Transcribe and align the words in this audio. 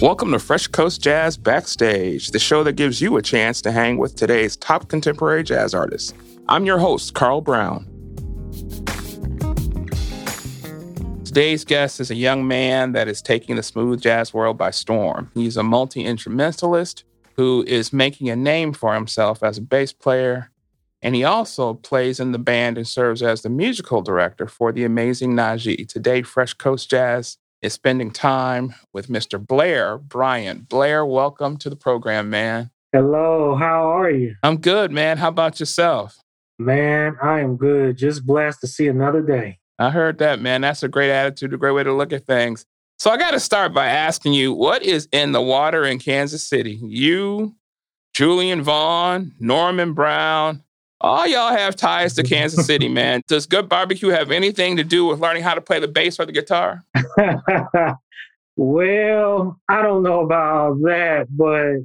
Welcome 0.00 0.30
to 0.30 0.38
Fresh 0.38 0.68
Coast 0.68 1.02
Jazz 1.02 1.36
Backstage, 1.36 2.28
the 2.28 2.38
show 2.38 2.62
that 2.62 2.74
gives 2.74 3.00
you 3.00 3.16
a 3.16 3.22
chance 3.22 3.60
to 3.62 3.72
hang 3.72 3.96
with 3.96 4.14
today's 4.14 4.56
top 4.56 4.86
contemporary 4.86 5.42
jazz 5.42 5.74
artists. 5.74 6.14
I'm 6.48 6.64
your 6.64 6.78
host, 6.78 7.14
Carl 7.14 7.40
Brown. 7.40 7.84
Today's 11.24 11.64
guest 11.64 11.98
is 11.98 12.12
a 12.12 12.14
young 12.14 12.46
man 12.46 12.92
that 12.92 13.08
is 13.08 13.20
taking 13.20 13.56
the 13.56 13.62
smooth 13.64 14.00
jazz 14.00 14.32
world 14.32 14.56
by 14.56 14.70
storm. 14.70 15.32
He's 15.34 15.56
a 15.56 15.64
multi 15.64 16.04
instrumentalist 16.04 17.02
who 17.34 17.64
is 17.66 17.92
making 17.92 18.30
a 18.30 18.36
name 18.36 18.74
for 18.74 18.94
himself 18.94 19.42
as 19.42 19.58
a 19.58 19.62
bass 19.62 19.92
player, 19.92 20.52
and 21.02 21.16
he 21.16 21.24
also 21.24 21.74
plays 21.74 22.20
in 22.20 22.30
the 22.30 22.38
band 22.38 22.78
and 22.78 22.86
serves 22.86 23.20
as 23.20 23.42
the 23.42 23.50
musical 23.50 24.00
director 24.02 24.46
for 24.46 24.70
the 24.70 24.84
amazing 24.84 25.32
Najee. 25.32 25.88
Today, 25.88 26.22
Fresh 26.22 26.54
Coast 26.54 26.88
Jazz 26.88 27.36
is 27.62 27.72
spending 27.72 28.10
time 28.10 28.74
with 28.92 29.08
Mr. 29.08 29.44
Blair 29.44 29.98
Bryant. 29.98 30.68
Blair, 30.68 31.04
welcome 31.04 31.56
to 31.58 31.70
the 31.70 31.76
program, 31.76 32.30
man. 32.30 32.70
Hello, 32.92 33.56
how 33.56 33.98
are 33.98 34.10
you? 34.10 34.34
I'm 34.42 34.58
good, 34.58 34.92
man. 34.92 35.18
How 35.18 35.28
about 35.28 35.60
yourself? 35.60 36.16
Man, 36.58 37.16
I 37.22 37.40
am 37.40 37.56
good. 37.56 37.96
Just 37.96 38.26
blessed 38.26 38.60
to 38.62 38.66
see 38.66 38.88
another 38.88 39.22
day. 39.22 39.58
I 39.78 39.90
heard 39.90 40.18
that, 40.18 40.40
man. 40.40 40.62
That's 40.62 40.82
a 40.82 40.88
great 40.88 41.10
attitude, 41.10 41.52
a 41.52 41.58
great 41.58 41.72
way 41.72 41.84
to 41.84 41.92
look 41.92 42.12
at 42.12 42.26
things. 42.26 42.64
So 42.98 43.10
I 43.10 43.16
got 43.16 43.30
to 43.32 43.40
start 43.40 43.72
by 43.72 43.86
asking 43.86 44.32
you, 44.32 44.52
what 44.52 44.82
is 44.82 45.08
in 45.12 45.32
the 45.32 45.42
water 45.42 45.84
in 45.84 45.98
Kansas 45.98 46.42
City? 46.42 46.80
You, 46.82 47.54
Julian 48.12 48.62
Vaughn, 48.62 49.32
Norman 49.38 49.92
Brown, 49.92 50.64
all 51.00 51.26
y'all 51.26 51.52
have 51.52 51.76
ties 51.76 52.14
to 52.14 52.22
Kansas 52.22 52.66
City, 52.66 52.88
man. 52.88 53.22
Does 53.28 53.46
good 53.46 53.68
barbecue 53.68 54.08
have 54.08 54.30
anything 54.30 54.76
to 54.76 54.84
do 54.84 55.06
with 55.06 55.20
learning 55.20 55.42
how 55.42 55.54
to 55.54 55.60
play 55.60 55.80
the 55.80 55.88
bass 55.88 56.18
or 56.18 56.26
the 56.26 56.32
guitar? 56.32 56.84
well, 58.56 59.60
I 59.68 59.82
don't 59.82 60.02
know 60.02 60.20
about 60.20 60.80
that, 60.82 61.26
but 61.30 61.78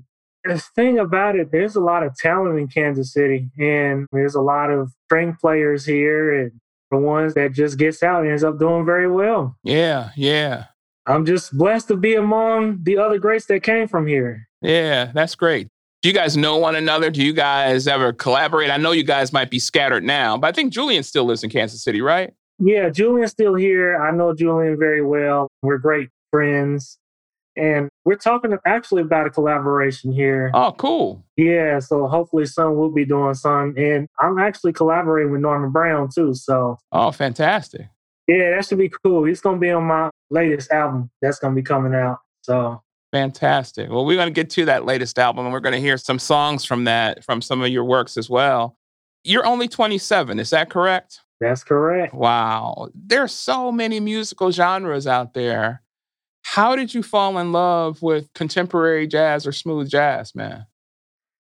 the 0.44 0.59
thing 0.75 1.00
about 1.00 1.36
it, 1.36 1.52
there's 1.52 1.75
a 1.75 1.81
lot 1.81 2.03
of 2.03 2.16
talent 2.17 2.59
in 2.59 2.67
Kansas 2.67 3.14
City, 3.14 3.50
and 3.58 4.08
there's 4.11 4.36
a 4.36 4.41
lot 4.41 4.69
of 4.69 4.91
string 5.06 5.38
players 5.39 5.86
here, 5.86 6.41
and 6.41 6.52
the 6.91 6.97
ones 6.97 7.34
that 7.36 7.53
just 7.53 7.78
gets 7.78 8.03
out 8.03 8.25
ends 8.25 8.44
up 8.44 8.59
doing 8.59 8.86
very 8.86 9.09
well. 9.09 9.56
Yeah, 9.64 10.11
yeah. 10.16 10.66
I'm 11.06 11.25
just 11.25 11.58
blessed 11.58 11.89
to 11.89 11.97
be 11.97 12.16
among 12.16 12.84
the 12.84 12.97
other 12.97 13.19
greats 13.19 13.45
that 13.47 13.64
came 13.64 13.88
from 13.88 14.08
here. 14.08 14.47
Yeah, 14.61 15.11
that's 15.14 15.36
great. 15.36 15.67
Do 16.04 16.09
you 16.09 16.14
guys 16.14 16.36
know 16.36 16.58
one 16.58 16.76
another? 16.76 17.09
Do 17.09 17.23
you 17.23 17.32
guys 17.32 17.88
ever 17.88 18.12
collaborate? 18.12 18.70
I 18.70 18.76
know 18.76 18.92
you 18.92 19.06
guys 19.06 19.32
might 19.32 19.50
be 19.50 19.58
scattered 19.58 20.04
now, 20.04 20.38
but 20.38 20.48
I 20.48 20.52
think 20.52 20.73
Julian 20.73 21.02
still 21.02 21.23
lives 21.23 21.46
in 21.46 21.50
Kansas 21.50 21.82
City, 21.82 22.02
right? 22.02 22.34
Yeah, 22.59 22.90
Julian's 22.90 23.32
still 23.32 23.56
here. 23.56 23.96
I 23.96 24.12
know 24.12 24.36
Julian 24.36 24.78
very 24.78 25.02
well. 25.02 25.48
We're 25.62 25.78
great 25.78 26.09
friends. 26.30 27.00
And 27.56 27.88
we're 28.04 28.18
talking 28.18 28.54
actually 28.66 29.04
about 29.04 29.28
a 29.28 29.30
collaboration 29.30 30.12
here. 30.12 30.52
Oh, 30.54 30.74
cool. 30.74 31.24
Yeah, 31.38 31.80
so 31.80 32.06
hopefully 32.08 32.48
soon 32.48 32.76
we'll 32.76 32.92
be 32.92 33.06
doing 33.06 33.34
some. 33.34 33.74
And 33.78 34.09
I'm 34.20 34.40
actually 34.40 34.74
collaborating 34.74 35.31
with 35.31 35.40
Norman 35.40 35.72
Brown 35.72 36.09
too. 36.14 36.34
So 36.34 36.80
Oh, 36.92 37.12
fantastic. 37.12 37.88
Yeah, 38.28 38.56
that 38.58 38.66
should 38.66 38.78
be 38.78 38.92
cool. 39.06 39.24
He's 39.24 39.40
gonna 39.40 39.58
be 39.58 39.72
on 39.72 39.86
my 39.86 40.09
latest 40.30 40.70
album 40.70 41.12
that's 41.22 41.40
gonna 41.40 41.56
be 41.56 41.64
coming 41.64 41.96
out. 41.96 42.20
So 42.42 42.81
Fantastic. 43.14 43.92
Well, 43.92 44.06
we're 44.06 44.17
going 44.17 44.28
to 44.28 44.33
get 44.33 44.50
to 44.50 44.66
that 44.66 44.86
latest 44.86 45.19
album 45.19 45.45
and 45.45 45.53
we're 45.53 45.59
going 45.59 45.75
to 45.75 45.80
hear 45.80 46.00
some 46.00 46.17
songs 46.17 46.66
from 46.66 46.86
that, 46.86 47.23
from 47.23 47.44
some 47.44 47.61
of 47.61 47.69
your 47.69 47.86
works 47.86 48.17
as 48.17 48.28
well. 48.28 48.75
You're 49.23 49.45
only 49.45 49.67
27, 49.67 50.39
is 50.39 50.50
that 50.50 50.72
correct? 50.72 51.19
That's 51.39 51.64
correct. 51.64 52.16
Wow. 52.16 52.89
There's 52.95 53.31
so 53.31 53.72
many 53.72 54.00
musical 54.00 54.50
genres 54.50 55.06
out 55.06 55.36
there. 55.36 55.84
How 56.41 56.75
did 56.75 56.95
you 56.95 57.03
fall 57.03 57.38
in 57.38 57.52
love 57.52 58.02
with 58.02 58.34
contemporary 58.34 59.06
jazz 59.06 59.45
or 59.45 59.52
smooth 59.52 59.90
jazz, 59.90 60.34
man? 60.34 60.66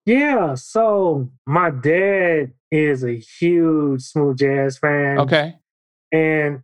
Yeah, 0.05 0.53
so 0.53 1.31
my 1.47 1.71
dad 1.71 2.53
is 2.69 3.03
a 3.03 3.15
huge 3.15 4.03
smooth 4.03 4.37
jazz 4.37 4.77
fan. 4.77 5.17
Okay. 5.17 5.55
And 6.11 6.61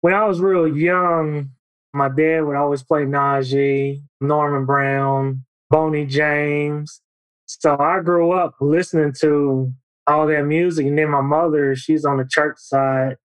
when 0.00 0.14
I 0.14 0.26
was 0.26 0.38
real 0.38 0.68
young, 0.68 1.50
my 1.94 2.08
dad 2.08 2.42
would 2.42 2.56
always 2.56 2.82
play 2.82 3.02
Najee, 3.02 4.02
Norman 4.20 4.66
Brown, 4.66 5.44
Boney 5.70 6.06
James. 6.06 7.00
So 7.46 7.76
I 7.78 8.00
grew 8.00 8.32
up 8.32 8.54
listening 8.60 9.14
to 9.20 9.72
all 10.06 10.26
that 10.26 10.44
music. 10.44 10.86
And 10.86 10.98
then 10.98 11.10
my 11.10 11.20
mother, 11.20 11.74
she's 11.76 12.04
on 12.04 12.18
the 12.18 12.26
church 12.28 12.58
side 12.58 13.16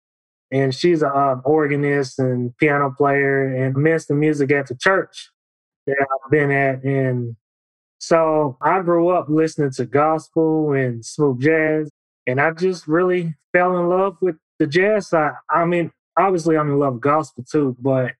and 0.51 0.73
she's 0.73 1.01
an 1.01 1.11
uh, 1.13 1.35
organist 1.43 2.19
and 2.19 2.55
piano 2.57 2.93
player 2.95 3.53
and 3.53 3.75
missed 3.75 4.07
the 4.07 4.15
music 4.15 4.51
at 4.51 4.67
the 4.67 4.75
church 4.75 5.29
that 5.85 5.95
I've 5.99 6.31
been 6.31 6.51
at. 6.51 6.83
And 6.83 7.35
so 7.99 8.57
I 8.61 8.81
grew 8.81 9.09
up 9.09 9.27
listening 9.29 9.71
to 9.71 9.85
gospel 9.85 10.73
and 10.73 11.03
smooth 11.03 11.41
jazz. 11.41 11.91
And 12.27 12.39
I 12.39 12.51
just 12.51 12.87
really 12.87 13.35
fell 13.53 13.77
in 13.77 13.89
love 13.89 14.17
with 14.21 14.35
the 14.59 14.67
jazz 14.67 15.09
side. 15.09 15.33
I 15.49 15.65
mean, 15.65 15.91
obviously 16.17 16.57
I'm 16.57 16.69
in 16.69 16.79
love 16.79 16.93
with 16.93 17.01
gospel 17.01 17.43
too, 17.49 17.75
but 17.79 18.13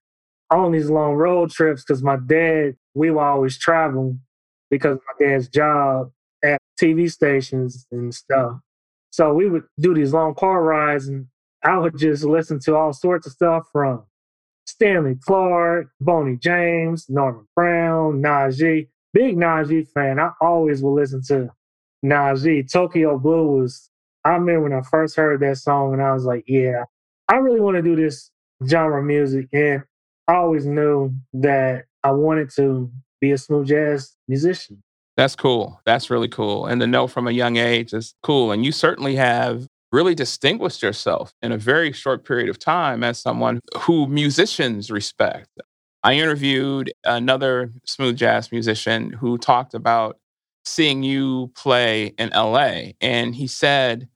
on 0.52 0.72
these 0.72 0.90
long 0.90 1.14
road 1.14 1.52
trips 1.52 1.84
because 1.84 2.04
my 2.04 2.18
dad, 2.18 2.76
we 2.94 3.12
were 3.12 3.24
always 3.24 3.58
traveling 3.58 4.20
because 4.70 4.98
my 5.08 5.26
dad's 5.26 5.48
job 5.48 6.12
at 6.44 6.60
TV 6.82 7.12
stations 7.12 7.86
and 7.92 8.14
stuff. 8.14 8.60
So 9.12 9.34
we 9.34 9.50
would 9.50 9.64
do 9.80 9.94
these 9.94 10.14
long 10.14 10.36
car 10.36 10.64
rides 10.64 11.08
and 11.08 11.28
I 11.64 11.78
would 11.78 11.98
just 11.98 12.24
listen 12.24 12.60
to 12.62 12.76
all 12.76 12.94
sorts 12.94 13.28
of 13.28 13.34
stuff 13.34 13.66
from 13.72 14.04
Stanley 14.66 15.16
Clarke, 15.26 15.90
Boney 16.00 16.38
James, 16.38 17.08
Norman 17.10 17.48
Brown, 17.56 18.22
Najee. 18.22 18.88
Big 19.14 19.36
Najee 19.36 19.88
fan. 19.90 20.20
I 20.20 20.32
always 20.40 20.84
will 20.84 20.94
listen 20.94 21.22
to 21.28 21.50
Najee. 22.06 22.72
Tokyo 22.72 23.18
Blue 23.18 23.60
was, 23.60 23.90
I 24.24 24.32
remember 24.32 24.62
when 24.62 24.74
I 24.74 24.82
first 24.82 25.16
heard 25.16 25.40
that 25.42 25.58
song 25.58 25.94
and 25.94 26.02
I 26.02 26.14
was 26.14 26.26
like, 26.26 26.44
yeah, 26.48 26.84
I 27.28 27.38
really 27.38 27.60
want 27.60 27.78
to 27.78 27.82
do 27.82 27.96
this 27.96 28.30
genre 28.68 29.04
music. 29.04 29.48
And 29.52 29.84
I 30.30 30.36
always 30.36 30.68
knew 30.68 31.12
that 31.34 31.86
I 32.04 32.12
wanted 32.12 32.52
to 32.52 32.92
be 33.20 33.32
a 33.32 33.38
smooth 33.38 33.68
jazz 33.68 34.16
musician. 34.28 34.84
That's 35.18 35.36
cool. 35.36 35.82
That's 35.88 36.12
really 36.12 36.28
cool. 36.28 36.68
And 36.68 36.80
to 36.82 36.86
know 36.86 37.08
from 37.08 37.28
a 37.28 37.32
young 37.32 37.58
age 37.58 37.94
is 37.94 38.14
cool. 38.22 38.52
And 38.52 38.64
you 38.64 38.72
certainly 38.72 39.16
have 39.16 39.66
really 39.92 40.14
distinguished 40.14 40.84
yourself 40.84 41.34
in 41.42 41.52
a 41.52 41.58
very 41.58 41.92
short 41.92 42.26
period 42.26 42.48
of 42.48 42.60
time 42.60 43.04
as 43.04 43.18
someone 43.18 43.60
who 43.80 44.06
musicians 44.06 44.92
respect. 44.92 45.50
I 46.04 46.14
interviewed 46.14 46.94
another 47.04 47.72
smooth 47.86 48.16
jazz 48.16 48.52
musician 48.52 49.14
who 49.14 49.40
talked 49.40 49.74
about 49.74 50.20
seeing 50.64 51.02
you 51.02 51.52
play 51.56 52.14
in 52.20 52.30
LA. 52.30 52.92
And 53.02 53.34
he 53.34 53.48
said, 53.48 54.08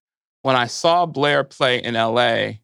when 0.44 0.56
I 0.56 0.68
saw 0.68 1.08
Blair 1.08 1.44
play 1.44 1.82
in 1.82 1.96
LA, 1.96 2.60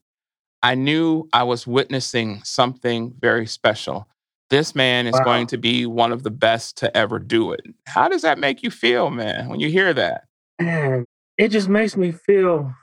I 0.61 0.75
knew 0.75 1.27
I 1.31 1.43
was 1.43 1.65
witnessing 1.65 2.41
something 2.43 3.13
very 3.19 3.47
special. 3.47 4.07
This 4.49 4.75
man 4.75 5.07
is 5.07 5.13
wow. 5.13 5.23
going 5.23 5.47
to 5.47 5.57
be 5.57 5.85
one 5.85 6.11
of 6.11 6.23
the 6.23 6.31
best 6.31 6.77
to 6.77 6.95
ever 6.97 7.19
do 7.19 7.51
it. 7.51 7.61
How 7.85 8.09
does 8.09 8.23
that 8.23 8.39
make 8.39 8.63
you 8.63 8.71
feel, 8.71 9.09
man, 9.09 9.47
when 9.47 9.59
you 9.59 9.69
hear 9.69 9.93
that? 9.93 10.25
Man, 10.59 11.05
it 11.37 11.49
just 11.49 11.69
makes 11.69 11.95
me 11.95 12.11
feel 12.11 12.73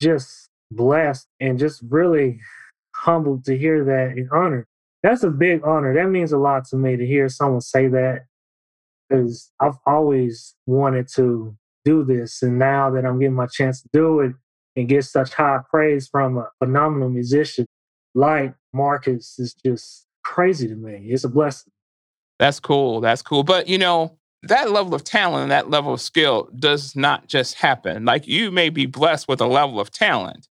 just 0.00 0.48
blessed 0.70 1.26
and 1.40 1.58
just 1.58 1.82
really 1.88 2.40
humbled 2.94 3.44
to 3.46 3.58
hear 3.58 3.84
that 3.84 4.16
and 4.16 4.30
honored. 4.30 4.66
That's 5.02 5.22
a 5.22 5.30
big 5.30 5.62
honor. 5.64 5.94
That 5.94 6.10
means 6.10 6.32
a 6.32 6.38
lot 6.38 6.66
to 6.66 6.76
me 6.76 6.96
to 6.96 7.06
hear 7.06 7.28
someone 7.28 7.60
say 7.60 7.88
that 7.88 8.26
because 9.08 9.50
I've 9.60 9.78
always 9.86 10.54
wanted 10.66 11.08
to 11.16 11.56
do 11.84 12.04
this. 12.04 12.42
And 12.42 12.58
now 12.58 12.90
that 12.90 13.04
I'm 13.04 13.18
getting 13.18 13.34
my 13.34 13.46
chance 13.46 13.82
to 13.82 13.88
do 13.92 14.20
it, 14.20 14.32
and 14.76 14.88
get 14.88 15.04
such 15.04 15.34
high 15.34 15.60
praise 15.68 16.08
from 16.08 16.38
a 16.38 16.48
phenomenal 16.58 17.08
musician 17.08 17.66
like 18.14 18.54
Marcus 18.72 19.38
is 19.38 19.54
just 19.54 20.06
crazy 20.24 20.68
to 20.68 20.74
me. 20.74 21.06
It's 21.08 21.24
a 21.24 21.28
blessing. 21.28 21.72
That's 22.38 22.60
cool. 22.60 23.00
That's 23.00 23.22
cool. 23.22 23.42
But 23.42 23.68
you 23.68 23.78
know, 23.78 24.18
that 24.42 24.70
level 24.70 24.94
of 24.94 25.04
talent 25.04 25.42
and 25.42 25.50
that 25.50 25.70
level 25.70 25.92
of 25.92 26.00
skill 26.00 26.48
does 26.58 26.96
not 26.96 27.28
just 27.28 27.54
happen. 27.54 28.04
Like 28.04 28.26
you 28.26 28.50
may 28.50 28.70
be 28.70 28.86
blessed 28.86 29.28
with 29.28 29.40
a 29.40 29.46
level 29.46 29.80
of 29.80 29.90
talent, 29.90 30.48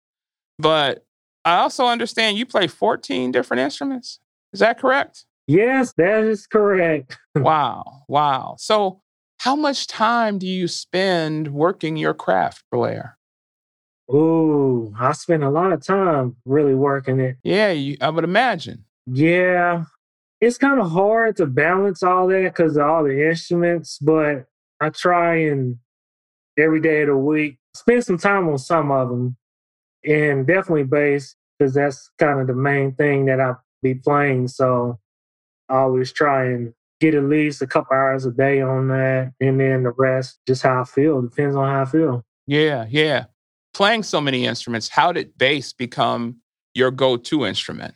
but 0.58 1.06
I 1.46 1.58
also 1.58 1.86
understand 1.86 2.38
you 2.38 2.46
play 2.46 2.68
14 2.68 3.32
different 3.32 3.62
instruments. 3.62 4.20
Is 4.54 4.60
that 4.60 4.80
correct? 4.80 5.26
Yes, 5.48 5.94
that 5.98 6.24
is 6.24 6.46
correct. 6.46 7.18
wow. 7.36 8.04
Wow. 8.08 8.56
So, 8.60 9.02
how 9.40 9.56
much 9.56 9.88
time 9.88 10.38
do 10.38 10.46
you 10.46 10.68
spend 10.68 11.54
working 11.54 11.96
your 11.96 12.14
craft, 12.14 12.64
Blair? 12.72 13.18
Oh, 14.12 14.94
I 15.00 15.12
spent 15.12 15.44
a 15.44 15.50
lot 15.50 15.72
of 15.72 15.86
time 15.86 16.36
really 16.46 16.74
working 16.74 17.20
it. 17.20 17.38
Yeah, 17.44 17.72
you, 17.72 17.98
I 18.02 18.10
would 18.10 18.24
imagine. 18.24 18.86
Yeah, 19.06 19.84
it's 20.42 20.58
kind 20.58 20.80
of 20.80 20.92
hard 20.92 21.38
to 21.38 21.46
balance 21.46 22.02
all 22.02 22.28
that 22.28 22.44
because 22.44 22.78
of 22.78 22.86
all 22.86 23.04
the 23.04 23.30
instruments, 23.30 24.00
but 24.00 24.46
I 24.82 24.90
try 24.90 25.36
and 25.36 25.78
every 26.58 26.82
day 26.82 27.02
of 27.02 27.10
the 27.10 27.18
week 27.18 27.58
spend 27.76 28.04
some 28.04 28.18
time 28.18 28.48
on 28.50 28.58
some 28.58 28.92
of 28.92 29.10
them, 29.10 29.38
and 30.04 30.48
definitely 30.48 30.84
bass 30.84 31.36
because 31.58 31.74
that's 31.74 32.10
kind 32.18 32.40
of 32.40 32.48
the 32.48 32.54
main 32.54 32.96
thing 32.96 33.26
that 33.26 33.40
I 33.40 33.54
be 33.82 33.96
playing. 33.96 34.48
So 34.48 35.00
I 35.68 35.78
always 35.78 36.12
try 36.12 36.46
and 36.46 36.74
get 37.00 37.16
at 37.16 37.24
least 37.24 37.62
a 37.62 37.68
couple 37.68 37.96
hours 37.96 38.26
a 38.26 38.32
day 38.32 38.62
on 38.62 38.88
that. 38.90 39.34
And 39.40 39.60
then 39.60 39.84
the 39.84 39.92
rest, 39.92 40.40
just 40.48 40.64
how 40.64 40.82
I 40.82 40.84
feel. 40.86 41.22
Depends 41.22 41.56
on 41.56 41.68
how 41.68 41.82
I 41.82 41.86
feel. 41.86 42.26
Yeah, 42.48 42.86
yeah. 42.90 43.26
Playing 43.74 44.04
so 44.04 44.20
many 44.20 44.46
instruments, 44.46 44.90
how 44.90 45.12
did 45.12 45.38
bass 45.38 45.74
become 45.74 46.38
your 46.74 46.92
go 46.92 47.18
to 47.18 47.46
instrument? 47.46 47.94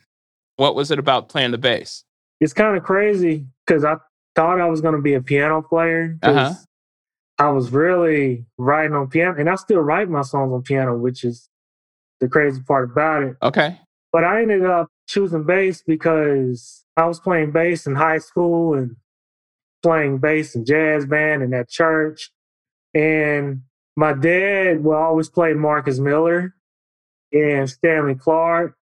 What 0.56 0.74
was 0.74 0.90
it 0.90 0.98
about 0.98 1.28
playing 1.28 1.50
the 1.50 1.58
bass? 1.58 2.04
It's 2.40 2.52
kind 2.52 2.76
of 2.76 2.84
crazy 2.84 3.46
because 3.66 3.84
I 3.84 3.96
thought 4.34 4.60
I 4.60 4.68
was 4.68 4.80
going 4.80 4.94
to 4.94 5.02
be 5.02 5.14
a 5.14 5.22
piano 5.22 5.62
player. 5.62 6.18
Uh-huh. 6.22 6.54
I 7.38 7.48
was 7.48 7.70
really 7.70 8.46
writing 8.58 8.94
on 8.94 9.08
piano, 9.08 9.38
and 9.38 9.50
I 9.50 9.56
still 9.56 9.80
write 9.80 10.08
my 10.08 10.22
songs 10.22 10.52
on 10.52 10.62
piano, 10.62 10.96
which 10.96 11.24
is 11.24 11.48
the 12.20 12.28
crazy 12.28 12.62
part 12.62 12.90
about 12.90 13.24
it. 13.24 13.36
Okay. 13.42 13.80
But 14.12 14.24
I 14.24 14.42
ended 14.42 14.64
up 14.64 14.88
choosing 15.08 15.44
bass 15.44 15.82
because 15.84 16.84
I 16.96 17.06
was 17.06 17.18
playing 17.18 17.50
bass 17.50 17.86
in 17.86 17.96
high 17.96 18.18
school 18.18 18.74
and 18.74 18.96
playing 19.82 20.18
bass 20.18 20.54
in 20.54 20.64
jazz 20.64 21.04
band 21.06 21.42
and 21.42 21.52
at 21.54 21.68
church. 21.68 22.30
And 22.94 23.62
my 23.96 24.12
dad 24.12 24.82
will 24.82 24.94
always 24.94 25.28
play 25.28 25.54
Marcus 25.54 25.98
Miller 25.98 26.54
and 27.32 27.68
Stanley 27.68 28.14
Clarke. 28.14 28.76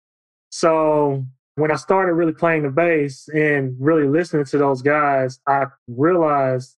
So 0.51 1.25
when 1.55 1.71
I 1.71 1.75
started 1.75 2.13
really 2.13 2.33
playing 2.33 2.63
the 2.63 2.69
bass 2.69 3.27
and 3.33 3.75
really 3.79 4.07
listening 4.07 4.45
to 4.45 4.57
those 4.57 4.81
guys, 4.81 5.39
I 5.47 5.65
realized 5.87 6.75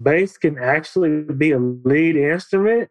bass 0.00 0.36
can 0.36 0.58
actually 0.58 1.22
be 1.22 1.52
a 1.52 1.58
lead 1.58 2.16
instrument. 2.16 2.90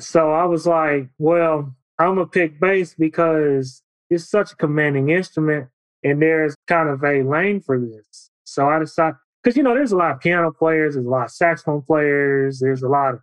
So 0.00 0.32
I 0.32 0.44
was 0.44 0.66
like, 0.66 1.08
well, 1.18 1.74
I'm 1.98 2.14
gonna 2.14 2.26
pick 2.26 2.58
bass 2.58 2.94
because 2.94 3.82
it's 4.08 4.28
such 4.28 4.52
a 4.52 4.56
commanding 4.56 5.10
instrument 5.10 5.68
and 6.02 6.20
there's 6.22 6.56
kind 6.66 6.88
of 6.88 7.04
a 7.04 7.22
lane 7.22 7.60
for 7.60 7.78
this. 7.78 8.30
So 8.44 8.68
I 8.68 8.78
decided 8.78 9.16
because 9.42 9.56
you 9.56 9.62
know 9.62 9.74
there's 9.74 9.92
a 9.92 9.96
lot 9.96 10.12
of 10.12 10.20
piano 10.20 10.50
players, 10.50 10.94
there's 10.94 11.06
a 11.06 11.10
lot 11.10 11.26
of 11.26 11.30
saxophone 11.30 11.82
players, 11.82 12.60
there's 12.60 12.82
a 12.82 12.88
lot 12.88 13.14
of 13.14 13.20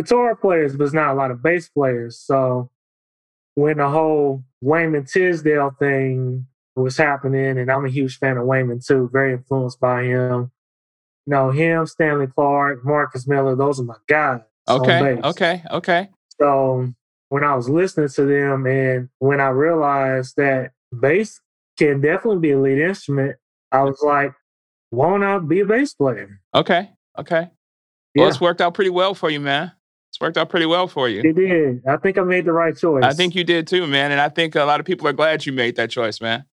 guitar 0.00 0.36
players, 0.36 0.76
but 0.76 0.84
it's 0.84 0.94
not 0.94 1.12
a 1.12 1.14
lot 1.14 1.30
of 1.30 1.42
bass 1.42 1.68
players. 1.68 2.18
So 2.18 2.70
when 3.54 3.78
the 3.78 3.88
whole 3.88 4.44
Wayman 4.60 5.04
Tisdale 5.04 5.74
thing 5.78 6.46
was 6.76 6.96
happening, 6.96 7.58
and 7.58 7.70
I'm 7.70 7.84
a 7.84 7.90
huge 7.90 8.18
fan 8.18 8.36
of 8.36 8.46
Wayman 8.46 8.80
too, 8.86 9.10
very 9.12 9.32
influenced 9.32 9.80
by 9.80 10.04
him. 10.04 10.52
You 11.26 11.30
know, 11.32 11.50
him, 11.50 11.86
Stanley 11.86 12.28
Clarke, 12.28 12.84
Marcus 12.84 13.26
Miller, 13.26 13.56
those 13.56 13.80
are 13.80 13.84
my 13.84 13.96
guys. 14.08 14.40
Okay, 14.68 15.20
okay, 15.24 15.62
okay. 15.70 16.08
So 16.40 16.88
when 17.30 17.44
I 17.44 17.54
was 17.54 17.68
listening 17.68 18.08
to 18.08 18.24
them 18.24 18.66
and 18.66 19.08
when 19.18 19.40
I 19.40 19.48
realized 19.48 20.36
that 20.36 20.72
bass 20.98 21.40
can 21.78 22.00
definitely 22.00 22.40
be 22.40 22.52
a 22.52 22.60
lead 22.60 22.78
instrument, 22.78 23.36
I 23.72 23.82
was 23.82 24.00
like, 24.02 24.32
why 24.90 25.16
not 25.18 25.48
be 25.48 25.60
a 25.60 25.66
bass 25.66 25.94
player? 25.94 26.40
Okay, 26.54 26.90
okay. 27.18 27.50
Well, 28.14 28.26
yeah. 28.26 28.28
it's 28.28 28.40
worked 28.40 28.60
out 28.60 28.74
pretty 28.74 28.90
well 28.90 29.14
for 29.14 29.30
you, 29.30 29.40
man. 29.40 29.72
It's 30.18 30.24
worked 30.24 30.36
out 30.36 30.48
pretty 30.48 30.66
well 30.66 30.88
for 30.88 31.08
you. 31.08 31.20
It 31.20 31.36
did. 31.36 31.86
I 31.86 31.96
think 31.96 32.18
I 32.18 32.24
made 32.24 32.44
the 32.44 32.50
right 32.50 32.76
choice. 32.76 33.04
I 33.04 33.12
think 33.12 33.36
you 33.36 33.44
did 33.44 33.68
too, 33.68 33.86
man. 33.86 34.10
And 34.10 34.20
I 34.20 34.28
think 34.28 34.56
a 34.56 34.64
lot 34.64 34.80
of 34.80 34.86
people 34.86 35.06
are 35.06 35.12
glad 35.12 35.46
you 35.46 35.52
made 35.52 35.76
that 35.76 35.90
choice, 35.90 36.20
man. 36.20 36.44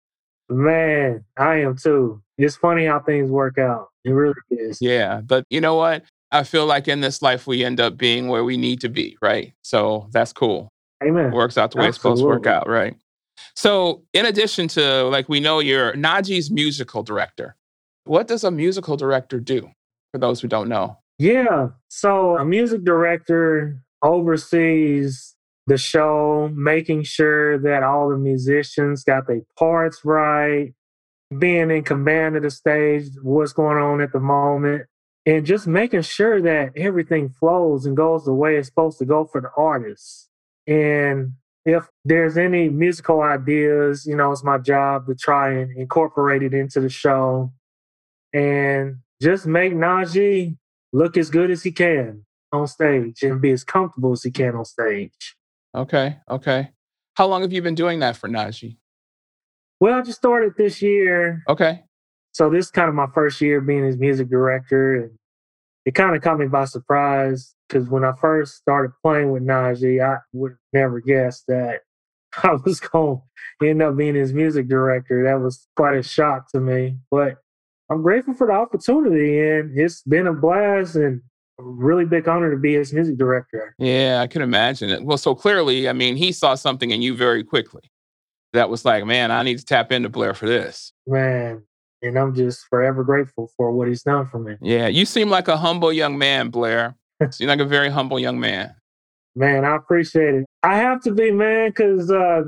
Man, 0.50 1.24
I 1.38 1.62
am 1.62 1.74
too. 1.74 2.20
It's 2.36 2.56
funny 2.56 2.84
how 2.84 3.00
things 3.00 3.30
work 3.30 3.56
out. 3.56 3.88
It 4.04 4.10
really 4.10 4.34
is. 4.50 4.82
Yeah. 4.82 5.22
But 5.22 5.46
you 5.48 5.62
know 5.62 5.76
what? 5.76 6.04
I 6.30 6.42
feel 6.42 6.66
like 6.66 6.88
in 6.88 7.00
this 7.00 7.22
life, 7.22 7.46
we 7.46 7.64
end 7.64 7.80
up 7.80 7.96
being 7.96 8.28
where 8.28 8.44
we 8.44 8.58
need 8.58 8.82
to 8.82 8.90
be, 8.90 9.16
right? 9.22 9.54
So 9.62 10.08
that's 10.12 10.34
cool. 10.34 10.68
Amen. 11.02 11.28
It 11.28 11.32
works 11.32 11.56
out 11.56 11.70
the 11.70 11.78
way 11.78 11.86
Absolutely. 11.86 11.88
it's 11.88 11.96
supposed 11.96 12.20
to 12.20 12.26
work 12.26 12.46
out, 12.46 12.68
right? 12.68 12.94
So, 13.56 14.02
in 14.12 14.26
addition 14.26 14.68
to, 14.68 15.04
like, 15.04 15.30
we 15.30 15.40
know 15.40 15.60
you're 15.60 15.94
Najee's 15.94 16.50
musical 16.50 17.02
director. 17.02 17.56
What 18.04 18.28
does 18.28 18.44
a 18.44 18.50
musical 18.50 18.98
director 18.98 19.40
do 19.40 19.70
for 20.12 20.18
those 20.18 20.42
who 20.42 20.48
don't 20.48 20.68
know? 20.68 20.98
Yeah. 21.18 21.68
So 21.88 22.36
a 22.36 22.44
music 22.44 22.84
director 22.84 23.78
oversees 24.02 25.34
the 25.66 25.78
show, 25.78 26.50
making 26.54 27.04
sure 27.04 27.58
that 27.58 27.82
all 27.82 28.10
the 28.10 28.18
musicians 28.18 29.04
got 29.04 29.26
their 29.26 29.42
parts 29.58 30.04
right, 30.04 30.74
being 31.38 31.70
in 31.70 31.82
command 31.84 32.36
of 32.36 32.42
the 32.42 32.50
stage, 32.50 33.08
what's 33.22 33.52
going 33.52 33.78
on 33.78 34.00
at 34.00 34.12
the 34.12 34.20
moment, 34.20 34.86
and 35.24 35.46
just 35.46 35.66
making 35.66 36.02
sure 36.02 36.42
that 36.42 36.72
everything 36.76 37.30
flows 37.30 37.86
and 37.86 37.96
goes 37.96 38.24
the 38.24 38.34
way 38.34 38.56
it's 38.56 38.68
supposed 38.68 38.98
to 38.98 39.06
go 39.06 39.24
for 39.24 39.40
the 39.40 39.48
artists. 39.56 40.28
And 40.66 41.32
if 41.64 41.88
there's 42.04 42.36
any 42.36 42.68
musical 42.68 43.22
ideas, 43.22 44.04
you 44.04 44.16
know, 44.16 44.32
it's 44.32 44.44
my 44.44 44.58
job 44.58 45.06
to 45.06 45.14
try 45.14 45.52
and 45.52 45.76
incorporate 45.78 46.42
it 46.42 46.52
into 46.52 46.80
the 46.80 46.90
show 46.90 47.52
and 48.34 48.96
just 49.22 49.46
make 49.46 49.72
Najee 49.72 50.58
look 50.94 51.16
as 51.16 51.28
good 51.28 51.50
as 51.50 51.62
he 51.62 51.72
can 51.72 52.24
on 52.52 52.66
stage 52.68 53.22
and 53.22 53.40
be 53.40 53.50
as 53.50 53.64
comfortable 53.64 54.12
as 54.12 54.22
he 54.22 54.30
can 54.30 54.54
on 54.54 54.64
stage. 54.64 55.36
Okay, 55.74 56.16
okay. 56.30 56.70
How 57.14 57.26
long 57.26 57.42
have 57.42 57.52
you 57.52 57.60
been 57.60 57.74
doing 57.74 57.98
that 57.98 58.16
for 58.16 58.28
Najee? 58.28 58.78
Well, 59.80 59.98
I 59.98 60.02
just 60.02 60.18
started 60.18 60.52
this 60.56 60.80
year. 60.80 61.42
Okay. 61.48 61.82
So 62.32 62.48
this 62.48 62.66
is 62.66 62.70
kind 62.70 62.88
of 62.88 62.94
my 62.94 63.08
first 63.12 63.40
year 63.40 63.60
being 63.60 63.84
his 63.84 63.98
music 63.98 64.30
director, 64.30 65.02
and 65.02 65.10
it 65.84 65.94
kind 65.94 66.16
of 66.16 66.22
caught 66.22 66.38
me 66.38 66.46
by 66.46 66.64
surprise 66.64 67.54
because 67.68 67.88
when 67.88 68.04
I 68.04 68.12
first 68.20 68.56
started 68.56 68.92
playing 69.02 69.32
with 69.32 69.44
Najee, 69.44 70.04
I 70.04 70.18
would 70.32 70.52
have 70.52 70.58
never 70.72 71.00
guessed 71.00 71.44
that 71.48 71.80
I 72.42 72.56
was 72.64 72.78
going 72.78 73.20
to 73.60 73.68
end 73.68 73.82
up 73.82 73.96
being 73.96 74.14
his 74.14 74.32
music 74.32 74.68
director. 74.68 75.24
That 75.24 75.40
was 75.40 75.66
quite 75.76 75.96
a 75.96 76.02
shock 76.02 76.50
to 76.52 76.60
me, 76.60 76.98
but 77.10 77.38
I'm 77.90 78.02
grateful 78.02 78.34
for 78.34 78.46
the 78.46 78.52
opportunity, 78.52 79.40
and 79.40 79.78
it's 79.78 80.02
been 80.02 80.26
a 80.26 80.32
blast 80.32 80.96
and 80.96 81.20
a 81.58 81.62
really 81.62 82.04
big 82.04 82.26
honor 82.26 82.50
to 82.50 82.56
be 82.56 82.74
his 82.74 82.92
music 82.92 83.16
director. 83.16 83.74
Yeah, 83.78 84.20
I 84.22 84.26
can 84.26 84.42
imagine 84.42 84.90
it. 84.90 85.04
Well, 85.04 85.18
so 85.18 85.34
clearly, 85.34 85.88
I 85.88 85.92
mean, 85.92 86.16
he 86.16 86.32
saw 86.32 86.54
something 86.54 86.90
in 86.90 87.02
you 87.02 87.14
very 87.14 87.44
quickly. 87.44 87.82
That 88.52 88.70
was 88.70 88.84
like, 88.84 89.04
man, 89.04 89.30
I 89.30 89.42
need 89.42 89.58
to 89.58 89.64
tap 89.64 89.92
into 89.92 90.08
Blair 90.08 90.32
for 90.32 90.46
this. 90.46 90.92
Man, 91.06 91.62
and 92.02 92.18
I'm 92.18 92.34
just 92.34 92.66
forever 92.68 93.04
grateful 93.04 93.50
for 93.56 93.72
what 93.72 93.88
he's 93.88 94.02
done 94.02 94.28
for 94.28 94.38
me. 94.38 94.56
Yeah, 94.60 94.86
you 94.86 95.04
seem 95.04 95.28
like 95.28 95.48
a 95.48 95.56
humble 95.56 95.92
young 95.92 96.16
man, 96.16 96.50
Blair. 96.50 96.96
seem 97.30 97.48
like 97.48 97.60
a 97.60 97.64
very 97.64 97.90
humble 97.90 98.18
young 98.18 98.40
man. 98.40 98.74
Man, 99.36 99.64
I 99.64 99.76
appreciate 99.76 100.34
it. 100.34 100.46
I 100.62 100.76
have 100.76 101.02
to 101.02 101.12
be, 101.12 101.30
man, 101.32 101.70
because 101.70 102.10
uh, 102.10 102.44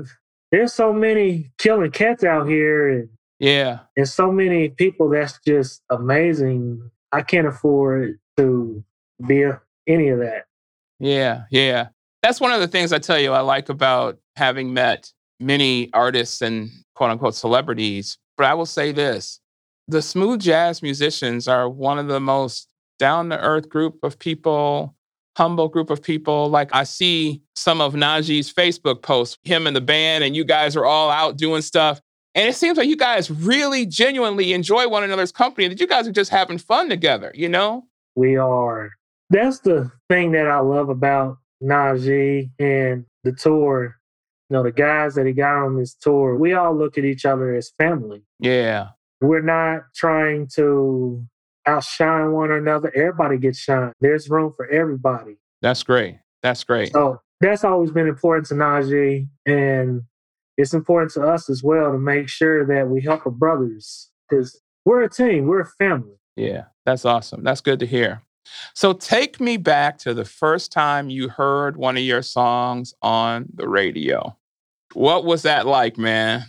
there's 0.51 0.73
so 0.73 0.93
many 0.93 1.51
killing 1.57 1.91
cats 1.91 2.23
out 2.23 2.47
here, 2.47 2.89
and 2.89 3.09
yeah. 3.39 3.79
And 3.95 4.07
so 4.07 4.31
many 4.31 4.69
people 4.69 5.09
that's 5.09 5.39
just 5.45 5.81
amazing. 5.89 6.89
I 7.11 7.21
can't 7.21 7.47
afford 7.47 8.19
to 8.37 8.83
be 9.25 9.43
a, 9.43 9.61
any 9.87 10.09
of 10.09 10.19
that. 10.19 10.45
Yeah, 10.99 11.43
yeah. 11.51 11.89
That's 12.23 12.41
one 12.41 12.51
of 12.51 12.59
the 12.59 12.67
things 12.67 12.91
I 12.91 12.99
tell 12.99 13.19
you 13.19 13.31
I 13.31 13.41
like 13.41 13.69
about 13.69 14.17
having 14.35 14.73
met 14.73 15.11
many 15.39 15.89
artists 15.93 16.41
and 16.41 16.69
quote 16.95 17.11
unquote 17.11 17.35
celebrities. 17.35 18.17
But 18.37 18.47
I 18.47 18.53
will 18.53 18.65
say 18.65 18.91
this 18.91 19.39
the 19.87 20.01
smooth 20.01 20.41
jazz 20.41 20.81
musicians 20.81 21.47
are 21.47 21.69
one 21.69 21.99
of 21.99 22.07
the 22.07 22.19
most 22.19 22.67
down 22.99 23.29
to 23.29 23.39
earth 23.39 23.69
group 23.69 23.99
of 24.03 24.19
people, 24.19 24.95
humble 25.37 25.69
group 25.69 25.89
of 25.89 26.01
people. 26.01 26.49
Like 26.49 26.69
I 26.73 26.83
see 26.83 27.41
some 27.55 27.79
of 27.79 27.93
Najee's 27.93 28.51
Facebook 28.51 29.01
posts, 29.01 29.37
him 29.43 29.67
and 29.67 29.75
the 29.75 29.81
band, 29.81 30.23
and 30.23 30.35
you 30.35 30.43
guys 30.43 30.75
are 30.75 30.85
all 30.85 31.09
out 31.09 31.37
doing 31.37 31.61
stuff. 31.61 32.01
And 32.37 32.47
it 32.47 32.53
seems 32.53 32.77
like 32.77 32.87
you 32.87 32.95
guys 32.95 33.31
really 33.31 33.87
genuinely 33.87 34.53
enjoy 34.53 34.87
one 34.87 35.03
another's 35.03 35.31
company, 35.31 35.67
that 35.69 35.79
you 35.79 35.87
guys 35.87 36.07
are 36.07 36.11
just 36.11 36.29
having 36.29 36.59
fun 36.59 36.87
together, 36.87 37.31
you 37.33 37.49
know? 37.49 37.87
We 38.15 38.37
are. 38.37 38.91
That's 39.31 39.59
the 39.61 39.91
thing 40.07 40.33
that 40.33 40.45
I 40.45 40.59
love 40.59 40.89
about 40.89 41.39
Najee 41.63 42.51
and 42.59 43.05
the 43.23 43.31
tour. 43.31 43.95
You 44.49 44.53
know, 44.53 44.61
the 44.61 44.71
guys 44.71 45.15
that 45.15 45.25
he 45.25 45.33
got 45.33 45.65
on 45.65 45.77
this 45.77 45.95
tour, 45.95 46.37
we 46.37 46.53
all 46.53 46.77
look 46.77 46.99
at 46.99 47.05
each 47.05 47.25
other 47.25 47.55
as 47.55 47.71
family. 47.71 48.21
Yeah. 48.39 48.89
We're 49.19 49.41
not 49.41 49.85
trying 49.95 50.47
to 50.53 51.25
outshine 51.65 52.33
one 52.33 52.51
another. 52.51 52.95
Everybody 52.95 53.39
gets 53.39 53.57
shined. 53.57 53.93
There's 53.99 54.29
room 54.29 54.53
for 54.55 54.67
everybody. 54.67 55.37
That's 55.63 55.81
great. 55.81 56.19
That's 56.43 56.63
great. 56.63 56.93
So 56.93 57.19
that's 57.41 57.63
always 57.63 57.89
been 57.89 58.07
important 58.07 58.45
to 58.49 58.53
Najee. 58.53 59.27
And 59.47 60.03
it's 60.57 60.73
important 60.73 61.11
to 61.13 61.21
us 61.21 61.49
as 61.49 61.63
well 61.63 61.91
to 61.91 61.99
make 61.99 62.27
sure 62.27 62.65
that 62.65 62.89
we 62.89 63.01
help 63.01 63.25
our 63.25 63.31
brothers 63.31 64.09
because 64.27 64.59
we're 64.85 65.03
a 65.03 65.09
team, 65.09 65.45
we're 65.45 65.61
a 65.61 65.69
family. 65.77 66.15
Yeah, 66.35 66.65
that's 66.85 67.05
awesome. 67.05 67.43
That's 67.43 67.61
good 67.61 67.79
to 67.79 67.85
hear. 67.85 68.21
So 68.73 68.93
take 68.93 69.39
me 69.39 69.57
back 69.57 69.97
to 69.99 70.13
the 70.13 70.25
first 70.25 70.71
time 70.71 71.09
you 71.09 71.29
heard 71.29 71.77
one 71.77 71.97
of 71.97 72.03
your 72.03 72.21
songs 72.21 72.93
on 73.01 73.47
the 73.53 73.67
radio. 73.67 74.37
What 74.93 75.25
was 75.25 75.41
that 75.43 75.67
like, 75.67 75.97
man? 75.97 76.43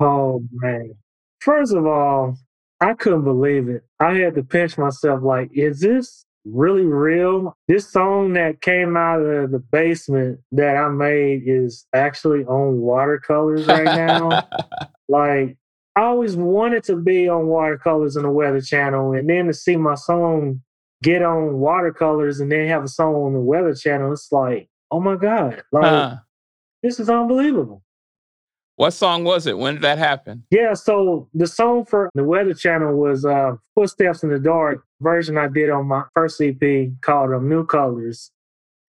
Oh, 0.00 0.42
man. 0.52 0.94
First 1.40 1.74
of 1.74 1.86
all, 1.86 2.36
I 2.80 2.94
couldn't 2.94 3.24
believe 3.24 3.68
it. 3.68 3.84
I 4.00 4.14
had 4.14 4.34
to 4.36 4.42
pinch 4.42 4.78
myself 4.78 5.22
like, 5.22 5.50
is 5.52 5.80
this 5.80 6.24
really 6.44 6.84
real. 6.84 7.56
This 7.68 7.90
song 7.90 8.32
that 8.34 8.60
came 8.60 8.96
out 8.96 9.20
of 9.20 9.50
the 9.50 9.58
basement 9.58 10.40
that 10.52 10.76
I 10.76 10.88
made 10.88 11.42
is 11.46 11.86
actually 11.94 12.44
on 12.44 12.78
watercolors 12.80 13.66
right 13.66 13.84
now. 13.84 14.42
like 15.08 15.56
I 15.94 16.02
always 16.02 16.36
wanted 16.36 16.84
to 16.84 16.96
be 16.96 17.28
on 17.28 17.46
watercolors 17.46 18.16
in 18.16 18.22
the 18.22 18.30
Weather 18.30 18.60
Channel, 18.60 19.12
and 19.12 19.28
then 19.28 19.46
to 19.46 19.54
see 19.54 19.76
my 19.76 19.94
song 19.94 20.62
get 21.02 21.22
on 21.22 21.58
watercolors 21.58 22.40
and 22.40 22.50
then 22.50 22.68
have 22.68 22.84
a 22.84 22.88
song 22.88 23.14
on 23.14 23.32
the 23.32 23.40
Weather 23.40 23.74
Channel, 23.74 24.12
it's 24.12 24.30
like, 24.32 24.68
oh 24.90 25.00
my 25.00 25.16
god, 25.16 25.62
like 25.72 25.84
Huh. 25.84 26.16
this 26.82 26.98
is 26.98 27.10
unbelievable. 27.10 27.82
What 28.76 28.92
song 28.92 29.24
was 29.24 29.46
it? 29.46 29.58
When 29.58 29.74
did 29.74 29.82
that 29.82 29.98
happen? 29.98 30.44
Yeah, 30.50 30.74
so 30.74 31.28
the 31.34 31.46
song 31.46 31.84
for 31.84 32.08
the 32.14 32.24
Weather 32.24 32.54
Channel 32.54 32.96
was 32.96 33.24
uh, 33.24 33.52
"Footsteps 33.74 34.22
in 34.22 34.30
the 34.30 34.38
Dark" 34.38 34.82
version 35.00 35.36
I 35.36 35.48
did 35.48 35.70
on 35.70 35.86
my 35.86 36.04
first 36.14 36.40
EP 36.40 36.88
called 37.02 37.32
um, 37.32 37.48
"New 37.48 37.66
Colors." 37.66 38.30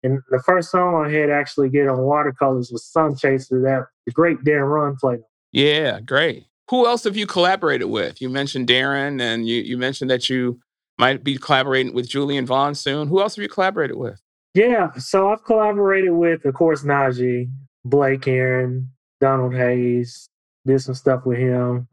And 0.03 0.21
the 0.31 0.43
first 0.45 0.71
song 0.71 1.05
I 1.05 1.11
had 1.11 1.31
actually 1.31 1.69
get 1.71 1.89
on 1.89 1.99
watercolors 1.99 2.71
was 2.71 2.85
"Sun 2.85 3.17
Chaser" 3.17 3.61
that 3.63 3.87
the 4.07 4.13
great 4.13 4.45
Darren 4.45 4.71
Rahn 4.71 4.97
played. 4.97 5.21
Yeah, 5.53 6.01
great. 6.01 6.47
Who 6.71 6.87
else 6.87 7.05
have 7.05 7.17
you 7.17 7.27
collaborated 7.27 7.89
with? 7.89 8.21
You 8.21 8.29
mentioned 8.29 8.69
Darren, 8.69 9.21
and 9.21 9.49
you, 9.49 9.61
you 9.63 9.77
mentioned 9.77 10.11
that 10.11 10.29
you 10.29 10.61
might 10.99 11.25
be 11.25 11.37
collaborating 11.37 11.95
with 11.95 12.09
Julian 12.09 12.47
Vaughn 12.47 12.75
soon. 12.75 13.09
Who 13.09 13.21
else 13.21 13.35
have 13.35 13.43
you 13.43 13.49
collaborated 13.49 13.97
with? 13.97 14.21
Yeah, 14.55 14.93
so 14.93 15.33
I've 15.33 15.45
collaborated 15.45 16.13
with, 16.13 16.45
of 16.45 16.55
course, 16.55 16.85
Najee, 16.85 17.51
Blake 17.85 18.29
Aaron, 18.29 18.91
Donald 19.21 19.55
Hayes, 19.55 20.29
did 20.67 20.81
some 20.81 20.95
stuff 20.95 21.27
with 21.27 21.39
him. 21.39 21.89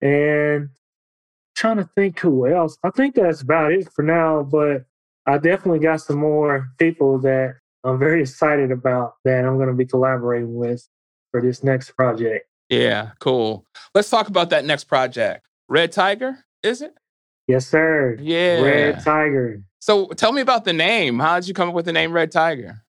And 0.00 0.70
trying 1.54 1.76
to 1.76 1.88
think 1.94 2.18
who 2.20 2.46
else. 2.46 2.78
I 2.82 2.90
think 2.90 3.14
that's 3.14 3.42
about 3.42 3.72
it 3.72 3.92
for 3.92 4.02
now, 4.02 4.42
but 4.42 4.84
I 5.26 5.36
definitely 5.38 5.80
got 5.80 6.00
some 6.00 6.18
more 6.18 6.68
people 6.78 7.18
that 7.20 7.56
I'm 7.84 7.98
very 7.98 8.22
excited 8.22 8.70
about 8.70 9.14
that 9.24 9.44
I'm 9.44 9.56
going 9.56 9.68
to 9.68 9.74
be 9.74 9.84
collaborating 9.84 10.54
with 10.54 10.88
for 11.30 11.42
this 11.42 11.62
next 11.62 11.90
project. 11.92 12.46
Yeah, 12.68 13.10
cool. 13.18 13.66
Let's 13.94 14.08
talk 14.08 14.28
about 14.28 14.50
that 14.50 14.64
next 14.64 14.84
project. 14.84 15.46
Red 15.68 15.92
Tiger, 15.92 16.38
is 16.62 16.82
it? 16.82 16.94
Yes, 17.46 17.66
sir. 17.66 18.16
Yeah. 18.20 18.62
Red 18.62 19.00
Tiger. 19.04 19.62
So 19.80 20.06
tell 20.08 20.32
me 20.32 20.40
about 20.40 20.64
the 20.64 20.72
name. 20.72 21.18
How 21.18 21.40
did 21.40 21.48
you 21.48 21.54
come 21.54 21.68
up 21.68 21.74
with 21.74 21.84
the 21.84 21.92
name 21.92 22.12
Red 22.12 22.30
Tiger? 22.30 22.82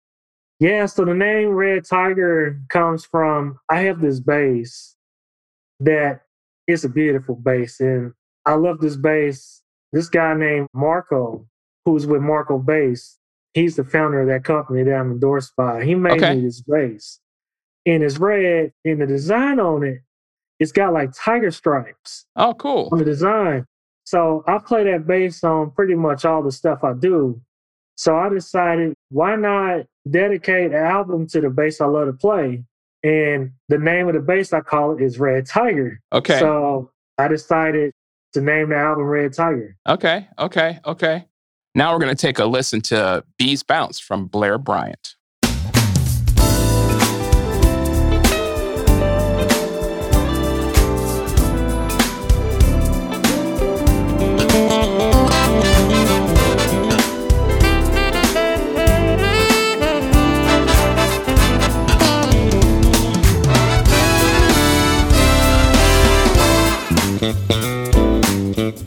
Yeah, 0.62 0.86
so 0.86 1.06
the 1.06 1.16
name 1.16 1.50
Red 1.50 1.86
Tiger 1.86 2.62
comes 2.70 3.04
from 3.04 3.58
I 3.68 3.80
have 3.82 4.00
this 4.00 4.20
bass 4.20 4.96
that 5.80 6.22
is 6.68 6.86
a 6.86 6.90
beautiful 6.90 7.34
bass, 7.34 7.80
and 7.80 8.14
I 8.46 8.54
love 8.54 8.80
this 8.80 8.96
bass. 8.96 9.64
This 9.92 10.08
guy 10.08 10.36
named 10.36 10.68
Marco, 10.76 11.48
who's 11.84 12.06
with 12.06 12.22
Marco 12.22 12.60
Bass, 12.60 13.18
he's 13.56 13.76
the 13.76 13.84
founder 13.84 14.22
of 14.22 14.28
that 14.28 14.44
company 14.44 14.84
that 14.84 14.94
I'm 14.96 15.12
endorsed 15.14 15.56
by. 15.58 15.84
He 15.84 15.96
made 15.96 16.24
Okay. 16.24 16.36
me 16.36 16.42
this 16.44 16.62
bass, 16.62 17.20
and 17.88 18.04
it's 18.04 18.20
red, 18.20 18.72
and 18.86 19.02
the 19.02 19.08
design 19.08 19.60
on 19.60 19.84
it, 19.84 20.02
it's 20.60 20.72
got 20.72 20.94
like 20.94 21.10
tiger 21.16 21.50
stripes 21.50 22.28
Oh, 22.36 22.54
cool. 22.54 22.90
on 22.92 23.00
the 23.00 23.06
design. 23.06 23.66
So 24.04 24.44
I 24.48 24.60
play 24.60 24.84
that 24.92 25.08
bass 25.08 25.44
on 25.44 25.72
pretty 25.72 25.96
much 25.96 26.24
all 26.24 26.44
the 26.44 26.52
stuff 26.52 26.84
I 26.84 26.94
do. 26.94 27.42
So 27.96 28.16
I 28.16 28.30
decided, 28.30 28.94
why 29.10 29.36
not 29.36 29.88
dedicate 30.10 30.72
an 30.72 30.78
album 30.78 31.28
to 31.28 31.42
the 31.42 31.50
bass 31.50 31.82
I 31.82 31.86
love 31.86 32.08
to 32.08 32.14
play? 32.14 32.64
And 33.04 33.52
the 33.68 33.78
name 33.78 34.08
of 34.08 34.14
the 34.14 34.20
bass 34.20 34.54
I 34.54 34.62
call 34.62 34.96
it 34.96 35.02
is 35.02 35.20
Red 35.20 35.46
Tiger. 35.46 36.00
Okay. 36.14 36.40
So 36.40 36.92
I 37.18 37.28
decided 37.28 37.94
to 38.34 38.42
name 38.42 38.70
the 38.70 38.78
album 38.78 39.06
Red 39.06 39.34
Tiger. 39.34 39.76
Okay. 39.88 40.28
Okay. 40.38 40.80
Okay. 40.86 41.26
Now 41.74 41.94
we're 41.94 42.00
going 42.00 42.16
to 42.16 42.22
take 42.22 42.40
a 42.40 42.46
listen 42.46 42.82
to 42.82 43.24
Bees 43.38 43.64
Bounce 43.64 44.00
from 44.00 44.28
Blair 44.28 44.58
Bryant. 44.58 45.16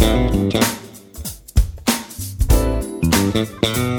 Thank 0.04 0.54
you. 3.64 3.93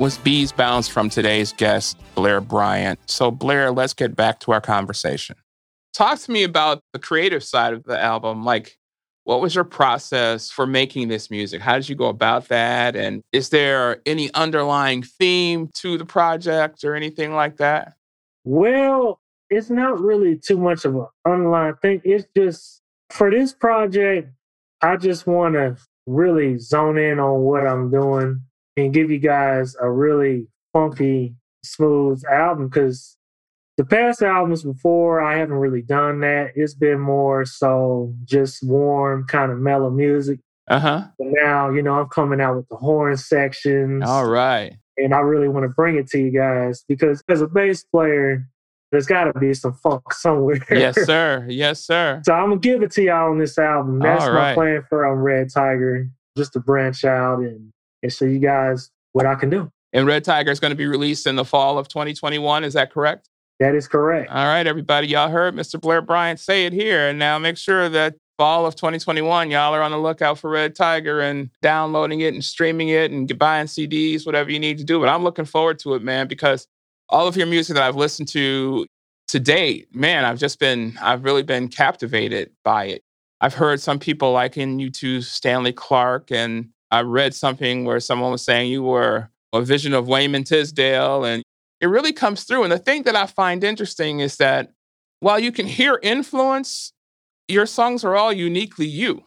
Was 0.00 0.16
Bees 0.16 0.50
Bounce 0.50 0.88
from 0.88 1.10
today's 1.10 1.52
guest, 1.52 1.98
Blair 2.14 2.40
Bryant. 2.40 2.98
So, 3.04 3.30
Blair, 3.30 3.70
let's 3.70 3.92
get 3.92 4.16
back 4.16 4.40
to 4.40 4.52
our 4.52 4.60
conversation. 4.62 5.36
Talk 5.92 6.18
to 6.20 6.32
me 6.32 6.42
about 6.42 6.80
the 6.94 6.98
creative 6.98 7.44
side 7.44 7.74
of 7.74 7.84
the 7.84 8.00
album. 8.02 8.42
Like, 8.42 8.78
what 9.24 9.42
was 9.42 9.54
your 9.54 9.64
process 9.64 10.50
for 10.50 10.66
making 10.66 11.08
this 11.08 11.30
music? 11.30 11.60
How 11.60 11.74
did 11.74 11.86
you 11.86 11.96
go 11.96 12.06
about 12.06 12.48
that? 12.48 12.96
And 12.96 13.22
is 13.30 13.50
there 13.50 14.00
any 14.06 14.32
underlying 14.32 15.02
theme 15.02 15.68
to 15.74 15.98
the 15.98 16.06
project 16.06 16.82
or 16.82 16.94
anything 16.94 17.34
like 17.34 17.58
that? 17.58 17.92
Well, 18.42 19.20
it's 19.50 19.68
not 19.68 20.00
really 20.00 20.38
too 20.38 20.56
much 20.56 20.86
of 20.86 20.96
an 20.96 21.06
underlying 21.26 21.74
thing. 21.82 22.00
It's 22.04 22.26
just 22.34 22.80
for 23.10 23.30
this 23.30 23.52
project, 23.52 24.30
I 24.80 24.96
just 24.96 25.26
want 25.26 25.56
to 25.56 25.76
really 26.06 26.56
zone 26.56 26.96
in 26.96 27.20
on 27.20 27.40
what 27.40 27.66
I'm 27.66 27.90
doing 27.90 28.40
and 28.76 28.94
give 28.94 29.10
you 29.10 29.18
guys 29.18 29.74
a 29.80 29.90
really 29.90 30.46
funky, 30.72 31.34
smooth 31.62 32.22
album 32.30 32.68
because 32.68 33.16
the 33.80 33.86
past 33.86 34.20
albums 34.22 34.62
before 34.62 35.22
I 35.22 35.38
haven't 35.38 35.56
really 35.56 35.80
done 35.80 36.20
that. 36.20 36.52
It's 36.54 36.74
been 36.74 37.00
more 37.00 37.46
so 37.46 38.14
just 38.24 38.62
warm, 38.62 39.26
kind 39.26 39.50
of 39.50 39.58
mellow 39.58 39.88
music. 39.88 40.40
Uh 40.68 40.78
huh. 40.78 41.04
But 41.18 41.28
now, 41.30 41.70
you 41.70 41.80
know, 41.80 41.94
I'm 41.94 42.08
coming 42.08 42.42
out 42.42 42.56
with 42.56 42.68
the 42.68 42.76
horn 42.76 43.16
sections. 43.16 44.04
All 44.06 44.28
right. 44.28 44.76
And 44.98 45.14
I 45.14 45.20
really 45.20 45.48
want 45.48 45.64
to 45.64 45.70
bring 45.70 45.96
it 45.96 46.08
to 46.08 46.18
you 46.18 46.30
guys 46.30 46.84
because 46.88 47.22
as 47.30 47.40
a 47.40 47.46
bass 47.46 47.82
player, 47.82 48.46
there's 48.92 49.06
got 49.06 49.24
to 49.24 49.38
be 49.38 49.54
some 49.54 49.72
funk 49.72 50.02
somewhere. 50.12 50.60
Yes, 50.70 51.02
sir. 51.06 51.46
Yes, 51.48 51.82
sir. 51.82 52.20
so 52.24 52.34
I'm 52.34 52.50
gonna 52.50 52.60
give 52.60 52.82
it 52.82 52.90
to 52.92 53.02
y'all 53.02 53.30
on 53.30 53.38
this 53.38 53.56
album. 53.56 53.98
That's 54.00 54.26
my 54.26 54.52
plan 54.52 54.84
for 54.90 55.06
um, 55.06 55.20
Red 55.20 55.48
Tiger, 55.54 56.06
just 56.36 56.52
to 56.52 56.60
branch 56.60 57.04
out 57.06 57.38
and 57.38 57.72
and 58.02 58.12
show 58.12 58.24
you 58.24 58.38
guys 58.38 58.90
what 59.12 59.26
I 59.26 59.34
can 59.34 59.50
do. 59.50 59.70
And 59.92 60.06
Red 60.06 60.24
Tiger 60.24 60.50
is 60.50 60.60
going 60.60 60.70
to 60.70 60.76
be 60.76 60.86
released 60.86 61.26
in 61.26 61.36
the 61.36 61.44
fall 61.44 61.78
of 61.78 61.88
2021. 61.88 62.64
Is 62.64 62.74
that 62.74 62.92
correct? 62.92 63.28
That 63.58 63.74
is 63.74 63.88
correct. 63.88 64.30
All 64.30 64.46
right, 64.46 64.66
everybody. 64.66 65.08
Y'all 65.08 65.28
heard 65.28 65.54
Mr. 65.54 65.80
Blair 65.80 66.00
Bryant 66.00 66.40
say 66.40 66.64
it 66.64 66.72
here. 66.72 67.08
And 67.08 67.18
now 67.18 67.38
make 67.38 67.56
sure 67.56 67.88
that 67.88 68.14
fall 68.38 68.64
of 68.64 68.74
2021, 68.74 69.50
y'all 69.50 69.74
are 69.74 69.82
on 69.82 69.90
the 69.90 69.98
lookout 69.98 70.38
for 70.38 70.48
Red 70.48 70.74
Tiger 70.74 71.20
and 71.20 71.50
downloading 71.60 72.20
it 72.20 72.32
and 72.32 72.42
streaming 72.42 72.88
it 72.88 73.10
and 73.10 73.38
buying 73.38 73.66
CDs, 73.66 74.24
whatever 74.24 74.50
you 74.50 74.58
need 74.58 74.78
to 74.78 74.84
do. 74.84 74.98
But 74.98 75.10
I'm 75.10 75.24
looking 75.24 75.44
forward 75.44 75.78
to 75.80 75.94
it, 75.94 76.02
man, 76.02 76.26
because 76.26 76.66
all 77.10 77.26
of 77.26 77.36
your 77.36 77.46
music 77.46 77.74
that 77.74 77.82
I've 77.82 77.96
listened 77.96 78.28
to 78.28 78.86
to 79.28 79.38
date, 79.38 79.94
man, 79.94 80.24
I've 80.24 80.38
just 80.38 80.58
been, 80.58 80.98
I've 81.00 81.22
really 81.22 81.42
been 81.42 81.68
captivated 81.68 82.50
by 82.64 82.86
it. 82.86 83.02
I've 83.40 83.54
heard 83.54 83.80
some 83.80 83.98
people 83.98 84.32
liken 84.32 84.78
you 84.78 84.90
to 84.90 85.20
Stanley 85.20 85.72
Clarke, 85.72 86.32
and 86.32 86.70
I 86.90 87.02
read 87.02 87.34
something 87.34 87.84
where 87.84 88.00
someone 88.00 88.32
was 88.32 88.42
saying 88.42 88.70
you 88.70 88.82
were 88.82 89.30
a 89.52 89.62
vision 89.62 89.94
of 89.94 90.08
Wayman 90.08 90.44
Tisdale, 90.44 91.24
and 91.24 91.42
it 91.80 91.86
really 91.86 92.12
comes 92.12 92.44
through. 92.44 92.64
And 92.64 92.72
the 92.72 92.78
thing 92.78 93.04
that 93.04 93.16
I 93.16 93.26
find 93.26 93.62
interesting 93.62 94.20
is 94.20 94.36
that 94.36 94.72
while 95.20 95.38
you 95.38 95.52
can 95.52 95.66
hear 95.66 95.98
influence, 96.02 96.92
your 97.48 97.66
songs 97.66 98.04
are 98.04 98.16
all 98.16 98.32
uniquely 98.32 98.86
you. 98.86 99.24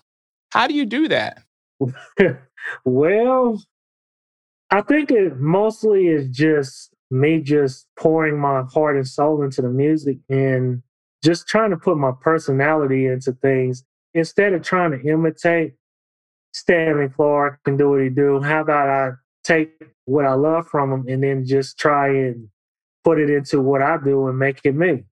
How 0.51 0.67
do 0.67 0.73
you 0.73 0.85
do 0.85 1.07
that? 1.07 1.43
well, 2.85 3.61
I 4.69 4.81
think 4.81 5.11
it 5.11 5.39
mostly 5.39 6.07
is 6.07 6.29
just 6.29 6.93
me 7.11 7.41
just 7.41 7.87
pouring 7.97 8.39
my 8.39 8.63
heart 8.73 8.95
and 8.95 9.07
soul 9.07 9.43
into 9.43 9.61
the 9.61 9.69
music 9.69 10.17
and 10.29 10.81
just 11.23 11.47
trying 11.47 11.69
to 11.69 11.77
put 11.77 11.97
my 11.97 12.11
personality 12.21 13.05
into 13.05 13.33
things 13.33 13.83
instead 14.13 14.53
of 14.53 14.63
trying 14.63 14.91
to 14.91 15.01
imitate 15.07 15.73
Stanley 16.53 17.09
Clarke 17.09 17.59
and 17.65 17.77
do 17.77 17.89
what 17.89 18.01
he 18.01 18.09
do. 18.09 18.41
How 18.41 18.61
about 18.61 18.89
I 18.89 19.11
take 19.43 19.71
what 20.05 20.25
I 20.25 20.33
love 20.33 20.67
from 20.67 20.91
him 20.91 21.05
and 21.07 21.23
then 21.23 21.45
just 21.45 21.77
try 21.77 22.09
and 22.09 22.47
put 23.03 23.19
it 23.19 23.29
into 23.29 23.61
what 23.61 23.81
I 23.81 23.97
do 24.03 24.27
and 24.27 24.39
make 24.39 24.61
it 24.63 24.75
me. 24.75 25.03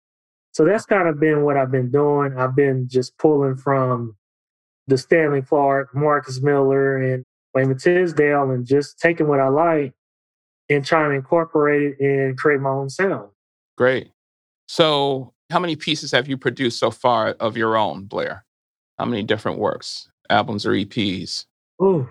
So 0.53 0.65
that's 0.65 0.85
kind 0.85 1.07
of 1.07 1.19
been 1.19 1.43
what 1.43 1.57
I've 1.57 1.71
been 1.71 1.91
doing. 1.91 2.37
I've 2.37 2.55
been 2.55 2.87
just 2.89 3.17
pulling 3.17 3.55
from 3.55 4.15
the 4.87 4.97
Stanley 4.97 5.41
Clarke, 5.41 5.95
Marcus 5.95 6.41
Miller, 6.41 6.97
and 6.97 7.23
Wayman 7.53 7.77
Tisdale, 7.77 8.51
and 8.51 8.65
just 8.65 8.99
taking 8.99 9.27
what 9.27 9.39
I 9.39 9.47
like 9.47 9.93
and 10.69 10.85
trying 10.85 11.11
to 11.11 11.15
incorporate 11.15 11.95
it 11.99 12.05
and 12.05 12.37
create 12.37 12.59
my 12.59 12.69
own 12.69 12.89
sound. 12.89 13.29
Great. 13.77 14.11
So, 14.67 15.33
how 15.49 15.59
many 15.59 15.75
pieces 15.75 16.11
have 16.11 16.27
you 16.27 16.37
produced 16.37 16.79
so 16.79 16.91
far 16.91 17.29
of 17.39 17.57
your 17.57 17.77
own, 17.77 18.05
Blair? 18.05 18.45
How 18.97 19.05
many 19.05 19.23
different 19.23 19.59
works, 19.59 20.09
albums, 20.31 20.65
or 20.65 20.71
EPs? 20.71 21.45
Ooh. 21.83 22.07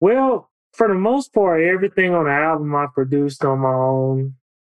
Well, 0.00 0.50
for 0.72 0.88
the 0.88 0.94
most 0.94 1.32
part, 1.32 1.62
everything 1.62 2.12
on 2.14 2.24
the 2.24 2.32
album 2.32 2.74
I 2.74 2.86
produced 2.92 3.44
on 3.44 3.60
my 3.60 3.72
own. 3.72 4.34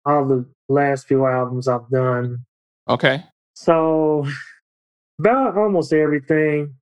All 0.07 0.27
the 0.27 0.45
last 0.69 1.07
few 1.07 1.25
albums 1.27 1.69
I've 1.69 1.89
done. 1.89 2.45
Okay. 2.89 3.23
So, 3.55 4.27
about 5.19 5.57
almost 5.57 5.93
everything. 5.93 6.75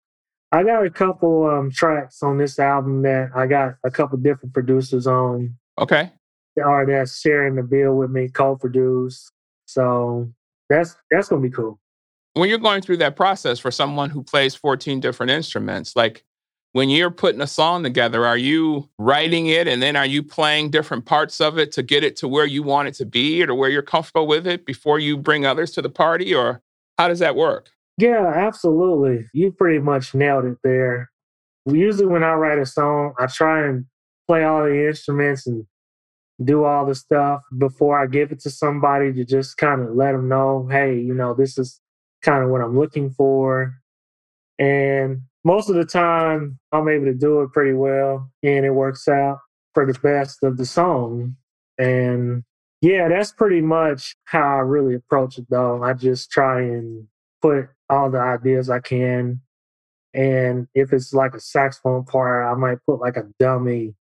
I 0.50 0.62
got 0.64 0.84
a 0.84 0.90
couple 0.90 1.46
um, 1.46 1.70
tracks 1.70 2.22
on 2.22 2.36
this 2.38 2.58
album 2.58 3.02
that 3.02 3.30
I 3.34 3.46
got 3.46 3.74
a 3.84 3.90
couple 3.90 4.18
different 4.18 4.52
producers 4.52 5.06
on, 5.06 5.56
Okay. 5.80 6.10
or 6.56 6.84
that's 6.86 7.20
sharing 7.20 7.54
the 7.54 7.62
bill 7.62 7.94
with 7.94 8.10
me, 8.10 8.28
co-produce. 8.28 9.30
So 9.66 10.30
that's 10.68 10.96
that's 11.10 11.28
gonna 11.28 11.40
be 11.40 11.48
cool. 11.50 11.78
When 12.34 12.48
you're 12.48 12.58
going 12.58 12.82
through 12.82 12.96
that 12.98 13.16
process 13.16 13.58
for 13.58 13.70
someone 13.70 14.10
who 14.10 14.22
plays 14.22 14.54
14 14.54 15.00
different 15.00 15.30
instruments, 15.30 15.94
like 15.94 16.24
when 16.72 16.88
you're 16.88 17.10
putting 17.10 17.42
a 17.42 17.46
song 17.46 17.82
together, 17.82 18.24
are 18.24 18.38
you 18.38 18.88
writing 18.98 19.46
it 19.46 19.68
and 19.68 19.82
then 19.82 19.96
are 19.96 20.06
you 20.06 20.22
playing 20.22 20.70
different 20.70 21.04
parts 21.04 21.40
of 21.40 21.58
it 21.58 21.72
to 21.72 21.82
get 21.82 22.02
it 22.02 22.16
to 22.16 22.28
where 22.28 22.46
you 22.46 22.62
want 22.62 22.88
it 22.88 22.94
to 22.94 23.04
be 23.04 23.42
or 23.42 23.46
to 23.46 23.54
where 23.54 23.68
you're 23.68 23.82
comfortable 23.82 24.26
with 24.26 24.46
it 24.46 24.64
before 24.64 24.98
you 24.98 25.18
bring 25.18 25.44
others 25.44 25.72
to 25.72 25.82
the 25.82 25.90
party? 25.90 26.34
Or 26.34 26.62
how 26.96 27.08
does 27.08 27.18
that 27.18 27.36
work? 27.36 27.70
Yeah, 27.98 28.26
absolutely. 28.26 29.26
You 29.34 29.52
pretty 29.52 29.80
much 29.80 30.14
nailed 30.14 30.46
it 30.46 30.56
there. 30.64 31.10
Usually, 31.66 32.06
when 32.06 32.24
I 32.24 32.32
write 32.32 32.58
a 32.58 32.66
song, 32.66 33.12
I 33.18 33.26
try 33.26 33.68
and 33.68 33.84
play 34.26 34.44
all 34.44 34.64
the 34.64 34.88
instruments 34.88 35.46
and 35.46 35.66
do 36.42 36.64
all 36.64 36.86
the 36.86 36.94
stuff 36.94 37.42
before 37.58 38.00
I 38.00 38.06
give 38.06 38.32
it 38.32 38.40
to 38.40 38.50
somebody 38.50 39.12
to 39.12 39.24
just 39.24 39.58
kind 39.58 39.82
of 39.82 39.94
let 39.94 40.12
them 40.12 40.28
know, 40.28 40.66
hey, 40.70 40.98
you 40.98 41.12
know, 41.14 41.34
this 41.34 41.58
is 41.58 41.81
kind 42.22 42.42
of 42.42 42.50
what 42.50 42.60
I'm 42.60 42.78
looking 42.78 43.10
for. 43.10 43.74
And 44.58 45.22
most 45.44 45.68
of 45.68 45.74
the 45.74 45.84
time, 45.84 46.58
I'm 46.70 46.88
able 46.88 47.06
to 47.06 47.14
do 47.14 47.42
it 47.42 47.52
pretty 47.52 47.72
well 47.72 48.30
and 48.42 48.64
it 48.64 48.70
works 48.70 49.08
out 49.08 49.38
for 49.74 49.86
the 49.86 49.98
best 49.98 50.42
of 50.42 50.56
the 50.56 50.66
song. 50.66 51.36
And 51.78 52.44
yeah, 52.80 53.08
that's 53.08 53.32
pretty 53.32 53.60
much 53.60 54.16
how 54.24 54.56
I 54.56 54.60
really 54.60 54.94
approach 54.94 55.38
it, 55.38 55.46
though. 55.50 55.82
I 55.82 55.94
just 55.94 56.30
try 56.30 56.62
and 56.62 57.06
put 57.40 57.68
all 57.88 58.10
the 58.10 58.18
ideas 58.18 58.70
I 58.70 58.80
can. 58.80 59.40
And 60.14 60.68
if 60.74 60.92
it's 60.92 61.12
like 61.12 61.34
a 61.34 61.40
saxophone 61.40 62.04
part, 62.04 62.46
I 62.46 62.58
might 62.58 62.78
put 62.86 63.00
like 63.00 63.16
a 63.16 63.28
dummy 63.38 63.94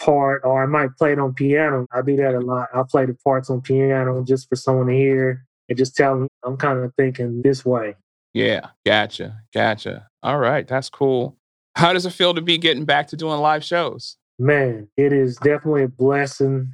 part, 0.00 0.42
or 0.44 0.62
I 0.62 0.66
might 0.66 0.96
play 0.96 1.12
it 1.12 1.18
on 1.18 1.34
piano. 1.34 1.86
I 1.92 2.02
do 2.02 2.16
that 2.16 2.34
a 2.34 2.40
lot. 2.40 2.68
I 2.74 2.82
play 2.88 3.06
the 3.06 3.14
parts 3.14 3.48
on 3.48 3.60
piano 3.60 4.24
just 4.24 4.48
for 4.48 4.56
someone 4.56 4.88
to 4.88 4.94
hear 4.94 5.46
and 5.70 5.78
just 5.78 5.96
tell 5.96 6.18
them 6.18 6.28
I'm 6.44 6.58
kind 6.58 6.80
of 6.80 6.92
thinking 6.98 7.40
this 7.42 7.64
way. 7.64 7.94
Yeah, 8.34 8.66
gotcha. 8.84 9.40
Gotcha. 9.54 10.08
All 10.22 10.38
right. 10.38 10.66
That's 10.68 10.90
cool. 10.90 11.36
How 11.76 11.92
does 11.92 12.04
it 12.04 12.10
feel 12.12 12.34
to 12.34 12.42
be 12.42 12.58
getting 12.58 12.84
back 12.84 13.08
to 13.08 13.16
doing 13.16 13.40
live 13.40 13.64
shows? 13.64 14.16
Man, 14.38 14.88
it 14.96 15.12
is 15.12 15.36
definitely 15.36 15.84
a 15.84 15.88
blessing. 15.88 16.70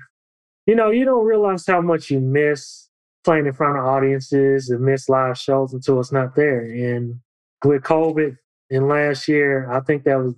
You 0.66 0.74
know, 0.74 0.90
you 0.90 1.04
don't 1.04 1.24
realize 1.24 1.64
how 1.66 1.80
much 1.80 2.10
you 2.10 2.18
miss 2.20 2.88
playing 3.24 3.46
in 3.46 3.52
front 3.52 3.78
of 3.78 3.84
audiences 3.84 4.70
and 4.70 4.80
miss 4.80 5.08
live 5.08 5.38
shows 5.38 5.72
until 5.72 6.00
it's 6.00 6.12
not 6.12 6.34
there. 6.34 6.60
And 6.62 7.20
with 7.64 7.82
COVID 7.82 8.36
and 8.70 8.88
last 8.88 9.28
year, 9.28 9.70
I 9.70 9.80
think 9.80 10.04
that 10.04 10.16
was 10.16 10.34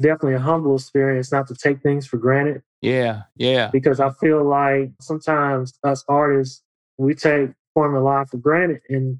definitely 0.00 0.34
a 0.34 0.40
humble 0.40 0.74
experience 0.76 1.30
not 1.32 1.46
to 1.48 1.54
take 1.54 1.82
things 1.82 2.06
for 2.06 2.16
granted 2.16 2.62
Yeah, 2.80 3.22
yeah. 3.36 3.68
because 3.70 4.00
I 4.00 4.10
feel 4.10 4.42
like 4.44 4.92
sometimes 5.00 5.74
us 5.84 6.04
artists, 6.08 6.62
we 6.96 7.14
take 7.14 7.50
performing 7.74 8.02
live 8.02 8.30
for 8.30 8.38
granted. 8.38 8.80
And 8.88 9.18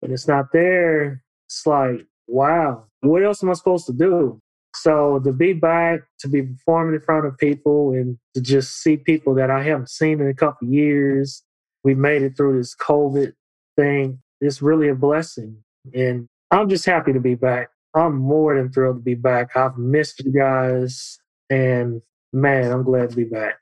when 0.00 0.12
it's 0.12 0.28
not 0.28 0.46
there, 0.52 1.22
it's 1.48 1.66
like, 1.66 2.06
wow, 2.26 2.84
what 3.00 3.24
else 3.24 3.42
am 3.42 3.50
I 3.50 3.54
supposed 3.54 3.86
to 3.86 3.92
do? 3.92 4.40
So 4.74 5.20
to 5.24 5.32
be 5.32 5.52
back, 5.52 6.00
to 6.20 6.28
be 6.28 6.42
performing 6.42 6.94
in 6.94 7.00
front 7.00 7.26
of 7.26 7.36
people 7.38 7.92
and 7.92 8.16
to 8.34 8.40
just 8.40 8.82
see 8.82 8.96
people 8.96 9.34
that 9.34 9.50
I 9.50 9.62
haven't 9.62 9.90
seen 9.90 10.20
in 10.20 10.28
a 10.28 10.34
couple 10.34 10.68
years, 10.68 11.42
we 11.82 11.94
made 11.94 12.22
it 12.22 12.36
through 12.36 12.58
this 12.58 12.74
COVID 12.76 13.32
thing. 13.76 14.20
It's 14.40 14.62
really 14.62 14.88
a 14.88 14.94
blessing. 14.94 15.56
And 15.92 16.28
I'm 16.50 16.68
just 16.68 16.86
happy 16.86 17.12
to 17.12 17.20
be 17.20 17.34
back. 17.34 17.70
I'm 17.94 18.16
more 18.16 18.54
than 18.54 18.70
thrilled 18.72 18.98
to 18.98 19.02
be 19.02 19.14
back. 19.14 19.56
I've 19.56 19.76
missed 19.76 20.24
you 20.24 20.32
guys. 20.32 21.18
And 21.48 22.00
man, 22.32 22.70
I'm 22.70 22.84
glad 22.84 23.10
to 23.10 23.16
be 23.16 23.24
back. 23.24 23.54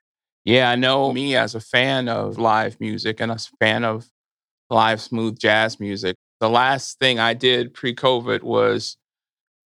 Yeah, 0.44 0.70
I 0.70 0.76
know 0.76 1.12
me 1.12 1.36
as 1.36 1.54
a 1.54 1.60
fan 1.60 2.08
of 2.08 2.38
live 2.38 2.78
music 2.80 3.20
and 3.20 3.32
a 3.32 3.38
fan 3.60 3.84
of 3.84 4.08
live 4.70 5.00
smooth 5.00 5.38
jazz 5.38 5.80
music. 5.80 6.16
The 6.40 6.50
last 6.50 6.98
thing 6.98 7.18
I 7.18 7.34
did 7.34 7.74
pre 7.74 7.94
COVID 7.94 8.42
was 8.42 8.96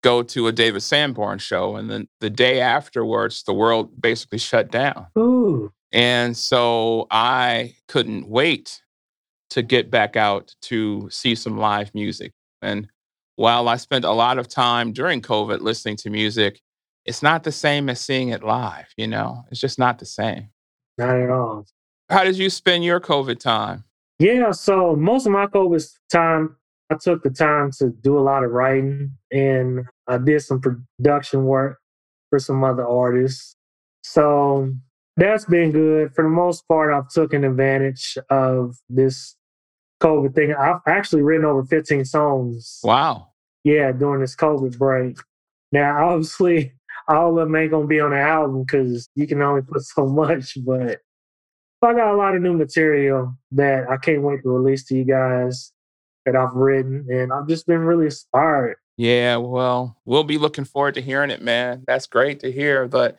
go 0.02 0.22
to 0.22 0.46
a 0.46 0.52
David 0.52 0.82
Sanborn 0.82 1.38
show. 1.38 1.76
And 1.76 1.90
then 1.90 2.08
the 2.20 2.30
day 2.30 2.60
afterwards, 2.60 3.42
the 3.42 3.54
world 3.54 4.00
basically 4.00 4.38
shut 4.38 4.70
down. 4.70 5.06
Ooh. 5.18 5.72
And 5.92 6.36
so 6.36 7.06
I 7.10 7.74
couldn't 7.88 8.28
wait 8.28 8.82
to 9.50 9.62
get 9.62 9.90
back 9.90 10.16
out 10.16 10.54
to 10.62 11.08
see 11.10 11.34
some 11.34 11.58
live 11.58 11.92
music. 11.94 12.32
And 12.62 12.88
while 13.36 13.68
I 13.68 13.76
spent 13.76 14.04
a 14.04 14.12
lot 14.12 14.38
of 14.38 14.48
time 14.48 14.92
during 14.92 15.20
COVID 15.20 15.60
listening 15.60 15.96
to 15.96 16.10
music, 16.10 16.60
it's 17.04 17.22
not 17.22 17.42
the 17.42 17.52
same 17.52 17.88
as 17.88 18.00
seeing 18.00 18.28
it 18.28 18.44
live, 18.44 18.86
you 18.96 19.08
know? 19.08 19.44
It's 19.50 19.60
just 19.60 19.78
not 19.78 19.98
the 19.98 20.06
same. 20.06 20.50
Not 20.98 21.16
at 21.16 21.30
all. 21.30 21.66
How 22.08 22.24
did 22.24 22.36
you 22.36 22.50
spend 22.50 22.84
your 22.84 23.00
COVID 23.00 23.40
time? 23.40 23.84
Yeah, 24.20 24.50
so 24.50 24.94
most 24.96 25.24
of 25.24 25.33
my 25.33 25.46
COVID 25.46 25.83
time, 26.12 26.54
I 26.90 26.96
took 27.00 27.22
the 27.22 27.30
time 27.30 27.70
to 27.78 27.88
do 27.88 28.18
a 28.18 28.20
lot 28.20 28.44
of 28.44 28.50
writing 28.50 29.16
and 29.33 29.87
I 30.06 30.18
did 30.18 30.42
some 30.42 30.61
production 30.61 31.44
work 31.44 31.78
for 32.28 32.38
some 32.38 32.62
other 32.62 32.87
artists. 32.87 33.56
So 34.02 34.74
that's 35.16 35.46
been 35.46 35.72
good. 35.72 36.14
For 36.14 36.22
the 36.22 36.28
most 36.28 36.68
part, 36.68 36.92
I've 36.92 37.09
taken 37.09 37.44
advantage 37.44 38.18
of 38.28 38.76
this 38.90 39.37
COVID 40.02 40.35
thing. 40.35 40.52
I've 40.52 40.80
actually 40.87 41.22
written 41.22 41.46
over 41.46 41.64
15 41.64 42.04
songs. 42.04 42.80
Wow. 42.85 43.28
Yeah, 43.64 43.90
during 43.92 44.20
this 44.20 44.37
COVID 44.37 44.76
break. 44.76 45.16
Now, 45.72 46.09
obviously, 46.11 46.74
all 47.09 47.38
of 47.38 47.46
them 47.46 47.56
ain't 47.56 47.70
gonna 47.70 47.87
be 47.87 48.00
on 48.00 48.11
the 48.11 48.20
album 48.20 48.64
because 48.64 49.09
you 49.14 49.26
can 49.26 49.40
only 49.40 49.62
put 49.62 49.80
so 49.80 50.06
much, 50.06 50.59
but 50.62 51.00
I 51.83 51.95
got 51.95 52.12
a 52.12 52.16
lot 52.16 52.35
of 52.35 52.43
new 52.43 52.53
material 52.53 53.37
that 53.53 53.88
I 53.88 53.97
can't 53.97 54.23
wait 54.23 54.43
to 54.43 54.51
release 54.51 54.85
to 54.87 54.97
you 54.97 55.05
guys 55.05 55.73
that 56.27 56.37
I've 56.37 56.53
written, 56.53 57.07
and 57.11 57.33
I've 57.33 57.49
just 57.49 57.66
been 57.66 57.81
really 57.81 58.07
inspired. 58.07 58.77
Yeah, 58.97 59.37
well, 59.37 59.97
we'll 60.05 60.25
be 60.25 60.37
looking 60.37 60.64
forward 60.64 60.95
to 60.95 61.01
hearing 61.01 61.31
it, 61.31 61.40
man. 61.40 61.85
That's 61.87 62.07
great 62.07 62.40
to 62.40 62.53
hear. 62.53 62.87
But 62.87 63.19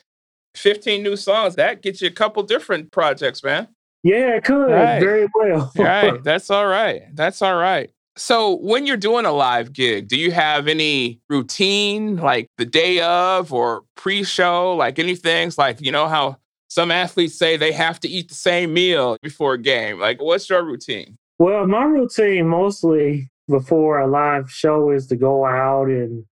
15 0.55 1.01
new 1.01 1.15
songs, 1.15 1.55
that 1.55 1.81
gets 1.81 2.01
you 2.01 2.07
a 2.07 2.11
couple 2.11 2.43
different 2.43 2.91
projects, 2.91 3.43
man. 3.43 3.67
Yeah, 4.03 4.35
it 4.35 4.43
could 4.43 4.71
right. 4.71 4.99
very 4.99 5.27
well. 5.33 5.71
right. 5.77 6.23
That's 6.23 6.49
all 6.49 6.67
right. 6.67 7.03
That's 7.13 7.41
all 7.41 7.55
right. 7.55 7.91
So, 8.17 8.57
when 8.57 8.85
you're 8.85 8.97
doing 8.97 9.25
a 9.25 9.31
live 9.31 9.71
gig, 9.71 10.07
do 10.07 10.17
you 10.17 10.31
have 10.31 10.67
any 10.67 11.21
routine 11.29 12.17
like 12.17 12.47
the 12.57 12.65
day 12.65 12.99
of 12.99 13.53
or 13.53 13.83
pre 13.95 14.23
show, 14.23 14.75
like 14.75 14.99
anything? 14.99 15.51
Like, 15.57 15.81
you 15.81 15.91
know, 15.91 16.07
how 16.07 16.37
some 16.71 16.89
athletes 16.89 17.35
say 17.35 17.57
they 17.57 17.73
have 17.73 17.99
to 17.99 18.07
eat 18.07 18.29
the 18.29 18.33
same 18.33 18.73
meal 18.73 19.17
before 19.21 19.55
a 19.55 19.57
game. 19.57 19.99
Like, 19.99 20.21
what's 20.21 20.49
your 20.49 20.63
routine? 20.63 21.17
Well, 21.37 21.67
my 21.67 21.83
routine 21.83 22.47
mostly 22.47 23.29
before 23.49 23.99
a 23.99 24.07
live 24.07 24.49
show 24.49 24.89
is 24.89 25.05
to 25.07 25.17
go 25.17 25.45
out 25.45 25.87
and 25.87 26.23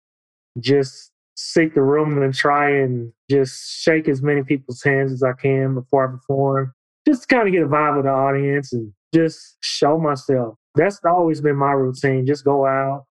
just 0.57 1.11
seek 1.35 1.73
the 1.75 1.81
room 1.81 2.23
and 2.23 2.33
try 2.33 2.69
and 2.69 3.11
just 3.29 3.81
shake 3.81 4.07
as 4.07 4.21
many 4.21 4.41
people's 4.41 4.81
hands 4.81 5.11
as 5.11 5.23
I 5.23 5.33
can 5.33 5.75
before 5.75 6.07
I 6.07 6.11
perform 6.11 6.71
just 7.05 7.23
to 7.23 7.35
kind 7.35 7.45
of 7.45 7.51
get 7.51 7.63
a 7.63 7.67
vibe 7.67 7.97
of 7.97 8.05
the 8.05 8.09
audience 8.09 8.71
and 8.71 8.93
just 9.13 9.57
show 9.59 9.99
myself. 9.99 10.55
That's 10.75 11.01
always 11.03 11.41
been 11.41 11.57
my 11.57 11.73
routine. 11.73 12.25
Just 12.25 12.45
go 12.45 12.65
out 12.65 13.03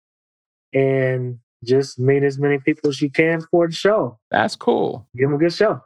and 0.73 1.39
just 1.65 1.99
meet 1.99 2.23
as 2.23 2.39
many 2.39 2.59
people 2.59 2.89
as 2.89 3.01
you 3.01 3.11
can 3.11 3.41
for 3.51 3.67
the 3.67 3.73
show. 3.73 4.17
That's 4.31 4.55
cool. 4.55 5.05
Give 5.17 5.27
them 5.27 5.35
a 5.35 5.39
good 5.39 5.51
show. 5.51 5.81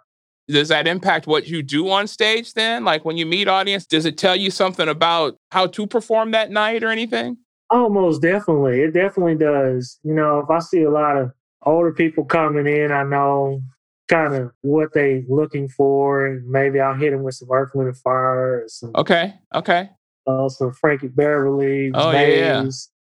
Does 0.51 0.69
that 0.69 0.87
impact 0.87 1.27
what 1.27 1.47
you 1.47 1.63
do 1.63 1.89
on 1.89 2.07
stage 2.07 2.53
then? 2.53 2.83
Like 2.83 3.05
when 3.05 3.17
you 3.17 3.25
meet 3.25 3.47
audience, 3.47 3.85
does 3.85 4.05
it 4.05 4.17
tell 4.17 4.35
you 4.35 4.51
something 4.51 4.87
about 4.87 5.37
how 5.51 5.67
to 5.67 5.87
perform 5.87 6.31
that 6.31 6.51
night 6.51 6.83
or 6.83 6.89
anything? 6.89 7.37
Almost 7.69 8.21
definitely. 8.21 8.81
It 8.81 8.93
definitely 8.93 9.35
does. 9.35 9.99
You 10.03 10.13
know, 10.13 10.39
if 10.39 10.49
I 10.49 10.59
see 10.59 10.83
a 10.83 10.91
lot 10.91 11.17
of 11.17 11.31
older 11.63 11.93
people 11.93 12.25
coming 12.25 12.67
in, 12.67 12.91
I 12.91 13.03
know 13.03 13.61
kind 14.09 14.35
of 14.35 14.51
what 14.61 14.93
they 14.93 15.23
looking 15.29 15.69
for, 15.69 16.27
and 16.27 16.45
maybe 16.49 16.81
I'll 16.81 16.95
hit 16.95 17.11
them 17.11 17.23
with 17.23 17.35
some 17.35 17.49
Earth, 17.49 17.71
Wind, 17.73 17.87
and 17.87 17.97
Fire. 17.97 18.65
Some, 18.67 18.91
okay, 18.95 19.35
okay. 19.55 19.89
Uh, 20.27 20.49
some 20.49 20.73
Frankie 20.73 21.07
Beverly. 21.07 21.91
Oh 21.93 22.11
yeah. 22.11 22.65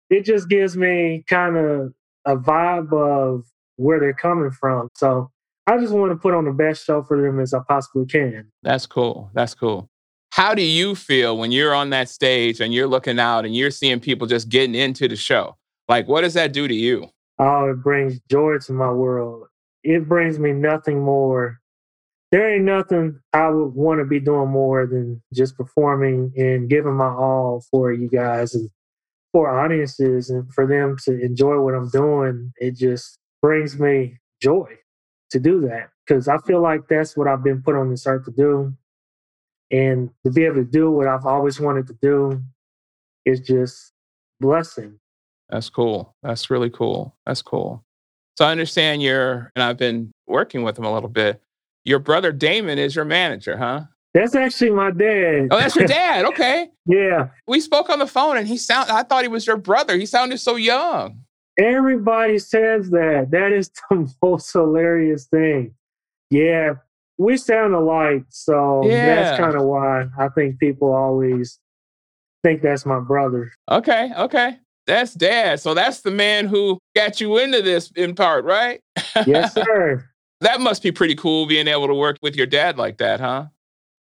It 0.09 0.25
just 0.25 0.49
gives 0.49 0.75
me 0.75 1.23
kind 1.29 1.55
of 1.55 1.93
a 2.25 2.35
vibe 2.35 2.91
of 2.91 3.45
where 3.77 3.99
they're 3.99 4.13
coming 4.13 4.51
from. 4.51 4.89
So 4.95 5.31
I 5.69 5.77
just 5.77 5.93
want 5.93 6.11
to 6.11 6.15
put 6.15 6.33
on 6.33 6.45
the 6.45 6.51
best 6.51 6.85
show 6.85 7.03
for 7.03 7.21
them 7.21 7.39
as 7.39 7.53
I 7.53 7.59
possibly 7.67 8.05
can. 8.05 8.51
That's 8.63 8.85
cool. 8.85 9.29
That's 9.33 9.53
cool. 9.53 9.89
How 10.31 10.53
do 10.53 10.61
you 10.61 10.95
feel 10.95 11.37
when 11.37 11.51
you're 11.51 11.73
on 11.73 11.89
that 11.91 12.09
stage 12.09 12.59
and 12.61 12.73
you're 12.73 12.87
looking 12.87 13.19
out 13.19 13.45
and 13.45 13.55
you're 13.55 13.71
seeing 13.71 13.99
people 13.99 14.27
just 14.27 14.49
getting 14.49 14.75
into 14.75 15.07
the 15.07 15.15
show? 15.15 15.57
Like, 15.87 16.07
what 16.07 16.21
does 16.21 16.35
that 16.35 16.53
do 16.53 16.67
to 16.67 16.73
you? 16.73 17.09
Oh, 17.39 17.69
it 17.71 17.83
brings 17.83 18.19
joy 18.29 18.57
to 18.65 18.73
my 18.73 18.91
world 18.91 19.49
it 19.83 20.07
brings 20.07 20.39
me 20.39 20.51
nothing 20.51 21.01
more. 21.01 21.59
There 22.31 22.53
ain't 22.53 22.65
nothing 22.65 23.19
I 23.33 23.49
would 23.49 23.73
want 23.73 23.99
to 23.99 24.05
be 24.05 24.19
doing 24.19 24.49
more 24.49 24.85
than 24.85 25.21
just 25.33 25.57
performing 25.57 26.31
and 26.37 26.69
giving 26.69 26.93
my 26.93 27.09
all 27.09 27.63
for 27.71 27.91
you 27.91 28.07
guys 28.07 28.53
and 28.53 28.69
for 29.31 29.49
audiences 29.49 30.29
and 30.29 30.51
for 30.53 30.67
them 30.67 30.97
to 31.05 31.19
enjoy 31.19 31.59
what 31.59 31.73
I'm 31.73 31.89
doing. 31.89 32.51
It 32.57 32.75
just 32.75 33.17
brings 33.41 33.79
me 33.79 34.17
joy 34.41 34.77
to 35.31 35.39
do 35.39 35.61
that 35.61 35.89
because 36.05 36.27
I 36.27 36.37
feel 36.39 36.61
like 36.61 36.87
that's 36.89 37.15
what 37.15 37.27
I've 37.27 37.43
been 37.43 37.61
put 37.61 37.75
on 37.75 37.89
this 37.89 38.07
earth 38.07 38.25
to 38.25 38.31
do. 38.31 38.73
And 39.71 40.09
to 40.25 40.31
be 40.31 40.45
able 40.45 40.55
to 40.55 40.63
do 40.63 40.89
what 40.91 41.07
I've 41.07 41.25
always 41.25 41.59
wanted 41.59 41.87
to 41.87 41.97
do 42.01 42.41
is 43.25 43.39
just 43.39 43.91
blessing. 44.39 44.99
That's 45.49 45.69
cool. 45.69 46.15
That's 46.23 46.49
really 46.49 46.69
cool. 46.69 47.15
That's 47.25 47.41
cool. 47.41 47.83
So 48.37 48.45
I 48.45 48.51
understand 48.51 49.03
you're, 49.03 49.51
and 49.55 49.63
I've 49.63 49.77
been 49.77 50.11
working 50.27 50.63
with 50.63 50.77
him 50.77 50.85
a 50.85 50.93
little 50.93 51.09
bit. 51.09 51.41
Your 51.85 51.99
brother 51.99 52.31
Damon 52.31 52.79
is 52.79 52.95
your 52.95 53.05
manager, 53.05 53.57
huh? 53.57 53.81
That's 54.13 54.33
actually 54.33 54.71
my 54.71 54.91
dad. 54.91 55.49
Oh, 55.51 55.57
that's 55.57 55.75
your 55.75 55.87
dad. 55.87 56.25
Okay. 56.25 56.69
yeah. 56.85 57.27
We 57.47 57.59
spoke 57.59 57.89
on 57.89 57.99
the 57.99 58.07
phone 58.07 58.37
and 58.37 58.47
he 58.47 58.57
sound 58.57 58.89
I 58.89 59.03
thought 59.03 59.23
he 59.23 59.27
was 59.27 59.45
your 59.45 59.57
brother. 59.57 59.95
He 59.97 60.05
sounded 60.05 60.39
so 60.39 60.55
young. 60.55 61.21
Everybody 61.59 62.39
says 62.39 62.89
that. 62.91 63.29
That 63.31 63.51
is 63.51 63.69
the 63.89 64.11
most 64.21 64.51
hilarious 64.51 65.25
thing. 65.25 65.75
Yeah. 66.29 66.75
We 67.17 67.37
sound 67.37 67.75
alike. 67.75 68.23
So 68.29 68.81
yeah. 68.85 69.15
that's 69.15 69.39
kind 69.39 69.55
of 69.55 69.63
why 69.63 70.05
I 70.17 70.29
think 70.29 70.59
people 70.59 70.93
always 70.93 71.59
think 72.43 72.61
that's 72.61 72.85
my 72.85 72.99
brother. 72.99 73.51
Okay. 73.69 74.11
Okay. 74.17 74.57
That's 74.87 75.13
dad. 75.13 75.59
So 75.59 75.73
that's 75.73 76.01
the 76.01 76.11
man 76.11 76.47
who 76.47 76.79
got 76.95 77.21
you 77.21 77.37
into 77.37 77.61
this 77.61 77.91
in 77.91 78.15
part, 78.15 78.45
right? 78.45 78.81
Yes, 79.27 79.53
sir. 79.53 80.09
that 80.41 80.61
must 80.61 80.81
be 80.81 80.91
pretty 80.91 81.13
cool 81.13 81.45
being 81.45 81.67
able 81.67 81.87
to 81.87 81.93
work 81.93 82.17
with 82.23 82.35
your 82.35 82.47
dad 82.47 82.77
like 82.77 82.97
that, 82.97 83.19
huh? 83.19 83.47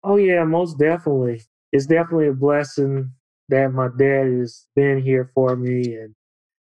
Oh, 0.04 0.18
yeah, 0.18 0.44
most 0.44 0.78
definitely. 0.78 1.42
It's 1.72 1.86
definitely 1.86 2.28
a 2.28 2.34
blessing 2.34 3.12
that 3.48 3.72
my 3.72 3.88
dad 3.98 4.28
has 4.28 4.66
been 4.76 5.02
here 5.02 5.30
for 5.34 5.56
me. 5.56 5.96
And 5.96 6.16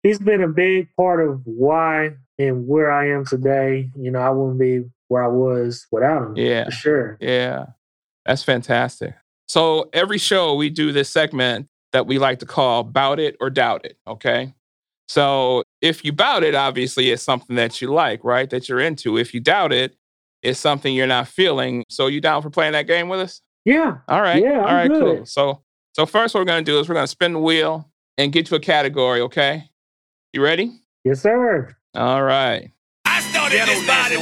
he's 0.07 0.19
been 0.19 0.41
a 0.41 0.47
big 0.47 0.87
part 0.95 1.27
of 1.27 1.41
why 1.45 2.11
and 2.39 2.67
where 2.67 2.91
I 2.91 3.09
am 3.09 3.25
today. 3.25 3.89
You 3.95 4.11
know, 4.11 4.19
I 4.19 4.29
wouldn't 4.29 4.59
be 4.59 4.83
where 5.07 5.23
I 5.23 5.27
was 5.27 5.85
without 5.91 6.23
him. 6.23 6.37
Yeah. 6.37 6.65
For 6.65 6.71
sure. 6.71 7.17
Yeah. 7.19 7.65
That's 8.25 8.43
fantastic. 8.43 9.15
So 9.47 9.89
every 9.93 10.17
show 10.17 10.55
we 10.55 10.69
do 10.69 10.91
this 10.91 11.09
segment 11.09 11.67
that 11.93 12.05
we 12.05 12.19
like 12.19 12.39
to 12.39 12.45
call 12.45 12.83
bout 12.83 13.19
it 13.19 13.37
or 13.39 13.49
doubt 13.49 13.85
it. 13.85 13.97
Okay. 14.05 14.53
So 15.07 15.63
if 15.81 16.03
you 16.03 16.11
bout 16.11 16.43
it, 16.43 16.53
obviously 16.53 17.11
it's 17.11 17.23
something 17.23 17.55
that 17.55 17.81
you 17.81 17.87
like, 17.93 18.23
right? 18.23 18.49
That 18.49 18.67
you're 18.67 18.81
into. 18.81 19.17
If 19.17 19.33
you 19.33 19.39
doubt 19.39 19.71
it, 19.71 19.95
it's 20.43 20.59
something 20.59 20.93
you're 20.93 21.07
not 21.07 21.27
feeling. 21.27 21.85
So 21.89 22.07
you 22.07 22.19
down 22.19 22.41
for 22.41 22.49
playing 22.49 22.73
that 22.73 22.87
game 22.87 23.07
with 23.07 23.21
us? 23.21 23.41
Yeah. 23.63 23.97
All 24.07 24.21
right. 24.21 24.43
Yeah. 24.43 24.59
All 24.59 24.73
right, 24.73 24.89
good. 24.89 25.01
cool. 25.01 25.25
So 25.25 25.63
so 25.93 26.05
first 26.05 26.33
what 26.33 26.41
we're 26.41 26.45
gonna 26.45 26.61
do 26.61 26.79
is 26.79 26.89
we're 26.89 26.95
gonna 26.95 27.07
spin 27.07 27.33
the 27.33 27.39
wheel 27.39 27.89
and 28.17 28.33
get 28.33 28.51
you 28.51 28.57
a 28.57 28.59
category, 28.59 29.21
okay? 29.21 29.69
You 30.33 30.43
ready? 30.43 30.81
Yes, 31.05 31.21
sir. 31.21 31.73
All 31.95 32.21
right. 32.21 32.69
I 33.05 33.21
started 33.21 33.61
this 33.61 33.87
body 33.87 34.15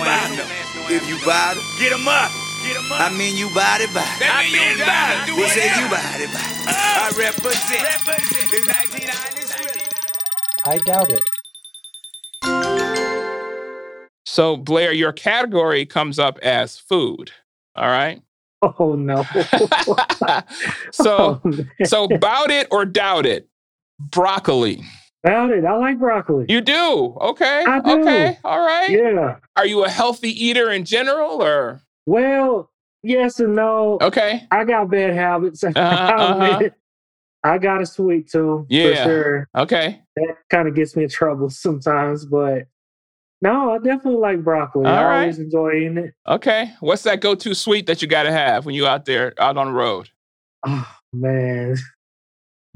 If 0.94 1.10
you 1.10 1.18
body, 1.26 1.60
get 1.80 1.90
them 1.90 2.08
up. 2.08 2.32
Get 2.64 2.76
them 2.76 2.92
up. 2.92 3.02
I 3.02 3.10
mean 3.18 3.36
you 3.36 3.50
body 3.50 3.88
body. 3.88 4.06
I 4.22 4.44
mean 4.54 4.78
you 4.78 4.86
body. 4.86 5.32
We 5.34 5.48
say 5.50 5.66
you 5.66 5.90
body 5.90 6.28
body. 6.28 6.54
Uh, 6.68 7.02
I 7.02 7.10
represent. 7.18 7.82
It's 8.54 8.68
1993. 8.68 10.72
I 10.72 10.78
doubt 10.78 11.10
it. 11.10 11.24
So 14.28 14.58
Blair, 14.58 14.94
your 14.94 15.12
category 15.12 15.88
comes 15.88 16.20
up 16.20 16.38
as 16.44 16.78
food. 16.78 17.32
All 17.76 17.88
right. 17.88 18.22
Oh 18.62 18.94
no. 18.94 19.24
so 20.92 21.42
oh, 21.44 21.66
so 21.84 22.08
bout 22.20 22.52
it 22.52 22.68
or 22.70 22.86
doubt 22.86 23.26
it. 23.26 23.50
Broccoli. 24.00 24.84
Doubt 25.26 25.52
it. 25.52 25.66
I 25.66 25.76
like 25.78 25.98
broccoli. 26.00 26.46
You 26.48 26.62
do? 26.62 27.18
Okay. 27.20 27.64
I 27.68 27.80
do. 27.80 28.02
Okay. 28.02 28.38
All 28.44 28.60
right. 28.60 28.90
Yeah. 28.90 29.38
Are 29.56 29.66
you 29.66 29.84
a 29.84 29.90
healthy 29.90 30.30
eater 30.30 30.70
in 30.72 30.86
general 30.86 31.42
or? 31.42 31.82
Well, 32.06 32.70
yes 33.02 33.40
and 33.40 33.56
no. 33.56 33.98
Okay. 34.02 34.46
I 34.52 34.64
got 34.66 34.90
bad 34.92 35.14
habits. 35.16 35.64
Uh-huh, 35.76 35.82
uh-huh. 35.82 36.70
I 37.44 37.58
got 37.60 37.82
a 37.82 37.86
sweet 37.86 38.30
tooth. 38.32 38.66
Yeah. 38.70 39.04
Sure. 39.04 39.48
Okay. 39.56 40.02
That 40.16 40.36
kind 40.50 40.68
of 40.68 40.76
gets 40.76 40.96
me 40.96 41.04
in 41.04 41.10
trouble 41.10 41.50
sometimes, 41.52 42.26
but 42.26 42.64
No, 43.42 43.72
I 43.74 43.78
definitely 43.78 44.20
like 44.20 44.44
broccoli. 44.44 44.86
All 44.86 44.92
I 44.94 45.04
right. 45.04 45.20
always 45.22 45.40
enjoy 45.40 45.74
eating 45.74 45.98
it. 45.98 46.14
Okay. 46.28 46.72
What's 46.82 47.04
that 47.04 47.22
go-to 47.22 47.54
sweet 47.56 47.88
that 47.88 48.02
you 48.02 48.08
got 48.08 48.24
to 48.24 48.32
have 48.32 48.66
when 48.66 48.76
you 48.76 48.86
out 48.88 49.06
there 49.06 49.34
out 49.40 49.58
on 49.58 49.68
the 49.68 49.74
road? 49.74 50.10
Oh 50.68 50.88
man, 51.14 51.76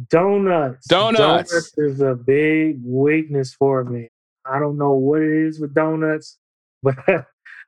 donuts. 0.10 0.88
Donuts. 0.88 1.52
Donuts 1.52 1.74
is 1.78 2.02
a 2.02 2.16
big 2.16 2.80
weakness 2.84 3.54
for 3.54 3.84
me. 3.84 4.10
I 4.46 4.60
don't 4.60 4.78
know 4.78 4.94
what 4.94 5.22
it 5.22 5.48
is 5.48 5.60
with 5.60 5.74
donuts, 5.74 6.38
but 6.84 6.96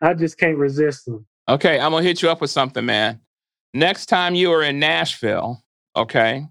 I 0.02 0.14
just 0.14 0.38
can't 0.38 0.58
resist 0.58 1.06
them. 1.06 1.26
Okay, 1.50 1.80
I'm 1.80 1.92
gonna 1.92 2.04
hit 2.04 2.22
you 2.22 2.30
up 2.30 2.42
with 2.42 2.50
something, 2.50 2.86
man. 2.86 3.20
Next 3.74 4.08
time 4.08 4.36
you 4.36 4.52
are 4.52 4.64
in 4.64 4.80
Nashville, 4.80 5.62
okay, 5.96 6.46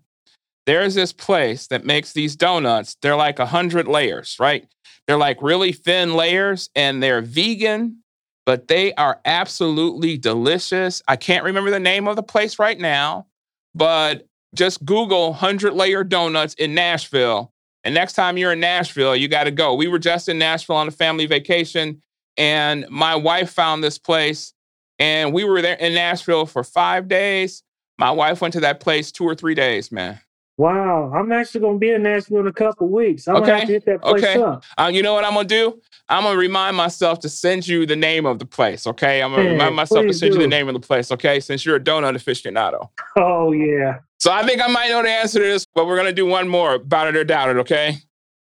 there's 0.67 0.95
this 0.95 1.13
place 1.13 1.67
that 1.69 1.85
makes 1.85 2.13
these 2.13 2.37
donuts. 2.37 2.97
They're 3.01 3.17
like 3.17 3.39
a 3.39 3.47
hundred 3.47 3.89
layers, 3.89 4.37
right? 4.39 4.67
They're 5.07 5.19
like 5.19 5.43
really 5.43 5.73
thin 5.73 6.15
layers, 6.15 6.71
and 6.75 7.03
they're 7.03 7.23
vegan, 7.23 8.03
but 8.47 8.69
they 8.69 8.93
are 8.95 9.21
absolutely 9.25 10.19
delicious. 10.19 11.03
I 11.09 11.17
can't 11.17 11.45
remember 11.45 11.71
the 11.71 11.81
name 11.81 12.07
of 12.07 12.17
the 12.17 12.23
place 12.23 12.59
right 12.59 12.79
now, 12.79 13.27
but 13.75 14.27
just 14.55 14.85
Google 14.85 15.33
hundred 15.33 15.75
layer 15.75 16.05
donuts 16.05 16.55
in 16.55 16.75
Nashville. 16.75 17.53
And 17.85 17.95
next 17.95 18.13
time 18.13 18.37
you're 18.37 18.53
in 18.53 18.61
Nashville, 18.61 19.17
you 19.17 19.27
got 19.27 19.45
to 19.45 19.51
go. 19.51 19.75
We 19.75 19.89
were 19.89 19.99
just 19.99 20.29
in 20.29 20.39
Nashville 20.39 20.77
on 20.77 20.89
a 20.89 20.91
family 20.91 21.25
vacation, 21.27 22.03
and 22.37 22.87
my 22.91 23.15
wife 23.15 23.51
found 23.51 23.83
this 23.83 23.99
place 23.99 24.53
and 25.01 25.33
we 25.33 25.45
were 25.45 25.63
there 25.63 25.77
in 25.77 25.95
Nashville 25.95 26.47
for 26.47 26.63
five 26.63 27.09
days. 27.09 27.65
My 27.99 28.11
wife 28.11 28.41
went 28.41 28.53
to 28.55 28.61
that 28.61 28.81
place 28.81 29.11
two 29.11 29.25
or 29.25 29.35
three 29.35 29.55
days, 29.55 29.91
man. 29.91 30.21
Wow, 30.59 31.11
I'm 31.15 31.33
actually 31.33 31.63
gonna 31.63 31.79
be 31.79 31.91
in 31.91 32.03
Nashville 32.03 32.41
in 32.41 32.47
a 32.47 32.53
couple 32.53 32.87
weeks. 32.87 33.27
I'm 33.27 33.37
gonna 33.37 33.59
have 33.59 33.67
to 33.67 33.73
hit 33.73 33.87
that 33.87 34.03
place 34.03 34.23
okay. 34.23 34.43
up. 34.43 34.63
Uh, 34.77 34.91
you 34.93 35.03
know 35.03 35.15
what 35.15 35.25
I'm 35.25 35.33
gonna 35.33 35.49
do? 35.49 35.81
I'm 36.07 36.25
gonna 36.25 36.37
remind 36.37 36.77
myself 36.77 37.21
to 37.21 37.31
send 37.31 37.67
you 37.67 37.87
the 37.87 37.97
name 37.97 38.27
of 38.27 38.39
the 38.39 38.45
place, 38.45 38.87
okay? 38.87 39.23
I'm 39.23 39.31
gonna 39.31 39.45
Yeah, 39.45 39.51
remind 39.53 39.75
myself 39.75 40.07
to 40.07 40.13
send 40.13 40.35
you 40.35 40.41
the 40.41 40.47
name 40.47 40.69
of 40.69 40.75
the 40.75 40.81
place, 40.81 41.11
okay? 41.13 41.41
Since 41.41 41.65
you're 41.65 41.77
a 41.77 41.81
donut 41.81 42.15
aficionado. 42.15 42.91
Oh 43.17 43.53
yeah. 43.53 44.01
So 44.21 44.31
I 44.31 44.45
think 44.47 44.63
I 44.63 44.67
might 44.67 44.91
know 44.91 45.03
the 45.03 45.09
answer 45.09 45.39
to 45.39 45.45
this, 45.45 45.67
but 45.75 45.87
we're 45.87 45.97
gonna 45.97 46.13
do 46.13 46.27
one 46.27 46.47
more 46.47 46.75
about 46.75 47.09
it 47.09 47.17
or 47.17 47.25
doubt 47.25 47.49
it, 47.49 47.57
okay? 47.57 47.97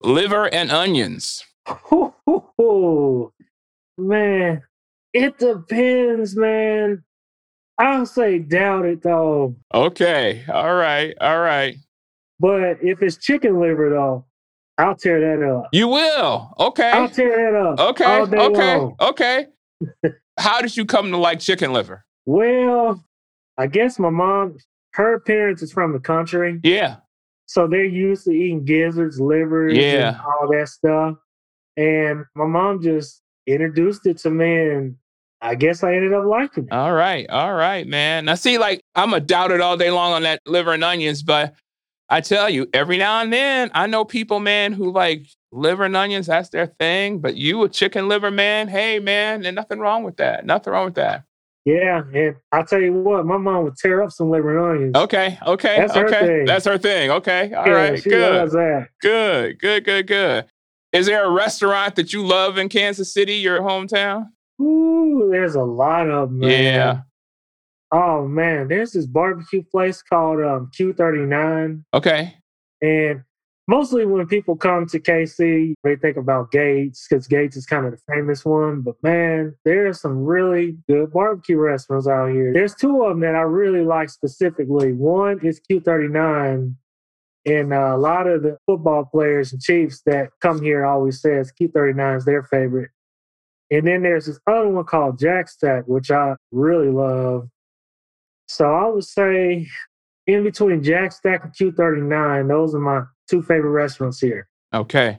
Liver 0.03 0.53
and 0.53 0.71
onions. 0.71 1.45
Oh, 1.93 3.33
man, 3.99 4.63
it 5.13 5.39
depends, 5.39 6.35
man. 6.35 7.05
I'll 7.79 8.07
say 8.07 8.39
doubt 8.39 8.87
it 8.87 9.03
though. 9.03 9.55
Okay, 9.75 10.45
all 10.49 10.75
right, 10.75 11.15
all 11.21 11.41
right. 11.41 11.77
But 12.41 12.79
if 12.83 13.03
it's 13.03 13.19
chicken 13.19 13.61
liver 13.61 13.91
though, 13.91 14.25
I'll 14.79 14.97
tear 14.97 15.21
that 15.21 15.47
up. 15.47 15.69
You 15.73 15.89
will, 15.89 16.55
okay. 16.59 16.91
I'll 16.91 17.11
tear 17.11 17.53
that 17.53 17.61
up. 17.61 17.81
Okay, 17.91 18.21
okay, 18.23 18.77
long. 18.79 18.97
okay. 18.99 19.47
How 20.39 20.63
did 20.63 20.75
you 20.75 20.87
come 20.87 21.11
to 21.11 21.19
like 21.19 21.41
chicken 21.41 21.75
liver? 21.75 22.07
Well, 22.25 23.05
I 23.59 23.67
guess 23.67 23.99
my 23.99 24.11
mom, 24.11 24.57
her 24.97 25.21
parents 25.21 25.63
is 25.63 25.73
from 25.73 25.93
the 25.93 26.01
country, 26.01 26.59
Yeah. 26.63 26.97
so 27.47 27.67
they're 27.67 27.85
used 27.85 28.25
to 28.25 28.31
eating 28.33 28.65
gizzards, 28.65 29.21
livers, 29.21 29.75
Yeah. 29.77 30.09
and 30.09 30.17
all 30.21 30.49
that 30.51 30.69
stuff. 30.69 31.17
And 31.77 32.25
my 32.35 32.47
mom 32.47 32.81
just 32.83 33.23
introduced 33.47 34.07
it 34.07 34.19
to 34.19 34.31
me, 34.31 34.71
and 34.71 34.97
I 35.43 35.55
guess 35.55 35.85
I 35.85 35.95
ended 35.95 36.15
up 36.15 36.25
liking 36.25 36.65
it. 36.65 36.73
All 36.73 36.95
right, 36.95 37.29
all 37.29 37.55
right, 37.55 37.87
man. 37.87 38.25
Now, 38.25 38.35
see, 38.37 38.57
like 38.59 38.81
I'm 38.95 39.13
a 39.13 39.21
doubt 39.21 39.53
it 39.53 39.61
all 39.61 39.77
day 39.77 39.91
long 39.91 40.13
on 40.13 40.23
that 40.23 40.41
liver 40.47 40.73
and 40.73 40.83
onions, 40.83 41.23
but 41.23 41.55
I 42.09 42.21
tell 42.23 42.49
you, 42.49 42.67
every 42.73 42.97
now 42.99 43.21
and 43.21 43.33
then, 43.33 43.71
I 43.75 43.87
know 43.87 44.05
people, 44.05 44.41
man, 44.41 44.73
who 44.73 44.91
like 44.93 45.27
liver 45.53 45.85
and 45.85 45.97
onions. 45.97 46.29
That's 46.29 46.49
their 46.51 46.67
thing. 46.67 47.19
But 47.19 47.37
you, 47.37 47.63
a 47.65 47.69
chicken 47.69 48.09
liver 48.09 48.31
man, 48.31 48.69
hey, 48.69 48.99
man, 49.01 49.43
there's 49.43 49.55
nothing 49.55 49.81
wrong 49.81 50.05
with 50.05 50.17
that. 50.19 50.47
Nothing 50.47 50.73
wrong 50.73 50.85
with 50.87 50.95
that. 50.95 51.25
Yeah, 51.67 52.03
and 52.15 52.37
I'll 52.53 52.65
tell 52.65 52.81
you 52.81 52.93
what, 52.93 53.27
my 53.27 53.37
mom 53.39 53.65
would 53.65 53.77
tear 53.77 54.01
up 54.01 54.13
some 54.13 54.31
liver 54.31 54.57
and 54.57 54.77
onions. 54.77 54.97
Okay, 54.97 55.37
okay, 55.45 55.77
That's 55.79 55.95
her 55.97 56.07
okay. 56.07 56.21
thing. 56.27 56.45
That's 56.47 56.65
her 56.65 56.79
thing. 56.79 57.11
Okay, 57.11 57.53
all 57.53 57.67
yeah, 57.67 57.73
right, 57.73 58.03
good, 58.05 58.51
good, 59.03 59.59
good, 59.59 59.85
good, 59.85 60.07
good. 60.07 60.47
Is 60.93 61.07
there 61.07 61.25
a 61.27 61.31
restaurant 61.31 61.97
that 61.97 62.13
you 62.13 62.25
love 62.25 62.57
in 62.57 62.69
Kansas 62.69 63.13
City, 63.13 63.35
your 63.35 63.61
hometown? 63.63 64.27
Ooh, 64.63 65.29
there's 65.31 65.57
a 65.57 65.63
lot 65.65 66.09
of 66.09 66.29
them. 66.31 66.39
man. 66.39 66.63
Yeah. 66.63 67.01
Oh 67.91 68.27
man, 68.29 68.69
there's 68.69 68.93
this 68.93 69.07
barbecue 69.07 69.63
place 69.65 70.03
called 70.03 70.41
um, 70.41 70.71
Q39, 70.79 71.83
Okay. 71.93 72.37
and 72.81 73.23
mostly 73.67 74.07
when 74.07 74.27
people 74.27 74.57
come 74.57 74.87
to 74.87 75.01
KC, 75.01 75.75
they 75.83 75.97
think 75.97 76.17
about 76.17 76.51
Gates 76.51 77.07
because 77.09 77.27
Gates 77.27 77.57
is 77.57 77.67
kind 77.67 77.87
of 77.87 77.93
the 77.93 78.13
famous 78.13 78.45
one. 78.45 78.83
But 78.83 79.03
man, 79.03 79.55
there's 79.65 80.01
some 80.01 80.25
really 80.25 80.77
good 80.89 81.13
barbecue 81.13 81.59
restaurants 81.59 82.07
out 82.07 82.31
here. 82.31 82.53
There's 82.53 82.75
two 82.75 83.03
of 83.03 83.11
them 83.11 83.21
that 83.21 83.35
I 83.35 83.43
really 83.43 83.85
like 83.85 84.11
specifically. 84.11 84.93
One 84.93 85.45
is 85.45 85.61
Q39, 85.71 86.75
and 87.47 87.73
uh, 87.73 87.93
a 87.95 87.99
lot 87.99 88.27
of 88.27 88.43
the 88.43 88.59
football 88.67 89.05
players 89.05 89.53
and 89.53 89.63
Chiefs 89.63 90.03
that 90.07 90.31
come 90.41 90.63
here 90.63 90.85
always 90.85 91.21
says 91.21 91.53
Q39 91.61 92.19
is 92.19 92.25
their 92.25 92.43
favorite. 92.45 92.91
And 93.71 93.87
then 93.87 94.03
there's 94.03 94.27
this 94.27 94.39
other 94.47 94.69
one 94.69 94.85
called 94.85 95.19
Jack 95.19 95.49
Stack, 95.49 95.85
which 95.87 96.11
I 96.11 96.37
really 96.53 96.89
love. 96.89 97.49
So 98.49 98.73
I 98.73 98.87
would 98.87 99.05
say 99.05 99.67
in 100.27 100.43
between 100.45 100.83
Jack 100.83 101.13
Stack 101.13 101.45
and 101.45 101.53
Q39, 101.53 102.49
those 102.49 102.75
are 102.75 102.81
my 102.81 103.03
two 103.29 103.43
favorite 103.43 103.71
restaurants 103.71 104.21
here. 104.21 104.49
Okay. 104.75 105.19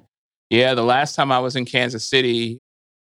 Yeah, 0.50 0.74
the 0.74 0.84
last 0.84 1.15
time 1.15 1.32
I 1.32 1.39
was 1.39 1.56
in 1.56 1.65
Kansas 1.65 2.08
City, 2.08 2.60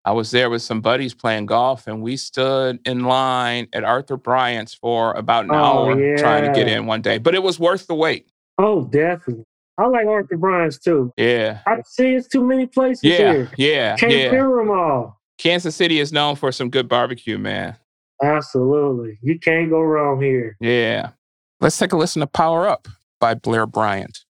I 0.05 0.12
was 0.12 0.31
there 0.31 0.51
with 0.51 0.62
some 0.62 0.81
buddies 0.81 1.15
playing 1.15 1.47
golf, 1.47 1.87
and 1.87 2.03
we 2.03 2.17
stood 2.17 2.81
in 2.87 3.05
line 3.05 3.69
at 3.73 3.85
Arthur 3.85 4.17
Bryant's 4.17 4.75
for 4.75 5.12
about 5.15 5.45
an 5.45 5.51
Oh, 5.53 5.55
hour 5.91 6.17
trying 6.19 6.45
to 6.45 6.53
get 6.59 6.69
in 6.69 6.87
one 6.87 7.03
day. 7.03 7.19
But 7.19 7.35
it 7.35 7.43
was 7.43 7.59
worth 7.59 7.87
the 7.87 7.95
wait. 7.95 8.27
Oh, 8.59 8.85
definitely. 8.85 9.45
I 9.79 9.87
like 9.87 10.07
Arthur 10.07 10.37
Bryant's 10.37 10.79
too. 10.79 11.12
Yeah. 11.17 11.61
I 11.67 11.79
see 11.87 12.15
it's 12.15 12.29
too 12.29 12.45
many 12.45 12.67
places 12.67 13.03
Yeah. 13.05 13.17
here. 13.33 13.51
Yeah. 13.57 13.97
Can't 13.97 14.12
Yeah. 14.12 14.27
remember 14.27 14.59
them 14.59 14.71
all. 14.71 15.21
Kansas 15.38 15.75
City 15.75 15.99
is 15.99 16.12
known 16.12 16.37
for 16.37 16.53
some 16.53 16.69
good 16.69 16.88
barbecue, 16.88 17.38
man. 17.38 17.77
Absolutely. 18.23 19.19
You 19.23 19.38
can't 19.38 19.71
go 19.71 19.81
wrong 19.81 20.21
here. 20.21 20.57
Yeah. 20.61 21.11
Let's 21.62 21.79
take 21.79 21.92
a 21.92 21.96
listen 21.96 22.18
to 22.18 22.27
Power 22.27 22.66
Up 22.66 22.88
by 23.20 23.35
Blair 23.35 23.68
Bryant. 23.68 24.25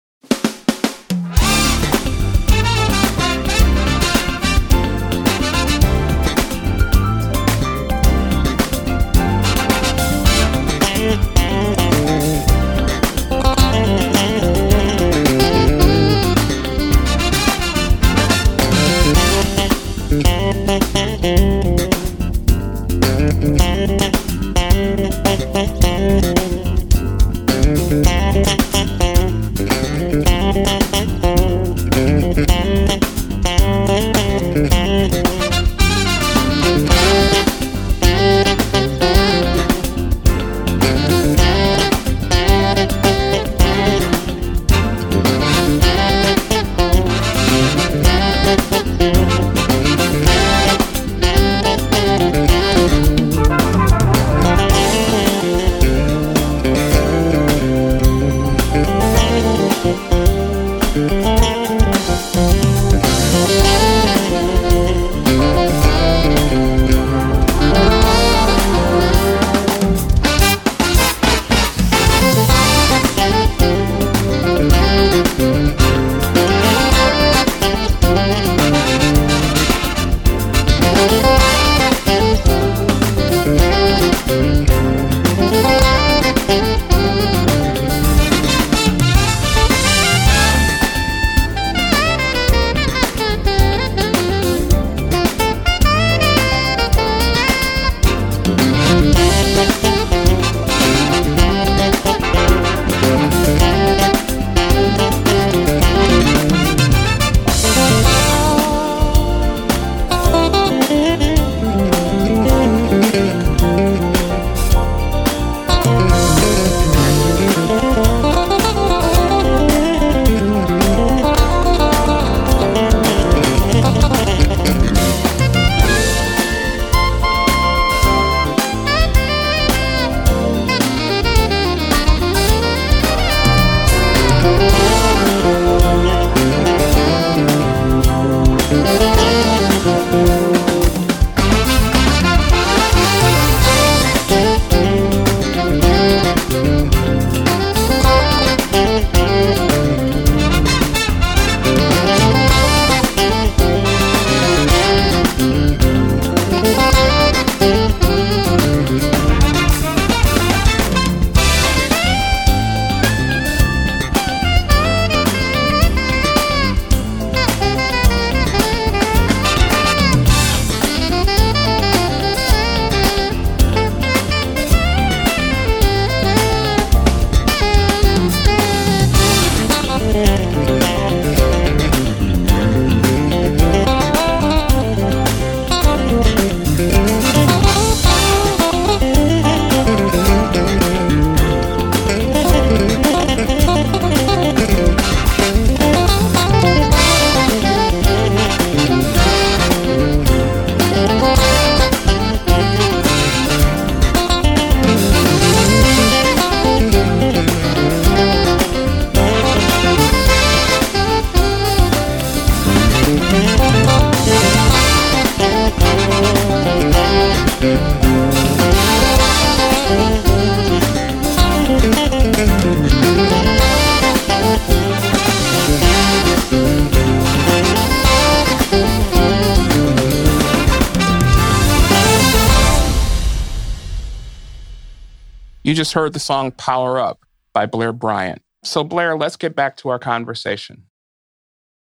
Just 235.93 236.01
heard 236.01 236.15
the 236.15 236.19
song 236.19 236.51
Power 236.53 236.99
Up 236.99 237.21
by 237.53 237.67
Blair 237.67 237.93
Bryant. 237.93 238.41
So, 238.65 238.83
Blair, 238.83 239.15
let's 239.15 239.37
get 239.37 239.55
back 239.55 239.77
to 239.79 239.91
our 239.91 239.99
conversation. 239.99 240.85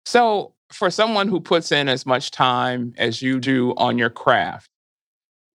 So, 0.05 0.55
for 0.73 0.89
someone 0.89 1.27
who 1.27 1.39
puts 1.39 1.71
in 1.71 1.87
as 1.87 2.03
much 2.03 2.31
time 2.31 2.95
as 2.97 3.21
you 3.21 3.39
do 3.39 3.75
on 3.77 3.99
your 3.99 4.09
craft, 4.09 4.69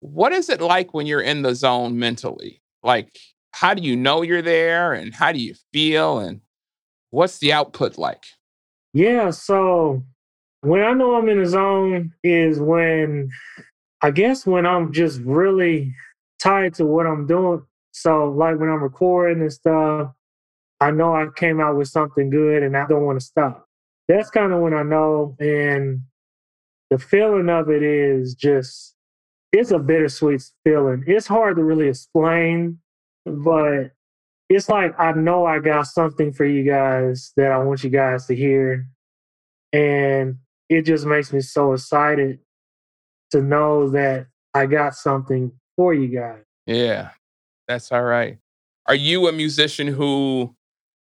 what 0.01 0.31
is 0.31 0.47
it 0.49 0.62
like 0.62 0.93
when 0.93 1.08
you're 1.08 1.21
in 1.21 1.41
the 1.41 1.55
zone 1.55 1.97
mentally? 1.97 2.62
Like, 2.84 3.17
how 3.51 3.73
do 3.73 3.81
you 3.81 3.95
know 3.95 4.21
you're 4.21 4.43
there 4.43 4.93
and 4.93 5.15
how 5.15 5.31
do 5.31 5.39
you 5.39 5.55
feel 5.73 6.19
and 6.19 6.41
what's 7.10 7.39
the 7.39 7.51
output 7.51 7.97
like? 7.97 8.25
Yeah, 8.93 9.31
so 9.31 10.03
when 10.62 10.84
I 10.84 10.93
know 10.93 11.15
I'm 11.15 11.29
in 11.29 11.41
the 11.41 11.49
zone 11.49 12.13
is 12.23 12.60
when 12.60 13.31
I 14.03 14.12
guess 14.12 14.45
when 14.45 14.67
I'm 14.67 14.93
just 14.93 15.19
really 15.21 15.95
tied 16.39 16.75
to 16.75 16.86
what 16.86 17.08
I'm 17.08 17.25
doing. 17.25 17.65
So 17.95 18.25
like 18.25 18.60
when 18.60 18.67
I'm 18.69 18.84
recording 18.84 19.41
and 19.41 19.53
stuff, 19.53 20.12
I 20.81 20.91
know 20.91 21.15
I 21.15 21.27
came 21.34 21.62
out 21.62 21.77
with 21.77 21.88
something 21.88 22.29
good 22.29 22.62
and 22.62 22.75
I 22.75 22.86
don't 22.88 23.05
want 23.05 23.19
to 23.19 23.25
stop. 23.25 23.65
That's 24.10 24.29
kind 24.29 24.51
of 24.51 24.60
when 24.60 24.73
I 24.73 24.84
know 24.84 25.38
and 25.39 26.01
the 26.89 26.99
feeling 26.99 27.49
of 27.49 27.69
it 27.69 27.81
is 27.81 28.36
just 28.36 28.95
it's 29.53 29.71
a 29.71 29.79
bittersweet 29.79 30.43
feeling. 30.65 31.05
It's 31.08 31.25
hard 31.25 31.55
to 31.55 31.63
really 31.63 31.87
explain 31.87 32.79
but 33.25 33.91
it's 34.50 34.67
like 34.67 34.93
I 35.00 35.13
know 35.13 35.46
I 35.46 35.60
got 35.60 35.87
something 35.87 36.33
for 36.33 36.46
you 36.46 36.69
guys 36.69 37.31
that 37.37 37.54
I 37.54 37.58
want 37.60 37.83
you 37.83 37.89
guys 37.89 38.25
to 38.27 38.35
hear. 38.35 38.87
And 39.71 40.35
it 40.67 40.81
just 40.81 41.06
makes 41.06 41.31
me 41.31 41.39
so 41.39 41.71
excited 41.71 42.39
to 43.31 43.41
know 43.41 43.89
that 43.91 44.27
I 44.54 44.65
got 44.65 44.96
something 44.96 45.54
for 45.77 45.93
you 45.93 46.10
guys. 46.10 46.43
Yeah, 46.67 47.12
that's 47.68 47.92
all 47.92 48.04
right. 48.04 48.38
Are 48.88 48.96
you 48.96 49.28
a 49.28 49.32
musician 49.32 49.88
who, 49.88 50.56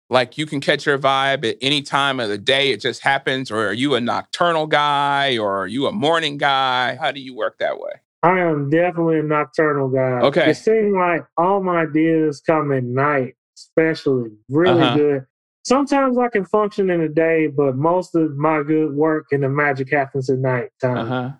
like, 0.09 0.37
you 0.37 0.45
can 0.45 0.59
catch 0.59 0.85
your 0.85 0.97
vibe 0.97 1.45
at 1.49 1.57
any 1.61 1.81
time 1.81 2.19
of 2.19 2.29
the 2.29 2.37
day? 2.37 2.71
It 2.71 2.81
just 2.81 3.01
happens? 3.01 3.49
Or 3.51 3.67
are 3.67 3.73
you 3.73 3.95
a 3.95 4.01
nocturnal 4.01 4.67
guy? 4.67 5.37
Or 5.37 5.57
are 5.57 5.67
you 5.67 5.87
a 5.87 5.91
morning 5.91 6.37
guy? 6.37 6.95
How 6.95 7.11
do 7.11 7.21
you 7.21 7.35
work 7.35 7.57
that 7.59 7.79
way? 7.79 7.91
I 8.21 8.39
am 8.39 8.69
definitely 8.69 9.19
a 9.19 9.23
nocturnal 9.23 9.87
guy. 9.89 10.19
Okay. 10.27 10.49
It 10.49 10.55
seems 10.55 10.93
like 10.93 11.25
all 11.37 11.63
my 11.63 11.83
ideas 11.83 12.41
come 12.45 12.73
at 12.73 12.83
night, 12.83 13.35
especially 13.57 14.31
really 14.49 14.81
uh-huh. 14.81 14.97
good. 14.97 15.25
Sometimes 15.63 16.17
I 16.17 16.27
can 16.29 16.45
function 16.45 16.89
in 16.89 17.01
the 17.01 17.07
day, 17.07 17.47
but 17.47 17.77
most 17.77 18.15
of 18.15 18.35
my 18.35 18.63
good 18.63 18.93
work 18.93 19.27
and 19.31 19.43
the 19.43 19.49
magic 19.49 19.91
happens 19.91 20.29
at 20.29 20.39
night 20.39 20.69
time. 20.81 20.97
Uh-huh. 20.97 21.31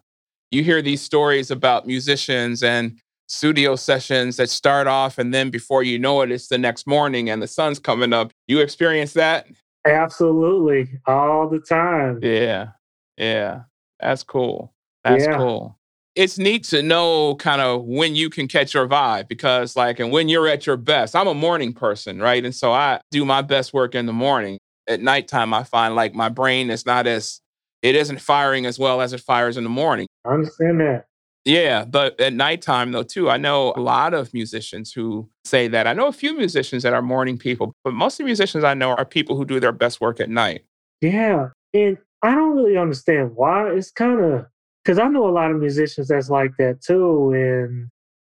You 0.51 0.63
hear 0.63 0.81
these 0.81 1.01
stories 1.01 1.51
about 1.51 1.85
musicians 1.85 2.63
and 2.63 2.97
studio 3.29 3.75
sessions 3.75 4.37
that 4.37 4.49
start 4.49 4.87
off, 4.87 5.17
and 5.17 5.33
then 5.33 5.49
before 5.49 5.83
you 5.83 5.97
know 5.97 6.21
it, 6.21 6.31
it's 6.31 6.47
the 6.47 6.57
next 6.57 6.85
morning 6.87 7.29
and 7.29 7.41
the 7.41 7.47
sun's 7.47 7.79
coming 7.79 8.13
up. 8.13 8.31
You 8.47 8.59
experience 8.59 9.13
that? 9.13 9.47
Absolutely, 9.87 10.99
all 11.07 11.47
the 11.47 11.59
time. 11.59 12.19
Yeah, 12.21 12.69
yeah, 13.17 13.61
that's 13.99 14.23
cool. 14.23 14.73
That's 15.03 15.25
yeah. 15.25 15.37
cool 15.37 15.79
it's 16.15 16.37
neat 16.37 16.65
to 16.65 16.81
know 16.81 17.35
kind 17.35 17.61
of 17.61 17.83
when 17.85 18.13
you 18.13 18.29
can 18.29 18.47
catch 18.47 18.73
your 18.73 18.87
vibe 18.87 19.27
because 19.27 19.77
like 19.77 19.99
and 19.99 20.11
when 20.11 20.27
you're 20.27 20.47
at 20.47 20.65
your 20.65 20.77
best 20.77 21.15
i'm 21.15 21.27
a 21.27 21.33
morning 21.33 21.71
person 21.71 22.19
right 22.19 22.43
and 22.43 22.53
so 22.53 22.73
i 22.73 22.99
do 23.11 23.23
my 23.23 23.41
best 23.41 23.73
work 23.73 23.95
in 23.95 24.05
the 24.05 24.13
morning 24.13 24.57
at 24.87 25.01
nighttime 25.01 25.53
i 25.53 25.63
find 25.63 25.95
like 25.95 26.13
my 26.13 26.27
brain 26.27 26.69
is 26.69 26.85
not 26.85 27.07
as 27.07 27.39
it 27.81 27.95
isn't 27.95 28.19
firing 28.19 28.65
as 28.65 28.77
well 28.77 29.01
as 29.01 29.13
it 29.13 29.21
fires 29.21 29.55
in 29.55 29.63
the 29.63 29.69
morning 29.69 30.07
i 30.25 30.29
understand 30.29 30.79
that 30.79 31.05
yeah 31.45 31.85
but 31.85 32.19
at 32.19 32.33
nighttime 32.33 32.91
though 32.91 33.03
too 33.03 33.29
i 33.29 33.37
know 33.37 33.73
a 33.75 33.81
lot 33.81 34.13
of 34.13 34.33
musicians 34.33 34.91
who 34.91 35.29
say 35.45 35.67
that 35.67 35.87
i 35.87 35.93
know 35.93 36.07
a 36.07 36.11
few 36.11 36.35
musicians 36.35 36.83
that 36.83 36.93
are 36.93 37.01
morning 37.01 37.37
people 37.37 37.73
but 37.83 37.93
most 37.93 38.15
of 38.15 38.17
the 38.19 38.25
musicians 38.25 38.63
i 38.63 38.73
know 38.73 38.89
are 38.91 39.05
people 39.05 39.35
who 39.35 39.45
do 39.45 39.59
their 39.59 39.71
best 39.71 40.01
work 40.01 40.19
at 40.19 40.29
night 40.29 40.65
yeah 41.01 41.47
and 41.73 41.97
i 42.23 42.35
don't 42.35 42.55
really 42.55 42.77
understand 42.77 43.31
why 43.35 43.69
it's 43.69 43.91
kind 43.91 44.19
of 44.19 44.45
because 44.83 44.99
I 44.99 45.07
know 45.07 45.27
a 45.27 45.31
lot 45.31 45.51
of 45.51 45.57
musicians 45.57 46.07
that's 46.07 46.31
like 46.31 46.57
that 46.57 46.81
too. 46.81 47.31
And 47.31 47.89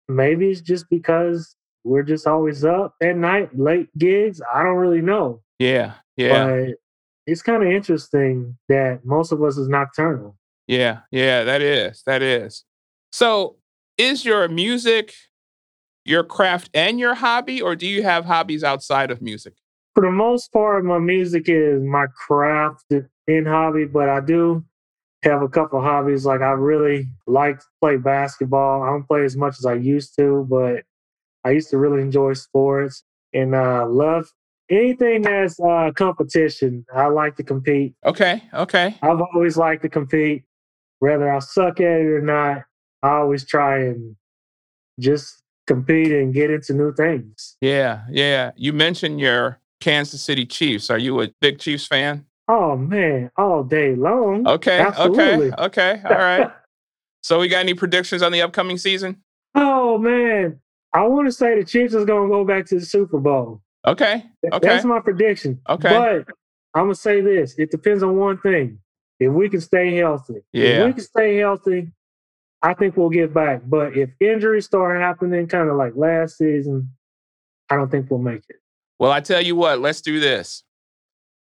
maybe 0.07 0.49
it's 0.49 0.61
just 0.61 0.89
because 0.89 1.55
we're 1.83 2.01
just 2.01 2.25
always 2.27 2.65
up 2.65 2.95
at 3.01 3.15
night, 3.15 3.57
late 3.57 3.89
gigs. 3.97 4.41
I 4.51 4.63
don't 4.63 4.77
really 4.77 5.01
know. 5.01 5.41
Yeah. 5.59 5.93
Yeah. 6.15 6.45
But 6.47 6.75
it's 7.27 7.41
kind 7.41 7.61
of 7.61 7.69
interesting 7.69 8.57
that 8.69 9.05
most 9.05 9.31
of 9.31 9.43
us 9.43 9.57
is 9.57 9.67
nocturnal. 9.67 10.35
Yeah. 10.67 11.01
Yeah. 11.11 11.43
That 11.43 11.61
is. 11.61 12.01
That 12.05 12.21
is. 12.21 12.63
So 13.17 13.55
is 13.97 14.25
your 14.25 14.47
music 14.47 15.11
your 16.05 16.23
craft 16.23 16.69
and 16.75 16.99
your 16.99 17.15
hobby, 17.15 17.59
or 17.59 17.75
do 17.75 17.87
you 17.87 18.03
have 18.03 18.25
hobbies 18.25 18.63
outside 18.63 19.09
of 19.09 19.23
music? 19.23 19.55
For 19.95 20.03
the 20.03 20.11
most 20.11 20.53
part, 20.53 20.85
my 20.85 20.99
music 20.99 21.45
is 21.49 21.81
my 21.81 22.05
craft 22.27 22.85
and 23.27 23.47
hobby, 23.47 23.85
but 23.85 24.07
I 24.07 24.19
do 24.19 24.63
have 25.23 25.41
a 25.41 25.49
couple 25.49 25.81
hobbies. 25.81 26.27
Like 26.27 26.41
I 26.41 26.51
really 26.51 27.07
like 27.25 27.57
to 27.57 27.65
play 27.81 27.97
basketball. 27.97 28.83
I 28.83 28.91
don't 28.91 29.07
play 29.07 29.25
as 29.25 29.35
much 29.35 29.55
as 29.57 29.65
I 29.65 29.73
used 29.73 30.15
to, 30.19 30.45
but 30.47 30.83
I 31.43 31.49
used 31.49 31.71
to 31.71 31.79
really 31.79 32.03
enjoy 32.03 32.33
sports 32.33 33.03
and 33.33 33.55
uh, 33.55 33.87
love 33.89 34.31
anything 34.69 35.23
that's 35.23 35.59
uh, 35.59 35.89
competition. 35.95 36.85
I 36.93 37.07
like 37.07 37.35
to 37.37 37.43
compete. 37.43 37.95
Okay. 38.05 38.43
Okay. 38.53 38.95
I've 39.01 39.21
always 39.33 39.57
liked 39.57 39.81
to 39.81 39.89
compete, 39.89 40.43
whether 40.99 41.33
I 41.33 41.39
suck 41.39 41.79
at 41.79 41.99
it 41.99 42.05
or 42.05 42.21
not. 42.21 42.66
I 43.03 43.09
always 43.09 43.45
try 43.45 43.79
and 43.79 44.15
just 44.99 45.43
compete 45.67 46.11
and 46.11 46.33
get 46.33 46.49
into 46.49 46.73
new 46.73 46.93
things. 46.93 47.57
Yeah. 47.61 48.03
Yeah. 48.09 48.51
You 48.55 48.73
mentioned 48.73 49.19
your 49.19 49.59
Kansas 49.79 50.21
City 50.23 50.45
Chiefs. 50.45 50.89
Are 50.89 50.97
you 50.97 51.21
a 51.21 51.29
big 51.41 51.59
Chiefs 51.59 51.85
fan? 51.85 52.25
Oh 52.49 52.77
man, 52.77 53.29
all 53.35 53.63
day 53.63 53.93
long. 53.95 54.47
Okay, 54.47 54.79
Absolutely. 54.79 55.51
okay, 55.51 55.63
okay. 55.65 56.01
All 56.09 56.15
right. 56.15 56.49
so 57.21 57.39
we 57.39 57.49
got 57.49 57.59
any 57.59 57.73
predictions 57.73 58.21
on 58.21 58.31
the 58.31 58.41
upcoming 58.41 58.77
season? 58.77 59.21
Oh 59.53 59.97
man. 59.97 60.59
I 60.93 61.05
want 61.07 61.27
to 61.27 61.31
say 61.33 61.59
the 61.59 61.65
Chiefs 61.65 61.93
is 61.93 62.05
gonna 62.05 62.29
go 62.29 62.45
back 62.45 62.65
to 62.67 62.79
the 62.79 62.85
Super 62.85 63.19
Bowl. 63.19 63.61
Okay. 63.85 64.23
Okay. 64.51 64.67
That's 64.67 64.85
my 64.85 65.01
prediction. 65.01 65.59
Okay. 65.67 65.89
But 65.89 66.33
I'm 66.73 66.85
gonna 66.85 66.95
say 66.95 67.19
this. 67.19 67.55
It 67.57 67.69
depends 67.69 68.01
on 68.01 68.15
one 68.15 68.37
thing. 68.37 68.79
If 69.19 69.33
we 69.33 69.49
can 69.49 69.61
stay 69.61 69.95
healthy. 69.95 70.41
Yeah. 70.53 70.63
If 70.65 70.85
we 70.87 70.93
can 70.93 71.03
stay 71.03 71.37
healthy, 71.37 71.91
I 72.61 72.73
think 72.73 72.97
we'll 72.97 73.09
get 73.09 73.33
back. 73.33 73.61
But 73.65 73.95
if 73.95 74.09
injuries 74.19 74.65
start 74.65 74.99
happening 74.99 75.47
kind 75.47 75.69
of 75.69 75.75
like 75.75 75.93
last 75.95 76.37
season, 76.37 76.91
I 77.69 77.75
don't 77.75 77.91
think 77.91 78.09
we'll 78.09 78.19
make 78.19 78.43
it. 78.49 78.57
Well, 78.99 79.11
I 79.11 79.19
tell 79.19 79.41
you 79.41 79.55
what, 79.55 79.79
let's 79.79 80.01
do 80.01 80.19
this. 80.19 80.63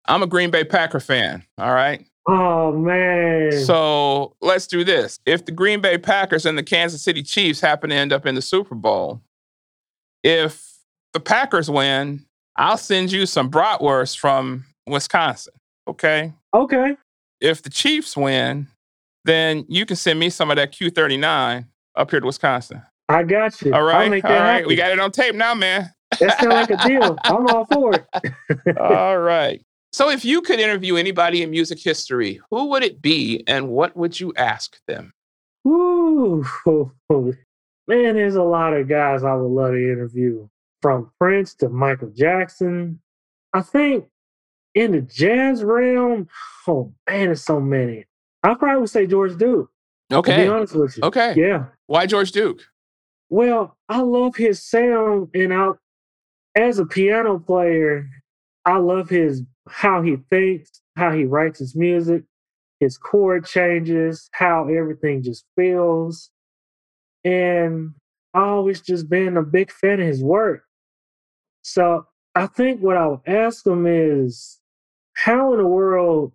I'm 0.07 0.23
a 0.23 0.27
Green 0.27 0.51
Bay 0.51 0.63
Packer 0.63 0.99
fan. 0.99 1.43
All 1.57 1.73
right. 1.73 2.05
Oh 2.27 2.71
man. 2.71 3.51
So 3.51 4.35
let's 4.41 4.65
do 4.67 4.83
this. 4.83 5.19
If 5.25 5.45
the 5.45 5.51
Green 5.51 5.81
Bay 5.81 5.97
Packers 5.97 6.45
and 6.45 6.57
the 6.57 6.63
Kansas 6.63 7.03
City 7.03 7.21
Chiefs 7.21 7.59
happen 7.59 7.91
to 7.91 7.95
end 7.95 8.11
up 8.11 8.25
in 8.25 8.35
the 8.35 8.41
Super 8.41 8.75
Bowl, 8.75 9.21
if 10.23 10.73
the 11.13 11.19
Packers 11.19 11.69
win, 11.69 12.25
I'll 12.55 12.77
send 12.77 13.11
you 13.11 13.25
some 13.25 13.51
bratwurst 13.51 14.17
from 14.17 14.65
Wisconsin. 14.87 15.53
Okay. 15.87 16.33
Okay. 16.53 16.97
If 17.41 17.61
the 17.61 17.69
Chiefs 17.69 18.17
win, 18.17 18.67
then 19.25 19.65
you 19.67 19.85
can 19.85 19.95
send 19.95 20.19
me 20.19 20.29
some 20.29 20.49
of 20.49 20.57
that 20.57 20.71
Q39 20.71 21.65
up 21.95 22.11
here 22.11 22.19
to 22.19 22.25
Wisconsin. 22.25 22.81
I 23.09 23.23
got 23.23 23.61
you. 23.61 23.73
All 23.73 23.83
right. 23.83 24.05
All 24.05 24.09
right. 24.09 24.23
Happen. 24.23 24.67
We 24.67 24.75
got 24.75 24.91
it 24.91 24.99
on 24.99 25.11
tape 25.11 25.35
now, 25.35 25.53
man. 25.53 25.91
That 26.19 26.39
sounds 26.39 26.69
like 26.69 26.71
a 26.71 26.87
deal. 26.87 27.17
I'm 27.23 27.47
all 27.47 27.65
for 27.65 27.93
it. 27.93 28.77
all 28.77 29.17
right. 29.19 29.63
So, 29.91 30.09
if 30.09 30.25
you 30.25 30.41
could 30.41 30.59
interview 30.59 30.95
anybody 30.95 31.41
in 31.41 31.51
music 31.51 31.79
history, 31.79 32.41
who 32.51 32.65
would 32.65 32.83
it 32.83 33.01
be 33.01 33.43
and 33.47 33.69
what 33.69 33.95
would 33.95 34.19
you 34.19 34.33
ask 34.35 34.77
them? 34.87 35.13
Ooh, 35.67 36.43
man, 37.09 37.35
there's 37.87 38.35
a 38.35 38.43
lot 38.43 38.73
of 38.73 38.87
guys 38.87 39.23
I 39.23 39.33
would 39.33 39.47
love 39.47 39.71
to 39.71 39.91
interview 39.91 40.47
from 40.81 41.11
Prince 41.19 41.55
to 41.55 41.69
Michael 41.69 42.11
Jackson. 42.11 42.99
I 43.53 43.61
think 43.61 44.05
in 44.75 44.91
the 44.91 45.01
jazz 45.01 45.63
realm, 45.63 46.27
oh 46.67 46.93
man, 47.09 47.27
there's 47.27 47.43
so 47.43 47.59
many. 47.59 48.05
I 48.45 48.53
probably 48.53 48.81
would 48.81 48.89
say 48.89 49.07
George 49.07 49.37
Duke. 49.37 49.71
Okay. 50.13 50.35
To 50.35 50.43
be 50.43 50.47
honest 50.47 50.75
with 50.75 50.97
you. 50.97 51.03
Okay. 51.03 51.33
Yeah. 51.35 51.65
Why 51.87 52.05
George 52.05 52.31
Duke? 52.31 52.61
Well, 53.29 53.75
I 53.89 54.01
love 54.01 54.35
his 54.35 54.61
sound, 54.61 55.29
and 55.33 55.51
I, 55.51 55.69
as 56.55 56.77
a 56.77 56.85
piano 56.85 57.39
player, 57.39 58.07
I 58.65 58.77
love 58.77 59.09
his 59.09 59.41
how 59.67 60.03
he 60.03 60.17
thinks, 60.29 60.79
how 60.95 61.11
he 61.11 61.25
writes 61.25 61.57
his 61.57 61.75
music, 61.75 62.23
his 62.79 62.99
chord 62.99 63.45
changes, 63.45 64.29
how 64.31 64.67
everything 64.67 65.23
just 65.23 65.45
feels. 65.55 66.29
And 67.23 67.95
I 68.35 68.41
always 68.41 68.79
just 68.79 69.09
been 69.09 69.37
a 69.37 69.43
big 69.43 69.71
fan 69.71 69.99
of 69.99 70.05
his 70.05 70.23
work. 70.23 70.63
So 71.63 72.05
I 72.35 72.45
think 72.45 72.81
what 72.81 72.95
I 72.95 73.07
would 73.07 73.21
ask 73.25 73.65
him 73.65 73.87
is 73.87 74.59
how 75.13 75.53
in 75.53 75.57
the 75.57 75.65
world 75.65 76.33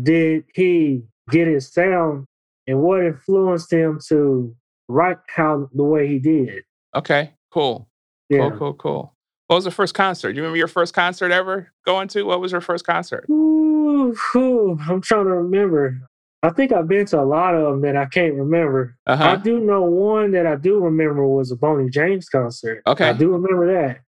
did 0.00 0.44
he 0.54 1.04
get 1.30 1.48
his 1.48 1.72
sound 1.72 2.26
and 2.66 2.80
what 2.80 3.04
influenced 3.04 3.72
him 3.72 3.98
to 4.08 4.54
write 4.88 5.18
how 5.28 5.68
the 5.74 5.84
way 5.84 6.08
he 6.08 6.18
did? 6.18 6.62
Okay, 6.94 7.32
cool. 7.50 7.88
Yeah. 8.28 8.50
Cool, 8.50 8.58
cool, 8.58 8.74
cool. 8.74 9.14
What 9.46 9.56
was 9.56 9.64
the 9.64 9.70
first 9.72 9.94
concert? 9.94 10.32
Do 10.32 10.36
you 10.36 10.42
remember 10.42 10.58
your 10.58 10.68
first 10.68 10.94
concert 10.94 11.32
ever 11.32 11.72
going 11.84 12.06
to? 12.08 12.22
What 12.22 12.40
was 12.40 12.52
your 12.52 12.60
first 12.60 12.86
concert? 12.86 13.26
Ooh, 13.28 14.16
ooh, 14.36 14.78
I'm 14.88 15.00
trying 15.00 15.24
to 15.24 15.32
remember. 15.32 15.98
I 16.42 16.50
think 16.50 16.72
I've 16.72 16.88
been 16.88 17.04
to 17.06 17.20
a 17.20 17.22
lot 17.22 17.54
of 17.54 17.64
them 17.64 17.80
that 17.82 17.96
I 17.96 18.06
can't 18.06 18.34
remember. 18.34 18.96
Uh-huh. 19.06 19.24
I 19.24 19.36
do 19.36 19.60
know 19.60 19.82
one 19.82 20.30
that 20.32 20.46
I 20.46 20.56
do 20.56 20.78
remember 20.78 21.26
was 21.26 21.50
a 21.50 21.56
Boney 21.56 21.90
James 21.90 22.28
concert. 22.28 22.82
Okay. 22.86 23.08
I 23.08 23.12
do 23.12 23.32
remember 23.32 23.74
that. 23.74 24.00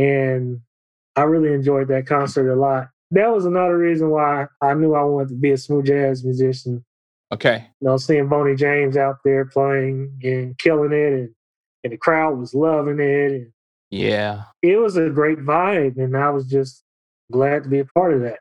And 0.00 0.60
I 1.16 1.22
really 1.22 1.52
enjoyed 1.52 1.88
that 1.88 2.06
concert 2.06 2.52
a 2.52 2.56
lot. 2.56 2.88
That 3.12 3.32
was 3.32 3.46
another 3.46 3.78
reason 3.78 4.10
why 4.10 4.46
I 4.60 4.74
knew 4.74 4.94
I 4.94 5.02
wanted 5.04 5.28
to 5.28 5.34
be 5.36 5.52
a 5.52 5.58
smooth 5.58 5.86
jazz 5.86 6.24
musician. 6.24 6.84
Okay. 7.32 7.66
You 7.80 7.88
know, 7.88 7.96
seeing 7.96 8.28
Boney 8.28 8.54
James 8.54 8.96
out 8.96 9.16
there 9.24 9.44
playing 9.44 10.18
and 10.22 10.58
killing 10.58 10.92
it 10.92 11.12
and, 11.12 11.30
and 11.84 11.92
the 11.92 11.96
crowd 11.96 12.38
was 12.38 12.54
loving 12.54 13.00
it. 13.00 13.32
And 13.32 13.52
yeah. 13.90 14.44
It 14.62 14.76
was 14.76 14.96
a 14.96 15.10
great 15.10 15.38
vibe 15.38 15.96
and 15.98 16.16
I 16.16 16.30
was 16.30 16.46
just 16.46 16.82
glad 17.30 17.64
to 17.64 17.68
be 17.68 17.80
a 17.80 17.84
part 17.84 18.14
of 18.14 18.20
that. 18.22 18.40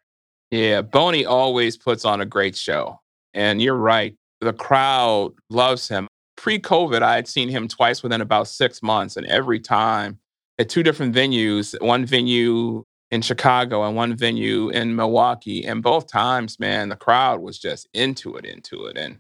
Yeah, 0.52 0.82
Boney 0.82 1.26
always 1.26 1.78
puts 1.78 2.06
on 2.06 2.22
a 2.22 2.26
great 2.26 2.56
show. 2.56 3.00
And 3.34 3.62
you're 3.62 3.76
right. 3.76 4.16
The 4.42 4.54
crowd 4.54 5.34
loves 5.50 5.88
him. 5.88 6.08
Pre 6.38 6.60
COVID, 6.60 7.02
I 7.02 7.16
had 7.16 7.28
seen 7.28 7.50
him 7.50 7.68
twice 7.68 8.04
within 8.04 8.22
about 8.22 8.48
six 8.48 8.82
months. 8.84 9.18
And 9.18 9.26
every 9.28 9.60
time 9.60 10.20
at 10.60 10.70
two 10.70 10.84
different 10.84 11.16
venues, 11.16 11.80
one 11.82 12.06
venue 12.06 12.84
in 13.16 13.22
Chicago 13.22 13.84
and 13.84 13.96
one 13.96 14.16
venue 14.16 14.70
in 14.70 14.96
Milwaukee. 14.96 15.66
And 15.66 15.82
both 15.82 16.08
times, 16.08 16.60
man, 16.60 16.90
the 16.90 16.96
crowd 16.96 17.42
was 17.42 17.58
just 17.58 17.88
into 17.94 18.36
it, 18.36 18.46
into 18.46 18.86
it. 18.86 18.98
And 18.98 19.20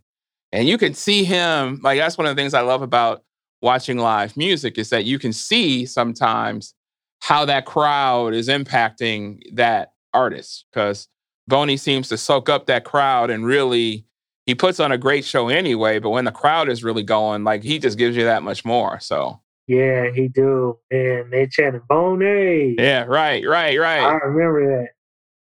and 0.51 0.67
you 0.67 0.77
can 0.77 0.93
see 0.93 1.23
him, 1.23 1.79
like 1.83 1.97
that's 1.97 2.17
one 2.17 2.27
of 2.27 2.35
the 2.35 2.39
things 2.39 2.53
I 2.53 2.61
love 2.61 2.81
about 2.81 3.23
watching 3.61 3.97
live 3.97 4.37
music 4.37 4.77
is 4.77 4.89
that 4.89 5.05
you 5.05 5.17
can 5.17 5.33
see 5.33 5.85
sometimes 5.85 6.75
how 7.21 7.45
that 7.45 7.65
crowd 7.65 8.33
is 8.33 8.47
impacting 8.47 9.39
that 9.53 9.93
artist. 10.13 10.65
Because 10.71 11.07
Boney 11.47 11.77
seems 11.77 12.07
to 12.09 12.17
soak 12.17 12.47
up 12.49 12.67
that 12.67 12.85
crowd 12.85 13.29
and 13.29 13.45
really 13.45 14.05
he 14.45 14.55
puts 14.55 14.79
on 14.79 14.91
a 14.91 14.97
great 14.97 15.25
show 15.25 15.47
anyway, 15.49 15.99
but 15.99 16.11
when 16.11 16.25
the 16.25 16.31
crowd 16.31 16.69
is 16.69 16.83
really 16.83 17.03
going, 17.03 17.43
like 17.43 17.63
he 17.63 17.79
just 17.79 17.97
gives 17.97 18.15
you 18.15 18.25
that 18.25 18.43
much 18.43 18.63
more. 18.63 18.99
So 18.99 19.41
yeah, 19.68 20.11
he 20.13 20.28
do. 20.28 20.78
And 20.91 21.32
they 21.32 21.47
chanted 21.47 21.88
Boney. 21.88 22.76
Yeah, 22.78 23.03
right, 23.03 23.45
right, 23.47 23.80
right. 23.80 24.03
I 24.03 24.13
remember 24.26 24.82
that. 24.82 24.89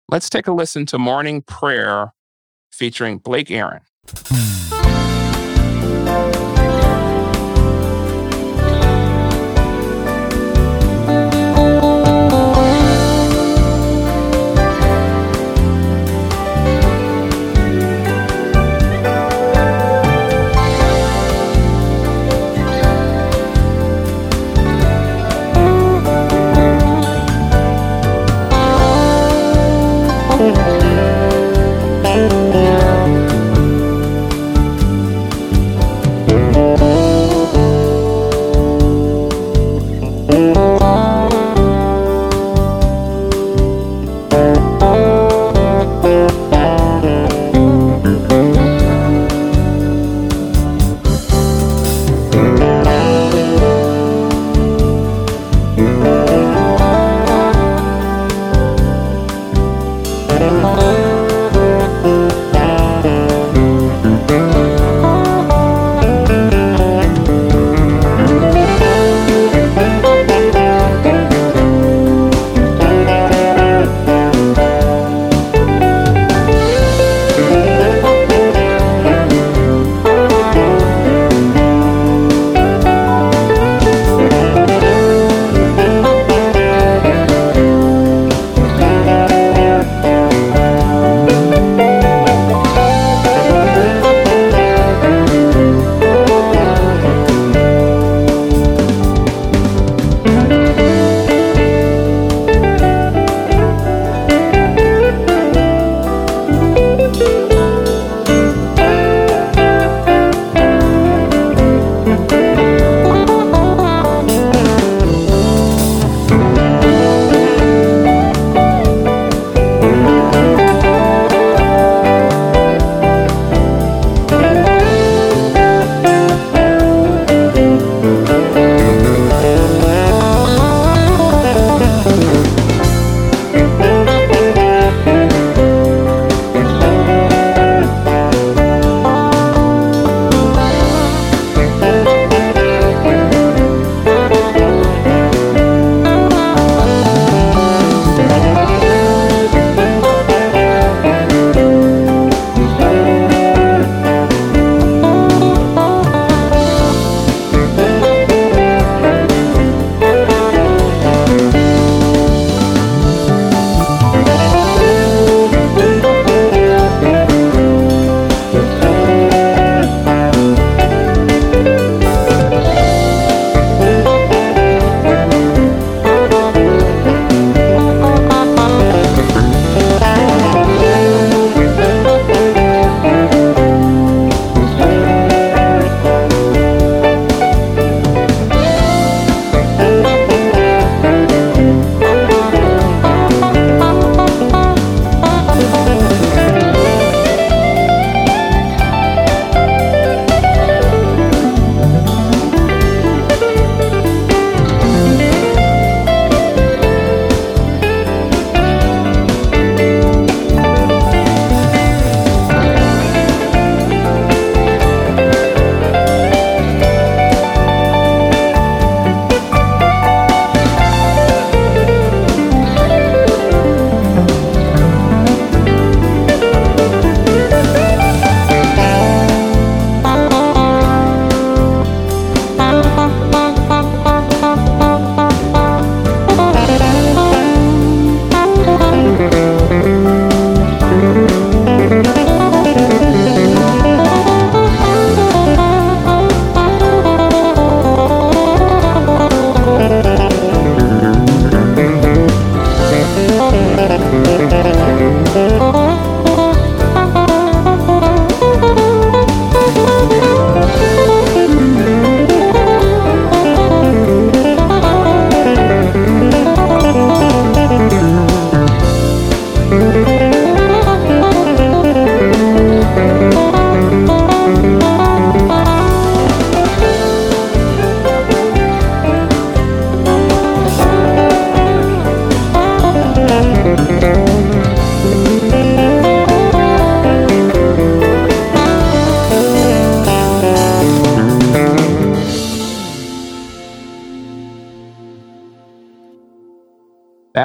Let's 0.09 0.29
take 0.29 0.47
a 0.47 0.53
listen 0.53 0.87
to 0.87 0.99
Morning 0.99 1.43
Prayer 1.43 2.13
featuring 2.71 3.19
Blake 3.19 3.51
Aaron. 3.51 3.81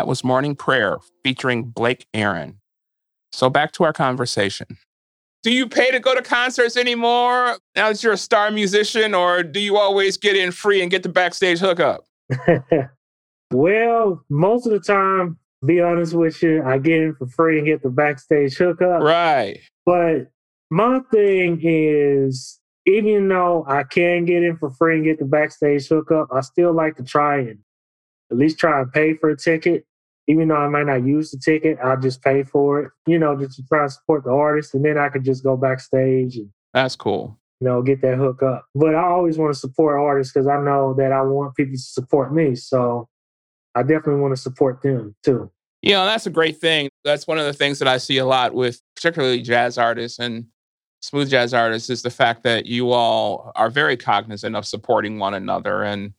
Was 0.10 0.24
Morning 0.24 0.56
Prayer 0.56 0.98
featuring 1.24 1.66
Blake 1.66 2.08
Aaron. 2.16 2.60
So 3.32 3.48
back 3.48 3.72
to 3.74 3.84
our 3.84 3.94
conversation. 3.94 4.66
Do 5.44 5.54
you 5.54 5.70
pay 5.70 5.92
to 5.92 6.00
go 6.00 6.16
to 6.16 6.24
concerts 6.24 6.76
anymore 6.76 7.60
now 7.76 7.90
that 7.90 8.02
you're 8.02 8.14
a 8.14 8.18
star 8.18 8.50
musician, 8.50 9.14
or 9.14 9.44
do 9.44 9.60
you 9.60 9.78
always 9.78 10.18
get 10.18 10.36
in 10.36 10.52
free 10.52 10.82
and 10.82 10.90
get 10.90 11.04
the 11.04 11.10
backstage 11.10 11.60
hookup? 11.60 12.06
well, 13.54 14.26
most 14.32 14.66
of 14.66 14.72
the 14.72 14.80
time, 14.80 15.38
be 15.64 15.80
honest 15.80 16.16
with 16.16 16.42
you, 16.42 16.64
I 16.64 16.80
get 16.80 17.02
in 17.02 17.14
for 17.14 17.28
free 17.28 17.60
and 17.60 17.68
get 17.68 17.84
the 17.84 17.92
backstage 17.92 18.58
hookup. 18.58 19.04
Right. 19.04 19.60
But 19.86 20.32
my 20.72 21.02
thing 21.12 21.60
is, 21.62 22.60
even 22.88 23.28
though 23.28 23.64
I 23.68 23.84
can 23.84 24.26
get 24.26 24.42
in 24.42 24.58
for 24.58 24.72
free 24.72 24.96
and 24.96 25.06
get 25.06 25.20
the 25.20 25.26
backstage 25.26 25.88
hookup, 25.88 26.30
I 26.34 26.42
still 26.42 26.74
like 26.74 26.96
to 26.96 27.04
try 27.04 27.42
and 27.42 27.60
at 28.32 28.38
least 28.38 28.58
try 28.58 28.82
and 28.82 28.92
pay 28.92 29.14
for 29.14 29.30
a 29.30 29.38
ticket. 29.38 29.86
Even 30.30 30.48
though 30.48 30.56
I 30.56 30.70
might 30.70 30.86
not 30.86 31.06
use 31.06 31.32
the 31.32 31.40
ticket, 31.44 31.78
I'll 31.84 32.00
just 32.00 32.22
pay 32.22 32.44
for 32.44 32.82
it, 32.82 32.92
you 33.08 33.18
know, 33.18 33.36
just 33.36 33.56
to 33.58 33.64
try 33.64 33.84
to 33.84 33.90
support 33.90 34.24
the 34.24 34.32
artist. 34.32 34.76
And 34.76 34.86
then 34.86 34.98
I 34.98 35.10
could 35.10 35.26
just 35.26 35.44
go 35.44 35.58
backstage 35.58 36.38
and 36.38 36.50
that's 36.74 36.96
cool. 36.96 37.38
You 37.60 37.68
know, 37.68 37.82
get 37.82 38.02
that 38.04 38.18
hook 38.18 38.42
up. 38.44 38.66
But 38.76 38.96
I 38.96 39.04
always 39.04 39.38
want 39.38 39.54
to 39.54 39.60
support 39.60 40.00
artists 40.00 40.32
because 40.32 40.48
I 40.48 40.62
know 40.62 40.94
that 40.94 41.12
I 41.12 41.22
want 41.24 41.56
people 41.56 41.74
to 41.74 41.80
support 41.80 42.34
me. 42.34 42.56
So 42.56 43.10
I 43.76 43.82
definitely 43.82 44.22
want 44.22 44.36
to 44.36 44.42
support 44.42 44.82
them 44.82 45.16
too. 45.24 45.52
You 45.82 45.94
know, 45.94 46.06
that's 46.06 46.26
a 46.26 46.32
great 46.32 46.60
thing. 46.60 46.90
That's 47.04 47.26
one 47.26 47.40
of 47.40 47.46
the 47.46 47.54
things 47.54 47.80
that 47.80 47.88
I 47.88 47.98
see 47.98 48.18
a 48.18 48.26
lot 48.26 48.54
with 48.54 48.82
particularly 48.96 49.42
jazz 49.42 49.78
artists 49.78 50.20
and 50.20 50.46
smooth 51.02 51.30
jazz 51.30 51.54
artists 51.54 51.90
is 51.90 52.02
the 52.02 52.10
fact 52.10 52.44
that 52.44 52.66
you 52.66 52.92
all 52.92 53.52
are 53.56 53.70
very 53.70 53.98
cognizant 53.98 54.56
of 54.56 54.66
supporting 54.66 55.20
one 55.20 55.34
another 55.34 55.84
and 55.84 56.14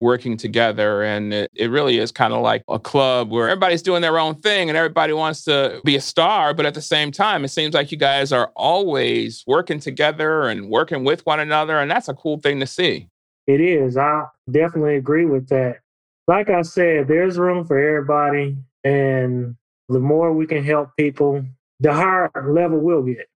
working 0.00 0.36
together. 0.36 1.02
And 1.02 1.32
it, 1.32 1.50
it 1.54 1.70
really 1.70 1.98
is 1.98 2.12
kind 2.12 2.32
of 2.32 2.42
like 2.42 2.62
a 2.68 2.78
club 2.78 3.30
where 3.30 3.48
everybody's 3.48 3.82
doing 3.82 4.02
their 4.02 4.18
own 4.18 4.34
thing 4.36 4.68
and 4.68 4.76
everybody 4.76 5.12
wants 5.12 5.44
to 5.44 5.80
be 5.84 5.96
a 5.96 6.00
star. 6.00 6.54
But 6.54 6.66
at 6.66 6.74
the 6.74 6.82
same 6.82 7.10
time, 7.10 7.44
it 7.44 7.48
seems 7.48 7.74
like 7.74 7.90
you 7.90 7.98
guys 7.98 8.32
are 8.32 8.50
always 8.56 9.44
working 9.46 9.80
together 9.80 10.48
and 10.48 10.68
working 10.68 11.04
with 11.04 11.24
one 11.24 11.40
another. 11.40 11.78
And 11.78 11.90
that's 11.90 12.08
a 12.08 12.14
cool 12.14 12.38
thing 12.38 12.60
to 12.60 12.66
see. 12.66 13.08
It 13.46 13.60
is. 13.60 13.96
I 13.96 14.24
definitely 14.50 14.96
agree 14.96 15.24
with 15.24 15.48
that. 15.48 15.78
Like 16.26 16.50
I 16.50 16.62
said, 16.62 17.08
there's 17.08 17.38
room 17.38 17.64
for 17.64 17.78
everybody. 17.78 18.56
And 18.84 19.56
the 19.88 20.00
more 20.00 20.32
we 20.32 20.46
can 20.46 20.64
help 20.64 20.90
people, 20.96 21.44
the 21.80 21.92
higher 21.92 22.30
level 22.48 22.80
we'll 22.80 23.02
get. 23.02 23.28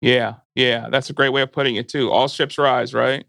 Yeah, 0.00 0.34
yeah, 0.54 0.88
that's 0.90 1.08
a 1.08 1.14
great 1.14 1.30
way 1.30 1.40
of 1.40 1.50
putting 1.50 1.76
it 1.76 1.88
too. 1.88 2.10
All 2.10 2.28
ships 2.28 2.58
rise, 2.58 2.92
right? 2.92 3.24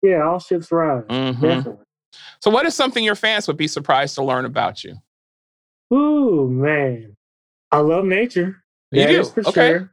Yeah, 0.00 0.22
all 0.22 0.38
ships 0.38 0.70
rise. 0.70 1.02
Mm-hmm. 1.08 1.42
Definitely. 1.42 1.84
So, 2.40 2.50
what 2.50 2.66
is 2.66 2.74
something 2.74 3.04
your 3.04 3.14
fans 3.14 3.46
would 3.46 3.56
be 3.56 3.68
surprised 3.68 4.14
to 4.16 4.24
learn 4.24 4.44
about 4.44 4.84
you? 4.84 4.96
Ooh, 5.92 6.48
man, 6.48 7.16
I 7.70 7.78
love 7.78 8.04
nature. 8.04 8.62
You 8.92 9.02
that 9.02 9.08
do? 9.08 9.24
for 9.24 9.48
okay. 9.48 9.68
sure. 9.70 9.92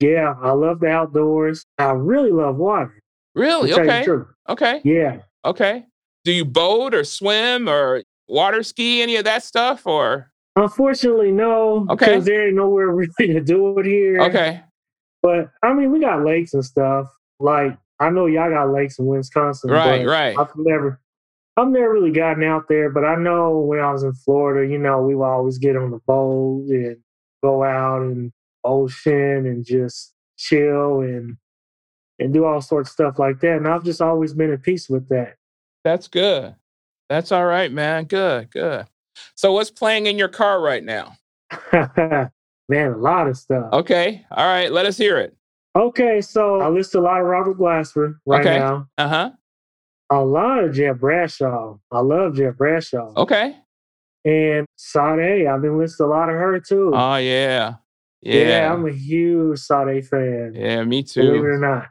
Yeah, 0.00 0.34
I 0.40 0.52
love 0.52 0.80
the 0.80 0.88
outdoors. 0.88 1.64
I 1.78 1.90
really 1.90 2.30
love 2.30 2.56
water. 2.56 3.00
Really? 3.34 3.72
Okay. 3.72 4.06
Okay. 4.48 4.80
Yeah. 4.84 5.18
Okay. 5.44 5.84
Do 6.24 6.32
you 6.32 6.44
boat 6.44 6.94
or 6.94 7.04
swim 7.04 7.68
or 7.68 8.02
water 8.28 8.62
ski, 8.62 9.02
any 9.02 9.16
of 9.16 9.24
that 9.24 9.42
stuff, 9.42 9.86
or? 9.86 10.30
Unfortunately, 10.56 11.32
no. 11.32 11.86
Okay. 11.90 12.06
Because 12.06 12.24
there 12.24 12.46
ain't 12.46 12.56
nowhere 12.56 12.88
really 12.90 13.32
to 13.32 13.40
do 13.40 13.78
it 13.78 13.86
here. 13.86 14.20
Okay. 14.20 14.62
But 15.22 15.50
I 15.62 15.72
mean, 15.72 15.90
we 15.90 16.00
got 16.00 16.24
lakes 16.24 16.54
and 16.54 16.64
stuff. 16.64 17.06
Like 17.40 17.76
I 17.98 18.10
know 18.10 18.26
y'all 18.26 18.50
got 18.50 18.70
lakes 18.70 18.98
in 18.98 19.06
Wisconsin. 19.06 19.70
Right, 19.70 20.06
right. 20.06 20.36
I've 20.38 20.50
never, 20.56 21.00
I've 21.56 21.68
never 21.68 21.92
really 21.92 22.10
gotten 22.10 22.42
out 22.42 22.68
there. 22.68 22.90
But 22.90 23.04
I 23.04 23.16
know 23.16 23.58
when 23.58 23.80
I 23.80 23.92
was 23.92 24.02
in 24.02 24.14
Florida, 24.14 24.70
you 24.70 24.78
know, 24.78 25.02
we 25.02 25.14
would 25.14 25.24
always 25.24 25.58
get 25.58 25.76
on 25.76 25.90
the 25.90 26.00
boat 26.06 26.66
and 26.68 26.96
go 27.42 27.62
out 27.62 28.02
and 28.02 28.32
ocean 28.64 29.46
and 29.46 29.64
just 29.64 30.14
chill 30.36 31.00
and 31.00 31.36
and 32.18 32.32
do 32.32 32.44
all 32.44 32.60
sorts 32.60 32.90
of 32.90 32.92
stuff 32.92 33.18
like 33.18 33.40
that. 33.40 33.56
And 33.56 33.68
I've 33.68 33.84
just 33.84 34.00
always 34.00 34.34
been 34.34 34.52
at 34.52 34.62
peace 34.62 34.88
with 34.88 35.08
that. 35.08 35.36
That's 35.84 36.08
good. 36.08 36.54
That's 37.08 37.32
all 37.32 37.44
right, 37.44 37.70
man. 37.70 38.04
Good, 38.04 38.50
good. 38.50 38.86
So 39.34 39.52
what's 39.52 39.70
playing 39.70 40.06
in 40.06 40.18
your 40.18 40.28
car 40.28 40.60
right 40.60 40.82
now? 40.82 41.16
Man, 42.68 42.92
a 42.92 42.96
lot 42.96 43.28
of 43.28 43.36
stuff. 43.36 43.72
Okay. 43.72 44.24
All 44.30 44.46
right. 44.46 44.72
Let 44.72 44.86
us 44.86 44.96
hear 44.96 45.18
it. 45.18 45.36
Okay. 45.76 46.20
So 46.20 46.60
I 46.60 46.68
listen 46.68 47.00
to 47.00 47.06
a 47.06 47.08
lot 47.08 47.20
of 47.20 47.26
Robert 47.26 47.58
Glasper 47.58 48.16
right 48.26 48.40
okay. 48.40 48.58
now. 48.58 48.88
Uh 48.96 49.08
huh. 49.08 49.30
A 50.10 50.20
lot 50.24 50.62
of 50.62 50.74
Jeff 50.74 50.98
Bradshaw. 50.98 51.76
I 51.90 52.00
love 52.00 52.36
Jeff 52.36 52.56
Bradshaw. 52.56 53.12
Okay. 53.16 53.56
And 54.24 54.66
Sade, 54.76 55.46
I've 55.46 55.62
been 55.62 55.78
listening 55.78 56.08
to 56.08 56.12
a 56.12 56.14
lot 56.14 56.28
of 56.28 56.36
her 56.36 56.60
too. 56.60 56.92
Oh, 56.94 57.16
yeah. 57.16 57.74
Yeah. 58.22 58.34
Yeah, 58.34 58.72
I'm 58.72 58.86
a 58.86 58.92
huge 58.92 59.58
Sade 59.58 60.06
fan. 60.06 60.52
Yeah, 60.54 60.82
me 60.84 61.02
too. 61.02 61.22
Believe 61.22 61.44
it 61.44 61.46
or 61.46 61.58
not. 61.58 61.88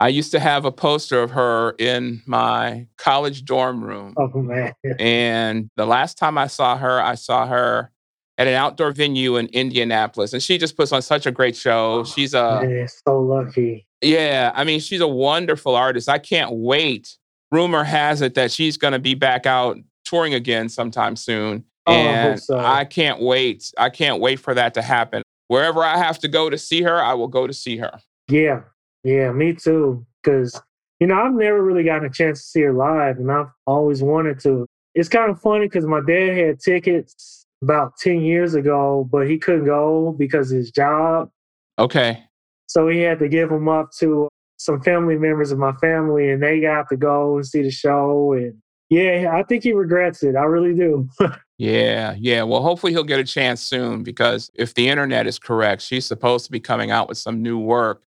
I 0.00 0.08
used 0.08 0.32
to 0.32 0.40
have 0.40 0.64
a 0.64 0.72
poster 0.72 1.22
of 1.22 1.30
her 1.32 1.74
in 1.78 2.22
my 2.26 2.86
college 2.96 3.44
dorm 3.44 3.84
room. 3.84 4.14
Oh, 4.16 4.28
man. 4.40 4.72
And 4.98 5.70
the 5.76 5.86
last 5.86 6.18
time 6.18 6.38
I 6.38 6.46
saw 6.46 6.76
her, 6.76 7.00
I 7.00 7.14
saw 7.14 7.46
her 7.46 7.92
at 8.38 8.46
an 8.46 8.54
outdoor 8.54 8.92
venue 8.92 9.36
in 9.36 9.46
Indianapolis. 9.48 10.32
And 10.32 10.42
she 10.42 10.56
just 10.56 10.76
puts 10.76 10.90
on 10.90 11.02
such 11.02 11.26
a 11.26 11.30
great 11.30 11.54
show. 11.54 12.00
Oh, 12.00 12.04
she's 12.04 12.32
a 12.32 12.62
man, 12.62 12.88
so 13.06 13.20
lucky. 13.20 13.86
Yeah. 14.00 14.50
I 14.54 14.64
mean, 14.64 14.80
she's 14.80 15.02
a 15.02 15.08
wonderful 15.08 15.76
artist. 15.76 16.08
I 16.08 16.18
can't 16.18 16.50
wait. 16.52 17.18
Rumor 17.50 17.84
has 17.84 18.22
it 18.22 18.34
that 18.34 18.52
she's 18.52 18.76
going 18.76 18.92
to 18.92 18.98
be 18.98 19.14
back 19.14 19.46
out 19.46 19.78
touring 20.04 20.34
again 20.34 20.68
sometime 20.68 21.16
soon. 21.16 21.64
Oh, 21.86 21.92
and 21.92 22.32
I, 22.32 22.36
so. 22.36 22.58
I 22.58 22.84
can't 22.84 23.20
wait. 23.20 23.72
I 23.78 23.90
can't 23.90 24.20
wait 24.20 24.38
for 24.40 24.54
that 24.54 24.74
to 24.74 24.82
happen. 24.82 25.22
Wherever 25.48 25.82
I 25.82 25.96
have 25.98 26.18
to 26.20 26.28
go 26.28 26.50
to 26.50 26.58
see 26.58 26.82
her, 26.82 27.02
I 27.02 27.14
will 27.14 27.28
go 27.28 27.46
to 27.46 27.52
see 27.52 27.76
her. 27.78 28.00
Yeah. 28.28 28.62
Yeah, 29.02 29.32
me 29.32 29.54
too. 29.54 30.06
Because, 30.22 30.60
you 31.00 31.06
know, 31.06 31.20
I've 31.20 31.32
never 31.32 31.62
really 31.62 31.82
gotten 31.82 32.04
a 32.04 32.10
chance 32.10 32.40
to 32.42 32.46
see 32.46 32.60
her 32.60 32.72
live 32.72 33.18
and 33.18 33.32
I've 33.32 33.48
always 33.66 34.02
wanted 34.02 34.38
to. 34.40 34.66
It's 34.94 35.08
kind 35.08 35.30
of 35.30 35.40
funny 35.40 35.66
because 35.66 35.86
my 35.86 36.00
dad 36.06 36.36
had 36.36 36.60
tickets 36.60 37.44
about 37.62 37.96
10 37.98 38.20
years 38.20 38.54
ago, 38.54 39.08
but 39.10 39.28
he 39.28 39.38
couldn't 39.38 39.64
go 39.64 40.14
because 40.18 40.52
of 40.52 40.58
his 40.58 40.70
job. 40.70 41.30
Okay. 41.78 42.22
So 42.66 42.88
he 42.88 43.00
had 43.00 43.18
to 43.18 43.28
give 43.28 43.48
them 43.48 43.68
up 43.68 43.90
to 43.98 44.28
some 44.60 44.78
family 44.82 45.16
members 45.16 45.52
of 45.52 45.58
my 45.58 45.72
family, 45.72 46.30
and 46.30 46.42
they 46.42 46.60
got 46.60 46.86
to 46.90 46.96
go 46.96 47.36
and 47.36 47.46
see 47.46 47.62
the 47.62 47.70
show. 47.70 48.34
And 48.34 48.54
yeah, 48.90 49.30
I 49.32 49.42
think 49.42 49.62
he 49.62 49.72
regrets 49.72 50.22
it. 50.22 50.36
I 50.36 50.42
really 50.42 50.74
do. 50.74 51.08
yeah, 51.58 52.14
yeah. 52.18 52.42
Well, 52.42 52.60
hopefully 52.62 52.92
he'll 52.92 53.02
get 53.02 53.18
a 53.18 53.24
chance 53.24 53.62
soon 53.62 54.02
because 54.02 54.50
if 54.54 54.74
the 54.74 54.90
internet 54.90 55.26
is 55.26 55.38
correct, 55.38 55.80
she's 55.80 56.04
supposed 56.04 56.44
to 56.44 56.52
be 56.52 56.60
coming 56.60 56.90
out 56.90 57.08
with 57.08 57.16
some 57.16 57.40
new 57.40 57.58
work 57.58 58.02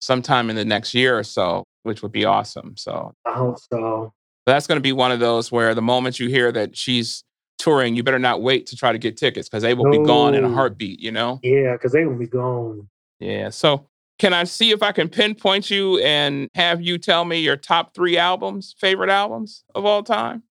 sometime 0.00 0.48
in 0.48 0.56
the 0.56 0.64
next 0.64 0.94
year 0.94 1.18
or 1.18 1.24
so, 1.24 1.64
which 1.82 2.00
would 2.00 2.12
be 2.12 2.24
awesome. 2.24 2.74
So 2.78 3.12
I 3.26 3.34
hope 3.34 3.58
so. 3.70 4.14
That's 4.46 4.66
going 4.66 4.78
to 4.78 4.82
be 4.82 4.92
one 4.92 5.12
of 5.12 5.20
those 5.20 5.52
where 5.52 5.74
the 5.74 5.82
moment 5.82 6.18
you 6.18 6.30
hear 6.30 6.50
that 6.52 6.74
she's 6.74 7.22
touring, 7.58 7.96
you 7.96 8.02
better 8.02 8.18
not 8.18 8.40
wait 8.40 8.64
to 8.68 8.76
try 8.76 8.92
to 8.92 8.98
get 8.98 9.18
tickets 9.18 9.46
because 9.46 9.62
they 9.62 9.74
will 9.74 9.84
no. 9.84 10.00
be 10.00 10.06
gone 10.06 10.34
in 10.34 10.42
a 10.42 10.48
heartbeat, 10.48 11.00
you 11.00 11.12
know? 11.12 11.38
Yeah, 11.42 11.72
because 11.72 11.92
they 11.92 12.06
will 12.06 12.16
be 12.16 12.28
gone. 12.28 12.88
Yeah. 13.20 13.50
So 13.50 13.88
can 14.18 14.34
I 14.34 14.44
see 14.44 14.70
if 14.70 14.82
I 14.82 14.92
can 14.92 15.08
pinpoint 15.08 15.70
you 15.70 15.98
and 15.98 16.48
have 16.54 16.82
you 16.82 16.98
tell 16.98 17.24
me 17.24 17.38
your 17.38 17.56
top 17.56 17.94
three 17.94 18.18
albums, 18.18 18.74
favorite 18.78 19.10
albums 19.10 19.64
of 19.74 19.84
all 19.84 20.02
time? 20.02 20.42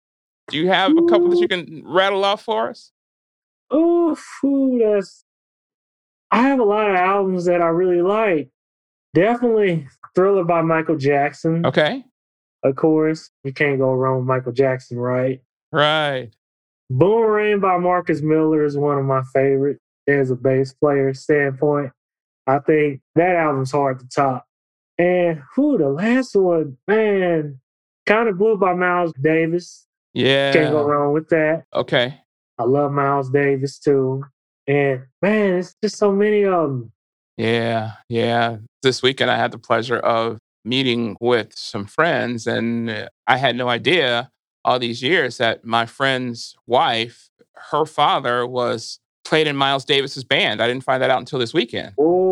Do 0.48 0.56
you 0.56 0.68
have 0.68 0.92
a 0.92 1.02
couple 1.02 1.28
that 1.28 1.38
you 1.38 1.48
can 1.48 1.82
rattle 1.84 2.24
off 2.24 2.42
for 2.42 2.70
us? 2.70 2.90
Oh, 3.70 4.16
that's. 4.80 5.24
I 6.30 6.42
have 6.42 6.58
a 6.58 6.64
lot 6.64 6.90
of 6.90 6.96
albums 6.96 7.44
that 7.44 7.60
I 7.60 7.66
really 7.66 8.00
like. 8.00 8.50
Definitely 9.14 9.86
Thriller 10.14 10.44
by 10.44 10.62
Michael 10.62 10.96
Jackson. 10.96 11.66
Okay. 11.66 12.04
Of 12.62 12.76
course, 12.76 13.30
you 13.44 13.52
can't 13.52 13.78
go 13.78 13.92
wrong 13.92 14.18
with 14.18 14.26
Michael 14.26 14.52
Jackson, 14.52 14.98
right? 14.98 15.42
Right. 15.70 16.30
Boomerang 16.90 17.60
by 17.60 17.76
Marcus 17.78 18.22
Miller 18.22 18.64
is 18.64 18.76
one 18.76 18.98
of 18.98 19.04
my 19.04 19.22
favorite 19.34 19.78
as 20.06 20.30
a 20.30 20.36
bass 20.36 20.72
player 20.72 21.12
standpoint. 21.12 21.92
I 22.48 22.58
think 22.60 23.02
that 23.14 23.36
album's 23.36 23.70
hard 23.70 24.00
to 24.00 24.08
top. 24.08 24.46
And 24.98 25.42
who 25.54 25.78
the 25.78 25.88
last 25.90 26.34
one, 26.34 26.78
man, 26.88 27.60
Kind 28.06 28.28
of 28.28 28.38
Blue 28.38 28.56
by 28.56 28.72
Miles 28.72 29.12
Davis. 29.20 29.86
Yeah. 30.14 30.52
Can't 30.52 30.72
go 30.72 30.82
wrong 30.82 31.12
with 31.12 31.28
that. 31.28 31.64
Okay. 31.74 32.18
I 32.58 32.64
love 32.64 32.90
Miles 32.90 33.30
Davis 33.30 33.78
too. 33.78 34.24
And 34.66 35.02
man, 35.20 35.58
it's 35.58 35.74
just 35.82 35.98
so 35.98 36.10
many 36.10 36.44
of 36.44 36.70
them. 36.70 36.92
Yeah, 37.36 37.92
yeah. 38.08 38.56
This 38.82 39.02
weekend 39.02 39.30
I 39.30 39.36
had 39.36 39.52
the 39.52 39.58
pleasure 39.58 39.98
of 39.98 40.38
meeting 40.64 41.16
with 41.20 41.52
some 41.54 41.84
friends 41.84 42.46
and 42.46 42.88
uh, 42.88 43.08
I 43.26 43.36
had 43.36 43.56
no 43.56 43.68
idea 43.68 44.30
all 44.64 44.78
these 44.78 45.02
years 45.02 45.36
that 45.36 45.64
my 45.64 45.84
friend's 45.86 46.56
wife, 46.66 47.28
her 47.70 47.84
father 47.84 48.46
was 48.46 48.98
played 49.24 49.46
in 49.46 49.56
Miles 49.56 49.84
Davis's 49.84 50.24
band. 50.24 50.62
I 50.62 50.66
didn't 50.66 50.84
find 50.84 51.02
that 51.02 51.10
out 51.10 51.18
until 51.18 51.38
this 51.38 51.52
weekend. 51.52 51.92
Oh, 51.98 52.27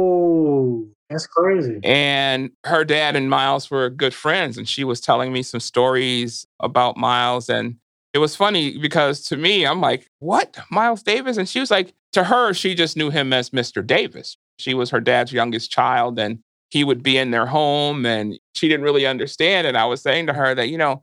that's 1.11 1.27
crazy. 1.27 1.81
And 1.85 2.51
her 2.65 2.85
dad 2.85 3.17
and 3.17 3.31
Miles 3.31 3.71
were 3.71 3.91
good 3.91 4.15
friends, 4.15 4.59
and 4.59 4.69
she 4.69 4.85
was 4.85 5.01
telling 5.01 5.33
me 5.33 5.43
some 5.43 5.61
stories 5.61 6.47
about 6.61 6.97
Miles. 6.97 7.49
And 7.49 7.77
it 8.13 8.19
was 8.19 8.35
funny 8.35 8.79
because 8.79 9.23
to 9.29 9.37
me, 9.37 9.67
I'm 9.67 9.81
like, 9.81 10.11
what? 10.19 10.59
Miles 10.71 11.03
Davis? 11.03 11.37
And 11.37 11.49
she 11.49 11.61
was 11.61 11.71
like, 11.71 11.95
to 12.13 12.25
her, 12.25 12.53
she 12.55 12.75
just 12.75 12.97
knew 12.97 13.11
him 13.11 13.33
as 13.33 13.51
Mr. 13.51 13.87
Davis. 13.87 14.37
She 14.59 14.75
was 14.75 14.91
her 14.91 15.01
dad's 15.01 15.33
youngest 15.33 15.71
child 15.71 16.19
and 16.19 16.39
he 16.71 16.83
would 16.83 17.03
be 17.03 17.19
in 17.19 17.31
their 17.31 17.47
home 17.47 18.07
and 18.07 18.39
she 18.55 18.69
didn't 18.69 18.85
really 18.85 19.07
understand. 19.07 19.67
And 19.67 19.77
I 19.77 19.85
was 19.85 20.01
saying 20.01 20.27
to 20.27 20.33
her 20.33 20.55
that, 20.55 20.69
you 20.69 20.79
know, 20.79 21.03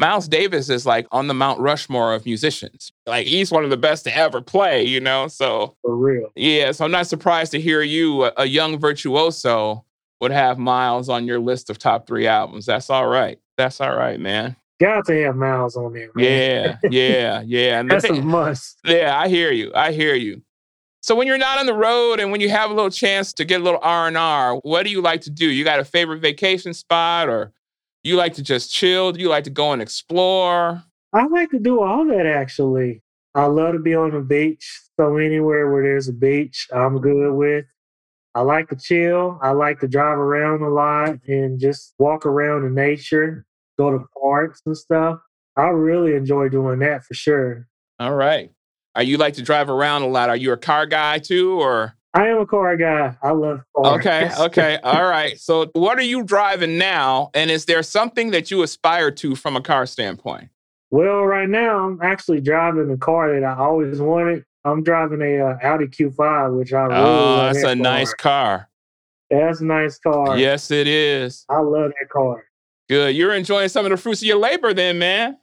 Miles 0.00 0.28
Davis 0.28 0.70
is 0.70 0.86
like 0.86 1.06
on 1.12 1.26
the 1.26 1.34
Mount 1.34 1.60
Rushmore 1.60 2.14
of 2.14 2.24
musicians. 2.24 2.90
Like 3.06 3.26
he's 3.26 3.52
one 3.52 3.64
of 3.64 3.70
the 3.70 3.76
best 3.76 4.04
to 4.04 4.16
ever 4.16 4.40
play, 4.40 4.82
you 4.82 4.98
know? 4.98 5.28
So, 5.28 5.76
for 5.82 5.94
real. 5.94 6.32
Yeah. 6.34 6.72
So 6.72 6.86
I'm 6.86 6.90
not 6.90 7.06
surprised 7.06 7.52
to 7.52 7.60
hear 7.60 7.82
you, 7.82 8.24
a, 8.24 8.32
a 8.38 8.46
young 8.46 8.78
virtuoso, 8.78 9.84
would 10.22 10.30
have 10.30 10.58
Miles 10.58 11.10
on 11.10 11.26
your 11.26 11.38
list 11.38 11.68
of 11.68 11.78
top 11.78 12.06
three 12.06 12.26
albums. 12.26 12.64
That's 12.64 12.88
all 12.88 13.06
right. 13.06 13.38
That's 13.58 13.78
all 13.80 13.94
right, 13.94 14.18
man. 14.18 14.56
Got 14.80 15.04
to 15.06 15.22
have 15.24 15.36
Miles 15.36 15.76
on 15.76 15.92
there. 15.92 16.08
Man. 16.14 16.78
Yeah, 16.82 16.90
yeah, 16.90 17.42
yeah. 17.44 17.80
And 17.80 17.90
That's 17.90 18.06
a 18.06 18.14
must. 18.22 18.78
Yeah, 18.84 19.18
I 19.18 19.28
hear 19.28 19.52
you. 19.52 19.70
I 19.74 19.92
hear 19.92 20.14
you. 20.14 20.40
So 21.02 21.14
when 21.14 21.26
you're 21.26 21.38
not 21.38 21.58
on 21.58 21.66
the 21.66 21.74
road 21.74 22.20
and 22.20 22.30
when 22.30 22.40
you 22.40 22.48
have 22.48 22.70
a 22.70 22.74
little 22.74 22.90
chance 22.90 23.34
to 23.34 23.44
get 23.44 23.60
a 23.60 23.64
little 23.64 23.80
R 23.82 24.08
and 24.08 24.16
R, 24.16 24.56
what 24.56 24.84
do 24.84 24.90
you 24.90 25.02
like 25.02 25.22
to 25.22 25.30
do? 25.30 25.46
You 25.46 25.62
got 25.64 25.78
a 25.78 25.84
favorite 25.84 26.20
vacation 26.20 26.72
spot, 26.72 27.28
or 27.28 27.52
you 28.02 28.16
like 28.16 28.34
to 28.34 28.42
just 28.42 28.72
chill? 28.72 29.12
Do 29.12 29.20
you 29.20 29.28
like 29.28 29.44
to 29.44 29.50
go 29.50 29.72
and 29.72 29.82
explore? 29.82 30.82
I 31.12 31.26
like 31.26 31.50
to 31.50 31.58
do 31.58 31.82
all 31.82 32.06
that 32.06 32.26
actually. 32.26 33.02
I 33.34 33.46
love 33.46 33.74
to 33.74 33.78
be 33.78 33.94
on 33.94 34.12
the 34.12 34.20
beach. 34.20 34.80
So 34.98 35.16
anywhere 35.16 35.70
where 35.70 35.82
there's 35.82 36.08
a 36.08 36.12
beach, 36.12 36.68
I'm 36.72 37.00
good 37.00 37.32
with. 37.32 37.64
I 38.34 38.42
like 38.42 38.68
to 38.68 38.76
chill. 38.76 39.38
I 39.42 39.50
like 39.50 39.80
to 39.80 39.88
drive 39.88 40.18
around 40.18 40.62
a 40.62 40.68
lot 40.68 41.16
and 41.26 41.58
just 41.58 41.94
walk 41.98 42.26
around 42.26 42.64
in 42.64 42.74
nature 42.74 43.44
go 43.80 43.90
to 43.90 44.04
parks 44.20 44.60
and 44.66 44.76
stuff. 44.76 45.18
I 45.56 45.68
really 45.68 46.14
enjoy 46.14 46.50
doing 46.50 46.80
that 46.80 47.04
for 47.04 47.14
sure. 47.14 47.66
All 47.98 48.14
right. 48.14 48.50
Are 48.94 49.02
you 49.02 49.16
like 49.16 49.34
to 49.34 49.42
drive 49.42 49.70
around 49.70 50.02
a 50.02 50.06
lot? 50.06 50.28
Are 50.28 50.36
you 50.36 50.52
a 50.52 50.56
car 50.56 50.84
guy 50.86 51.18
too, 51.18 51.58
or? 51.58 51.94
I 52.12 52.26
am 52.26 52.38
a 52.38 52.46
car 52.46 52.76
guy. 52.76 53.16
I 53.22 53.30
love 53.30 53.60
cars. 53.76 53.98
Okay. 53.98 54.30
Okay. 54.38 54.78
All 54.84 55.06
right. 55.06 55.38
So, 55.38 55.70
what 55.74 55.98
are 55.98 56.02
you 56.02 56.24
driving 56.24 56.76
now? 56.76 57.30
And 57.34 57.50
is 57.50 57.66
there 57.66 57.82
something 57.82 58.32
that 58.32 58.50
you 58.50 58.62
aspire 58.62 59.10
to 59.12 59.36
from 59.36 59.56
a 59.56 59.60
car 59.60 59.86
standpoint? 59.86 60.48
Well, 60.90 61.22
right 61.22 61.48
now 61.48 61.86
I'm 61.86 62.02
actually 62.02 62.40
driving 62.40 62.90
a 62.90 62.96
car 62.96 63.32
that 63.32 63.44
I 63.44 63.56
always 63.56 64.00
wanted. 64.00 64.44
I'm 64.64 64.82
driving 64.82 65.22
a 65.22 65.40
uh, 65.40 65.58
Audi 65.62 65.86
Q5, 65.86 66.58
which 66.58 66.72
I 66.72 66.82
really 66.82 66.96
oh, 66.96 67.36
that's 67.36 67.62
that 67.62 67.78
a 67.78 67.82
car. 67.82 67.82
nice 67.82 68.14
car. 68.14 68.68
That's 69.30 69.60
a 69.60 69.64
nice 69.64 69.98
car. 69.98 70.36
Yes, 70.36 70.70
it 70.72 70.88
is. 70.88 71.44
I 71.48 71.60
love 71.60 71.92
that 72.00 72.08
car. 72.10 72.44
Good. 72.88 73.14
You're 73.14 73.34
enjoying 73.34 73.68
some 73.68 73.86
of 73.86 73.90
the 73.90 73.96
fruits 73.96 74.20
of 74.20 74.26
your 74.26 74.38
labor 74.38 74.74
then, 74.74 74.98
man. 74.98 75.38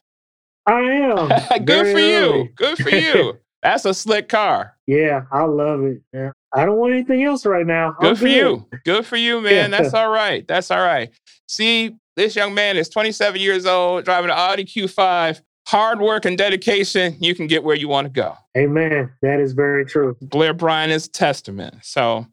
I 0.65 0.81
am. 0.81 1.29
Good 1.65 1.85
for 1.87 1.91
early. 1.93 2.11
you. 2.11 2.49
Good 2.57 2.77
for 2.77 2.89
you. 2.93 3.39
That's 3.63 3.85
a 3.85 3.93
slick 3.93 4.27
car. 4.27 4.75
Yeah, 4.85 5.21
I 5.31 5.43
love 5.43 5.83
it. 5.83 6.01
Yeah. 6.13 6.31
I 6.53 6.65
don't 6.65 6.77
want 6.77 6.93
anything 6.93 7.23
else 7.23 7.45
right 7.45 7.65
now. 7.65 7.95
Good 7.99 8.09
I'm 8.09 8.15
for 8.15 8.25
good. 8.25 8.35
you. 8.35 8.67
Good 8.85 9.05
for 9.05 9.17
you, 9.17 9.41
man. 9.41 9.71
That's 9.71 9.93
all 9.93 10.09
right. 10.09 10.47
That's 10.47 10.71
all 10.71 10.79
right. 10.79 11.09
See, 11.47 11.95
this 12.15 12.35
young 12.35 12.53
man 12.53 12.77
is 12.77 12.89
27 12.89 13.39
years 13.39 13.65
old, 13.65 14.05
driving 14.05 14.29
an 14.29 14.37
Audi 14.37 14.65
Q5. 14.65 15.41
Hard 15.67 15.99
work 15.99 16.23
and 16.23 16.37
dedication, 16.37 17.17
you 17.19 17.35
can 17.35 17.45
get 17.45 17.61
where 17.61 17.75
you 17.75 17.89
want 17.89 18.05
to 18.05 18.09
go. 18.09 18.35
Amen. 18.57 19.11
That 19.21 19.41
is 19.41 19.51
very 19.51 19.85
true. 19.85 20.15
Blair 20.21 20.53
Bryant 20.53 20.93
is 20.93 21.09
testament. 21.09 21.75
So, 21.83 22.25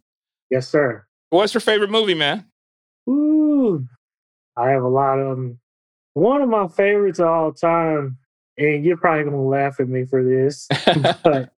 yes, 0.50 0.68
sir. 0.68 1.04
What's 1.30 1.52
your 1.52 1.60
favorite 1.60 1.90
movie, 1.90 2.14
man? 2.14 2.46
Ooh, 3.08 3.84
I 4.56 4.70
have 4.70 4.84
a 4.84 4.88
lot 4.88 5.18
of 5.18 5.36
them. 5.36 5.58
One 6.12 6.42
of 6.42 6.48
my 6.48 6.68
favorites 6.68 7.18
of 7.18 7.26
all 7.26 7.52
time, 7.52 8.18
and 8.56 8.84
you're 8.84 8.96
probably 8.96 9.24
going 9.24 9.34
to 9.34 9.42
laugh 9.42 9.80
at 9.80 9.88
me 9.88 10.04
for 10.04 10.22
this, 10.22 10.68
but 11.24 11.50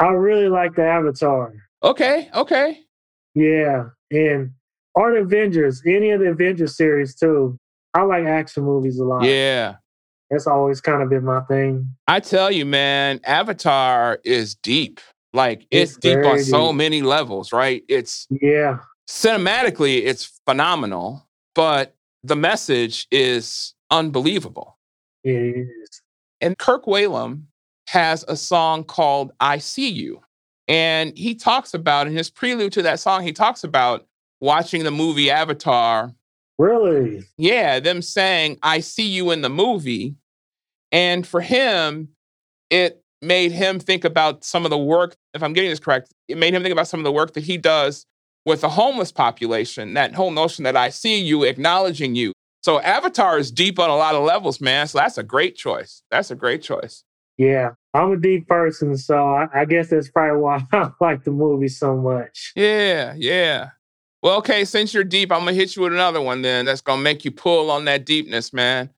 I 0.00 0.08
really 0.08 0.48
like 0.48 0.74
the 0.74 0.84
Avatar. 0.84 1.52
Okay, 1.82 2.28
okay. 2.34 2.80
Yeah, 3.34 3.90
and 4.10 4.50
Art 4.96 5.16
Avengers, 5.16 5.82
any 5.86 6.10
of 6.10 6.20
the 6.20 6.30
Avengers 6.30 6.76
series 6.76 7.14
too. 7.14 7.58
I 7.94 8.02
like 8.02 8.24
action 8.24 8.64
movies 8.64 8.98
a 8.98 9.04
lot. 9.04 9.22
Yeah. 9.22 9.76
That's 10.30 10.46
always 10.46 10.80
kind 10.80 11.02
of 11.02 11.10
been 11.10 11.24
my 11.24 11.40
thing. 11.42 11.88
I 12.06 12.20
tell 12.20 12.50
you, 12.52 12.64
man, 12.64 13.20
Avatar 13.24 14.20
is 14.24 14.54
deep. 14.54 15.00
Like 15.32 15.66
it's, 15.70 15.92
it's 15.92 16.00
deep 16.00 16.24
on 16.24 16.36
deep. 16.36 16.46
so 16.46 16.72
many 16.72 17.02
levels, 17.02 17.52
right? 17.52 17.82
It's 17.88 18.26
yeah. 18.30 18.78
Cinematically, 19.08 20.04
it's 20.04 20.40
phenomenal 20.46 21.28
but 21.54 21.94
the 22.22 22.36
message 22.36 23.06
is 23.10 23.74
unbelievable. 23.90 24.78
It 25.24 25.66
is. 25.66 26.02
And 26.40 26.56
Kirk 26.56 26.86
Whalum 26.86 27.44
has 27.90 28.24
a 28.28 28.36
song 28.36 28.84
called 28.84 29.32
I 29.40 29.58
See 29.58 29.88
You. 29.88 30.20
And 30.68 31.16
he 31.18 31.34
talks 31.34 31.74
about, 31.74 32.06
in 32.06 32.12
his 32.12 32.30
prelude 32.30 32.72
to 32.74 32.82
that 32.82 33.00
song, 33.00 33.24
he 33.24 33.32
talks 33.32 33.64
about 33.64 34.06
watching 34.40 34.84
the 34.84 34.92
movie 34.92 35.28
Avatar. 35.28 36.12
Really? 36.56 37.24
Yeah, 37.36 37.80
them 37.80 38.00
saying, 38.00 38.60
I 38.62 38.78
see 38.78 39.08
you 39.08 39.32
in 39.32 39.42
the 39.42 39.50
movie. 39.50 40.14
And 40.92 41.26
for 41.26 41.40
him, 41.40 42.10
it 42.70 43.02
made 43.20 43.50
him 43.50 43.80
think 43.80 44.04
about 44.04 44.44
some 44.44 44.64
of 44.64 44.70
the 44.70 44.78
work, 44.78 45.16
if 45.34 45.42
I'm 45.42 45.52
getting 45.52 45.70
this 45.70 45.80
correct, 45.80 46.12
it 46.28 46.38
made 46.38 46.54
him 46.54 46.62
think 46.62 46.72
about 46.72 46.86
some 46.86 47.00
of 47.00 47.04
the 47.04 47.10
work 47.10 47.32
that 47.32 47.42
he 47.42 47.58
does 47.58 48.06
with 48.46 48.60
the 48.60 48.68
homeless 48.68 49.10
population, 49.10 49.94
that 49.94 50.14
whole 50.14 50.30
notion 50.30 50.62
that 50.62 50.76
I 50.76 50.90
see 50.90 51.20
you, 51.20 51.42
acknowledging 51.42 52.14
you. 52.14 52.32
So 52.62 52.78
Avatar 52.80 53.36
is 53.36 53.50
deep 53.50 53.80
on 53.80 53.90
a 53.90 53.96
lot 53.96 54.14
of 54.14 54.22
levels, 54.22 54.60
man. 54.60 54.86
So 54.86 54.98
that's 54.98 55.18
a 55.18 55.24
great 55.24 55.56
choice. 55.56 56.04
That's 56.12 56.30
a 56.30 56.36
great 56.36 56.62
choice. 56.62 57.02
Yeah, 57.36 57.70
I'm 57.92 58.12
a 58.12 58.16
deep 58.16 58.46
person, 58.46 58.96
so 58.96 59.28
I, 59.28 59.48
I 59.52 59.64
guess 59.64 59.88
that's 59.88 60.10
probably 60.10 60.40
why 60.40 60.64
I 60.72 60.90
like 61.00 61.24
the 61.24 61.32
movie 61.32 61.68
so 61.68 61.96
much. 61.96 62.52
Yeah, 62.54 63.14
yeah. 63.16 63.70
Well, 64.22 64.36
okay, 64.38 64.64
since 64.64 64.92
you're 64.92 65.04
deep, 65.04 65.32
I'm 65.32 65.40
gonna 65.40 65.52
hit 65.52 65.76
you 65.76 65.82
with 65.82 65.92
another 65.92 66.20
one 66.20 66.42
then 66.42 66.66
that's 66.66 66.82
gonna 66.82 67.02
make 67.02 67.24
you 67.24 67.30
pull 67.30 67.70
on 67.70 67.86
that 67.86 68.04
deepness, 68.04 68.52
man. 68.52 68.90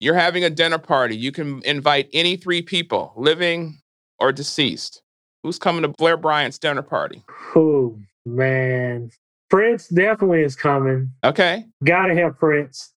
You're 0.00 0.14
having 0.14 0.44
a 0.44 0.50
dinner 0.50 0.78
party. 0.78 1.16
You 1.16 1.32
can 1.32 1.62
invite 1.64 2.08
any 2.12 2.36
three 2.36 2.62
people, 2.62 3.12
living 3.16 3.80
or 4.18 4.32
deceased. 4.32 5.02
Who's 5.42 5.58
coming 5.58 5.82
to 5.82 5.88
Blair 5.88 6.16
Bryant's 6.16 6.58
dinner 6.58 6.82
party? 6.82 7.22
Who? 7.28 7.98
Man, 8.26 9.10
Prince 9.48 9.88
definitely 9.88 10.42
is 10.42 10.56
coming. 10.56 11.12
Okay. 11.24 11.64
Gotta 11.84 12.14
have 12.14 12.38
Prince. 12.38 12.92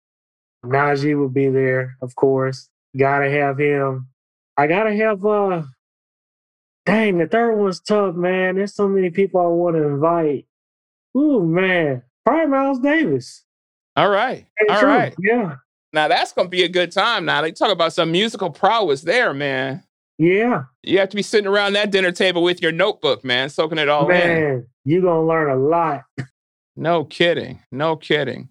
Najee 0.66 1.18
will 1.18 1.30
be 1.30 1.50
there, 1.50 1.96
of 2.02 2.16
course. 2.16 2.70
Gotta 2.98 3.30
have 3.30 3.58
him. 3.58 4.08
I 4.60 4.68
gotta 4.68 4.94
have 4.94 5.26
uh 5.26 5.64
dang, 6.86 7.20
the 7.20 7.28
third 7.28 7.56
one's 7.56 7.80
tough, 7.80 8.16
man. 8.16 8.56
There's 8.56 8.76
so 8.76 8.90
many 8.90 9.10
people 9.10 9.40
I 9.40 9.46
want 9.46 9.78
to 9.78 9.84
invite. 9.84 10.48
Ooh, 11.16 11.46
man. 11.46 12.04
Probably 12.26 12.48
Miles 12.48 12.80
Davis. 12.80 13.46
All 13.96 14.10
right. 14.10 14.46
All 14.70 14.80
true. 14.80 14.90
right. 14.90 15.16
Yeah. 15.18 15.56
Now 15.94 16.10
that's 16.10 16.34
gonna 16.34 16.50
be 16.50 16.64
a 16.64 16.68
good 16.68 16.92
time. 16.92 17.24
Now 17.24 17.42
they 17.42 17.54
talk 17.54 17.72
about 17.72 17.94
some 17.94 18.12
musical 18.12 18.50
prowess 18.50 19.02
there, 19.02 19.34
man. 19.34 19.84
Yeah. 20.18 20.64
You 20.84 21.00
have 21.00 21.08
to 21.10 21.16
be 21.16 21.22
sitting 21.22 21.48
around 21.48 21.74
that 21.74 21.92
dinner 21.92 22.12
table 22.12 22.44
with 22.44 22.62
your 22.62 22.74
notebook, 22.74 23.24
man, 23.24 23.50
soaking 23.50 23.78
it 23.78 23.88
all 23.88 24.10
man, 24.10 24.30
in. 24.30 24.44
Man, 24.44 24.68
you're 24.84 25.02
going 25.02 25.22
to 25.22 25.28
learn 25.28 25.50
a 25.50 25.56
lot. 25.56 26.04
No 26.76 27.04
kidding. 27.04 27.60
No 27.74 27.98
kidding. 27.98 28.48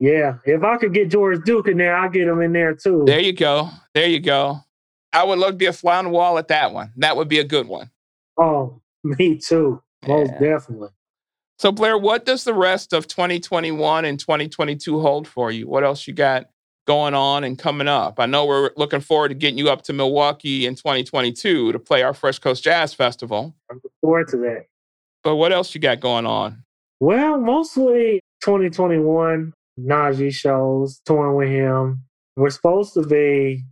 Yeah. 0.00 0.38
If 0.44 0.64
I 0.64 0.78
could 0.78 0.92
get 0.92 1.12
George 1.12 1.44
Duke 1.44 1.68
in 1.68 1.78
there, 1.78 1.94
I'll 1.94 2.10
get 2.10 2.26
him 2.26 2.40
in 2.40 2.52
there 2.52 2.74
too. 2.74 3.04
There 3.06 3.20
you 3.20 3.32
go. 3.32 3.70
There 3.94 4.08
you 4.08 4.18
go. 4.18 4.64
I 5.12 5.24
would 5.24 5.38
love 5.38 5.52
to 5.52 5.56
be 5.56 5.66
a 5.66 5.72
fly 5.72 5.98
on 5.98 6.04
the 6.04 6.10
wall 6.10 6.38
at 6.38 6.48
that 6.48 6.72
one. 6.72 6.92
That 6.96 7.16
would 7.16 7.28
be 7.28 7.38
a 7.38 7.44
good 7.44 7.66
one. 7.66 7.90
Oh, 8.38 8.80
me 9.04 9.38
too. 9.38 9.82
Most 10.06 10.32
yeah. 10.32 10.38
definitely. 10.38 10.90
So, 11.58 11.72
Blair, 11.72 11.98
what 11.98 12.24
does 12.24 12.44
the 12.44 12.54
rest 12.54 12.92
of 12.92 13.08
2021 13.08 14.04
and 14.04 14.20
2022 14.20 15.00
hold 15.00 15.26
for 15.26 15.50
you? 15.50 15.66
What 15.66 15.82
else 15.82 16.06
you 16.06 16.14
got 16.14 16.48
going 16.88 17.12
on 17.12 17.44
and 17.44 17.58
coming 17.58 17.86
up. 17.86 18.18
I 18.18 18.24
know 18.24 18.46
we're 18.46 18.70
looking 18.78 19.00
forward 19.00 19.28
to 19.28 19.34
getting 19.34 19.58
you 19.58 19.68
up 19.68 19.82
to 19.82 19.92
Milwaukee 19.92 20.64
in 20.64 20.74
2022 20.74 21.72
to 21.72 21.78
play 21.78 22.02
our 22.02 22.14
Fresh 22.14 22.38
Coast 22.38 22.64
Jazz 22.64 22.94
Festival. 22.94 23.54
I'm 23.70 23.76
looking 23.76 23.90
forward 24.00 24.28
to 24.28 24.38
that. 24.38 24.64
But 25.22 25.36
what 25.36 25.52
else 25.52 25.74
you 25.74 25.82
got 25.82 26.00
going 26.00 26.24
on? 26.24 26.64
Well, 26.98 27.38
mostly 27.38 28.20
2021 28.42 29.52
Najee 29.78 30.32
shows, 30.32 31.02
touring 31.04 31.36
with 31.36 31.50
him. 31.50 32.04
We're 32.36 32.48
supposed 32.48 32.94
to 32.94 33.02
be. 33.02 33.64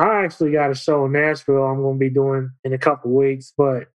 I 0.00 0.24
actually 0.24 0.52
got 0.52 0.70
a 0.70 0.74
show 0.74 1.04
in 1.04 1.12
Nashville 1.12 1.62
I'm 1.62 1.82
going 1.82 1.96
to 1.96 1.98
be 1.98 2.08
doing 2.08 2.50
in 2.64 2.72
a 2.72 2.78
couple 2.78 3.10
weeks, 3.10 3.52
but 3.56 3.88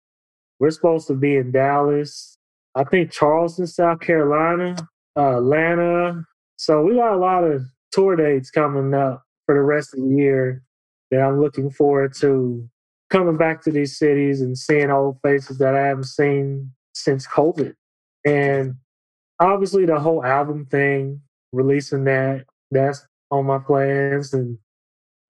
we're 0.60 0.70
supposed 0.70 1.08
to 1.08 1.16
be 1.16 1.36
in 1.36 1.52
Dallas. 1.52 2.38
I 2.76 2.84
think 2.84 3.12
Charleston, 3.12 3.66
South 3.66 4.02
Carolina, 4.02 4.76
Atlanta. 5.16 6.24
So 6.58 6.84
we 6.84 6.96
got 6.96 7.14
a 7.14 7.18
lot 7.18 7.44
of 7.44 7.64
tour 7.92 8.16
dates 8.16 8.52
coming 8.52 8.94
up 8.94 9.24
for 9.48 9.56
the 9.56 9.62
rest 9.62 9.96
of 9.96 10.02
the 10.02 10.16
year 10.16 10.62
that 11.10 11.22
I'm 11.22 11.42
looking 11.42 11.72
forward 11.72 12.14
to 12.18 12.70
coming 13.10 13.38
back 13.38 13.64
to 13.64 13.72
these 13.72 13.98
cities 13.98 14.42
and 14.42 14.56
seeing 14.56 14.92
old 14.92 15.18
faces 15.24 15.58
that 15.58 15.74
I 15.74 15.88
haven't 15.88 16.06
seen 16.06 16.72
since 16.94 17.26
COVID. 17.26 17.74
And 18.26 18.76
obviously 19.40 19.88
the 19.88 20.00
whole 20.00 20.24
album 20.24 20.68
thing, 20.68 21.22
releasing 21.52 22.04
that, 22.04 22.46
that's 22.70 23.08
on 23.32 23.48
my 23.48 23.58
plans 23.58 24.34
and 24.34 24.60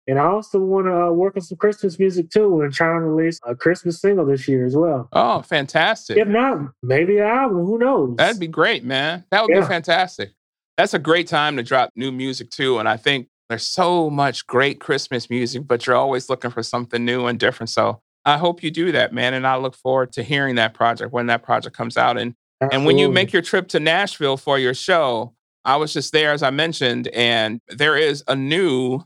And 0.06 0.18
I 0.18 0.24
also 0.24 0.58
want 0.58 0.86
to 0.86 0.94
uh, 0.94 1.10
work 1.10 1.36
on 1.36 1.42
some 1.42 1.56
Christmas 1.56 1.98
music 1.98 2.30
too 2.30 2.60
and 2.60 2.72
try 2.72 2.94
and 2.94 3.16
release 3.16 3.40
a 3.46 3.54
Christmas 3.54 4.00
single 4.00 4.26
this 4.26 4.46
year 4.46 4.66
as 4.66 4.76
well. 4.76 5.08
Oh, 5.12 5.40
fantastic. 5.42 6.18
If 6.18 6.28
not, 6.28 6.72
maybe 6.82 7.18
an 7.18 7.26
album. 7.26 7.64
Who 7.64 7.78
knows? 7.78 8.16
That'd 8.16 8.40
be 8.40 8.46
great, 8.46 8.84
man. 8.84 9.24
That 9.30 9.42
would 9.42 9.54
yeah. 9.54 9.60
be 9.60 9.66
fantastic. 9.66 10.32
That's 10.76 10.94
a 10.94 10.98
great 10.98 11.26
time 11.26 11.56
to 11.56 11.62
drop 11.62 11.90
new 11.96 12.12
music 12.12 12.50
too. 12.50 12.78
And 12.78 12.88
I 12.88 12.96
think 12.96 13.28
there's 13.48 13.66
so 13.66 14.10
much 14.10 14.46
great 14.46 14.80
Christmas 14.80 15.30
music, 15.30 15.66
but 15.66 15.86
you're 15.86 15.96
always 15.96 16.28
looking 16.28 16.50
for 16.50 16.62
something 16.62 17.04
new 17.04 17.26
and 17.26 17.38
different. 17.38 17.70
So 17.70 18.00
I 18.24 18.36
hope 18.38 18.62
you 18.62 18.70
do 18.70 18.92
that, 18.92 19.12
man. 19.12 19.34
And 19.34 19.46
I 19.46 19.56
look 19.56 19.74
forward 19.74 20.12
to 20.12 20.22
hearing 20.22 20.56
that 20.56 20.74
project 20.74 21.12
when 21.12 21.26
that 21.26 21.42
project 21.42 21.76
comes 21.76 21.96
out. 21.96 22.18
And 22.18 22.34
Absolutely. 22.60 22.76
and 22.76 22.86
when 22.86 22.98
you 22.98 23.10
make 23.10 23.32
your 23.32 23.42
trip 23.42 23.68
to 23.68 23.80
Nashville 23.80 24.36
for 24.36 24.58
your 24.58 24.74
show, 24.74 25.34
I 25.64 25.76
was 25.76 25.92
just 25.92 26.12
there, 26.12 26.32
as 26.32 26.42
I 26.42 26.50
mentioned, 26.50 27.08
and 27.08 27.60
there 27.68 27.96
is 27.96 28.22
a 28.28 28.36
new 28.36 29.00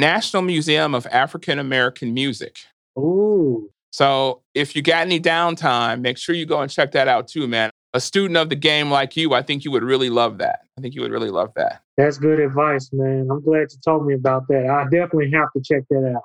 National 0.00 0.42
Museum 0.42 0.94
of 0.94 1.06
African 1.06 1.58
American 1.58 2.12
Music. 2.14 2.58
Ooh. 2.98 3.70
So 3.92 4.42
if 4.54 4.74
you 4.74 4.82
got 4.82 5.02
any 5.02 5.20
downtime, 5.20 6.00
make 6.00 6.16
sure 6.16 6.34
you 6.34 6.46
go 6.46 6.60
and 6.60 6.70
check 6.70 6.92
that 6.92 7.08
out 7.08 7.28
too, 7.28 7.46
man. 7.46 7.70
A 7.92 8.00
student 8.00 8.36
of 8.36 8.48
the 8.48 8.56
game 8.56 8.90
like 8.90 9.16
you, 9.16 9.34
I 9.34 9.42
think 9.42 9.64
you 9.64 9.70
would 9.72 9.82
really 9.82 10.10
love 10.10 10.38
that. 10.38 10.60
I 10.78 10.80
think 10.80 10.94
you 10.94 11.02
would 11.02 11.10
really 11.10 11.30
love 11.30 11.52
that. 11.56 11.82
That's 11.96 12.18
good 12.18 12.38
advice, 12.38 12.88
man. 12.92 13.28
I'm 13.30 13.42
glad 13.42 13.66
you 13.72 13.78
told 13.84 14.06
me 14.06 14.14
about 14.14 14.46
that. 14.48 14.66
I 14.70 14.84
definitely 14.84 15.32
have 15.32 15.48
to 15.56 15.62
check 15.62 15.82
that 15.90 16.14
out. 16.14 16.22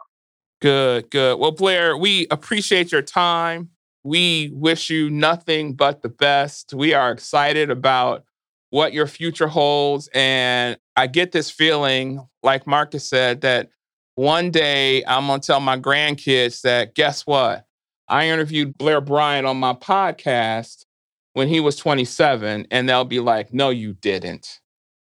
Good, 0.61 1.09
good. 1.09 1.39
Well, 1.39 1.51
Blair, 1.51 1.97
we 1.97 2.27
appreciate 2.29 2.91
your 2.91 3.01
time. 3.01 3.71
We 4.03 4.51
wish 4.53 4.91
you 4.91 5.09
nothing 5.09 5.73
but 5.73 6.03
the 6.03 6.09
best. 6.09 6.73
We 6.73 6.93
are 6.93 7.11
excited 7.11 7.71
about 7.71 8.23
what 8.69 8.93
your 8.93 9.07
future 9.07 9.47
holds. 9.47 10.09
And 10.13 10.77
I 10.95 11.07
get 11.07 11.31
this 11.31 11.49
feeling, 11.49 12.27
like 12.43 12.67
Marcus 12.67 13.07
said, 13.07 13.41
that 13.41 13.69
one 14.15 14.51
day 14.51 15.03
I'm 15.05 15.27
going 15.27 15.41
to 15.41 15.47
tell 15.47 15.59
my 15.59 15.77
grandkids 15.77 16.61
that 16.61 16.95
guess 16.95 17.25
what? 17.27 17.65
I 18.07 18.29
interviewed 18.29 18.77
Blair 18.77 19.01
Bryant 19.01 19.47
on 19.47 19.57
my 19.57 19.73
podcast 19.73 20.85
when 21.33 21.47
he 21.47 21.59
was 21.59 21.75
27, 21.75 22.67
and 22.71 22.87
they'll 22.87 23.03
be 23.03 23.19
like, 23.19 23.53
no, 23.53 23.69
you 23.69 23.93
didn't. 23.93 24.61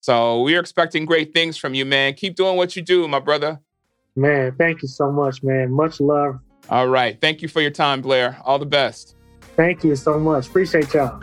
So 0.02 0.42
we're 0.42 0.60
expecting 0.60 1.06
great 1.06 1.34
things 1.34 1.58
from 1.58 1.74
you, 1.74 1.86
man. 1.86 2.14
Keep 2.14 2.36
doing 2.36 2.58
what 2.58 2.76
you 2.76 2.82
do, 2.82 3.08
my 3.08 3.20
brother. 3.20 3.60
Man, 4.16 4.56
thank 4.58 4.82
you 4.82 4.88
so 4.88 5.12
much, 5.12 5.44
man. 5.44 5.72
Much 5.72 6.00
love. 6.00 6.40
All 6.70 6.88
right. 6.88 7.20
Thank 7.20 7.42
you 7.42 7.48
for 7.48 7.62
your 7.62 7.72
time, 7.72 8.02
Blair. 8.02 8.40
All 8.44 8.58
the 8.58 8.66
best. 8.66 9.16
Thank 9.56 9.84
you 9.84 9.96
so 9.96 10.20
much. 10.20 10.48
Appreciate 10.48 10.94
y'all. 10.94 11.22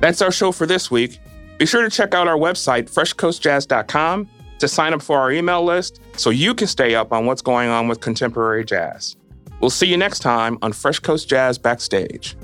That's 0.00 0.22
our 0.22 0.32
show 0.32 0.52
for 0.52 0.66
this 0.66 0.90
week. 0.90 1.18
Be 1.58 1.66
sure 1.66 1.82
to 1.82 1.90
check 1.90 2.14
out 2.14 2.26
our 2.26 2.38
website, 2.38 2.90
freshcoastjazz.com, 2.90 4.28
to 4.58 4.68
sign 4.68 4.94
up 4.94 5.02
for 5.02 5.18
our 5.18 5.30
email 5.30 5.62
list 5.62 6.00
so 6.16 6.30
you 6.30 6.54
can 6.54 6.66
stay 6.66 6.94
up 6.94 7.12
on 7.12 7.26
what's 7.26 7.42
going 7.42 7.68
on 7.68 7.86
with 7.86 8.00
contemporary 8.00 8.64
jazz. 8.64 9.16
We'll 9.60 9.70
see 9.70 9.86
you 9.86 9.98
next 9.98 10.20
time 10.20 10.58
on 10.62 10.72
Fresh 10.72 11.00
Coast 11.00 11.28
Jazz 11.28 11.58
Backstage. 11.58 12.34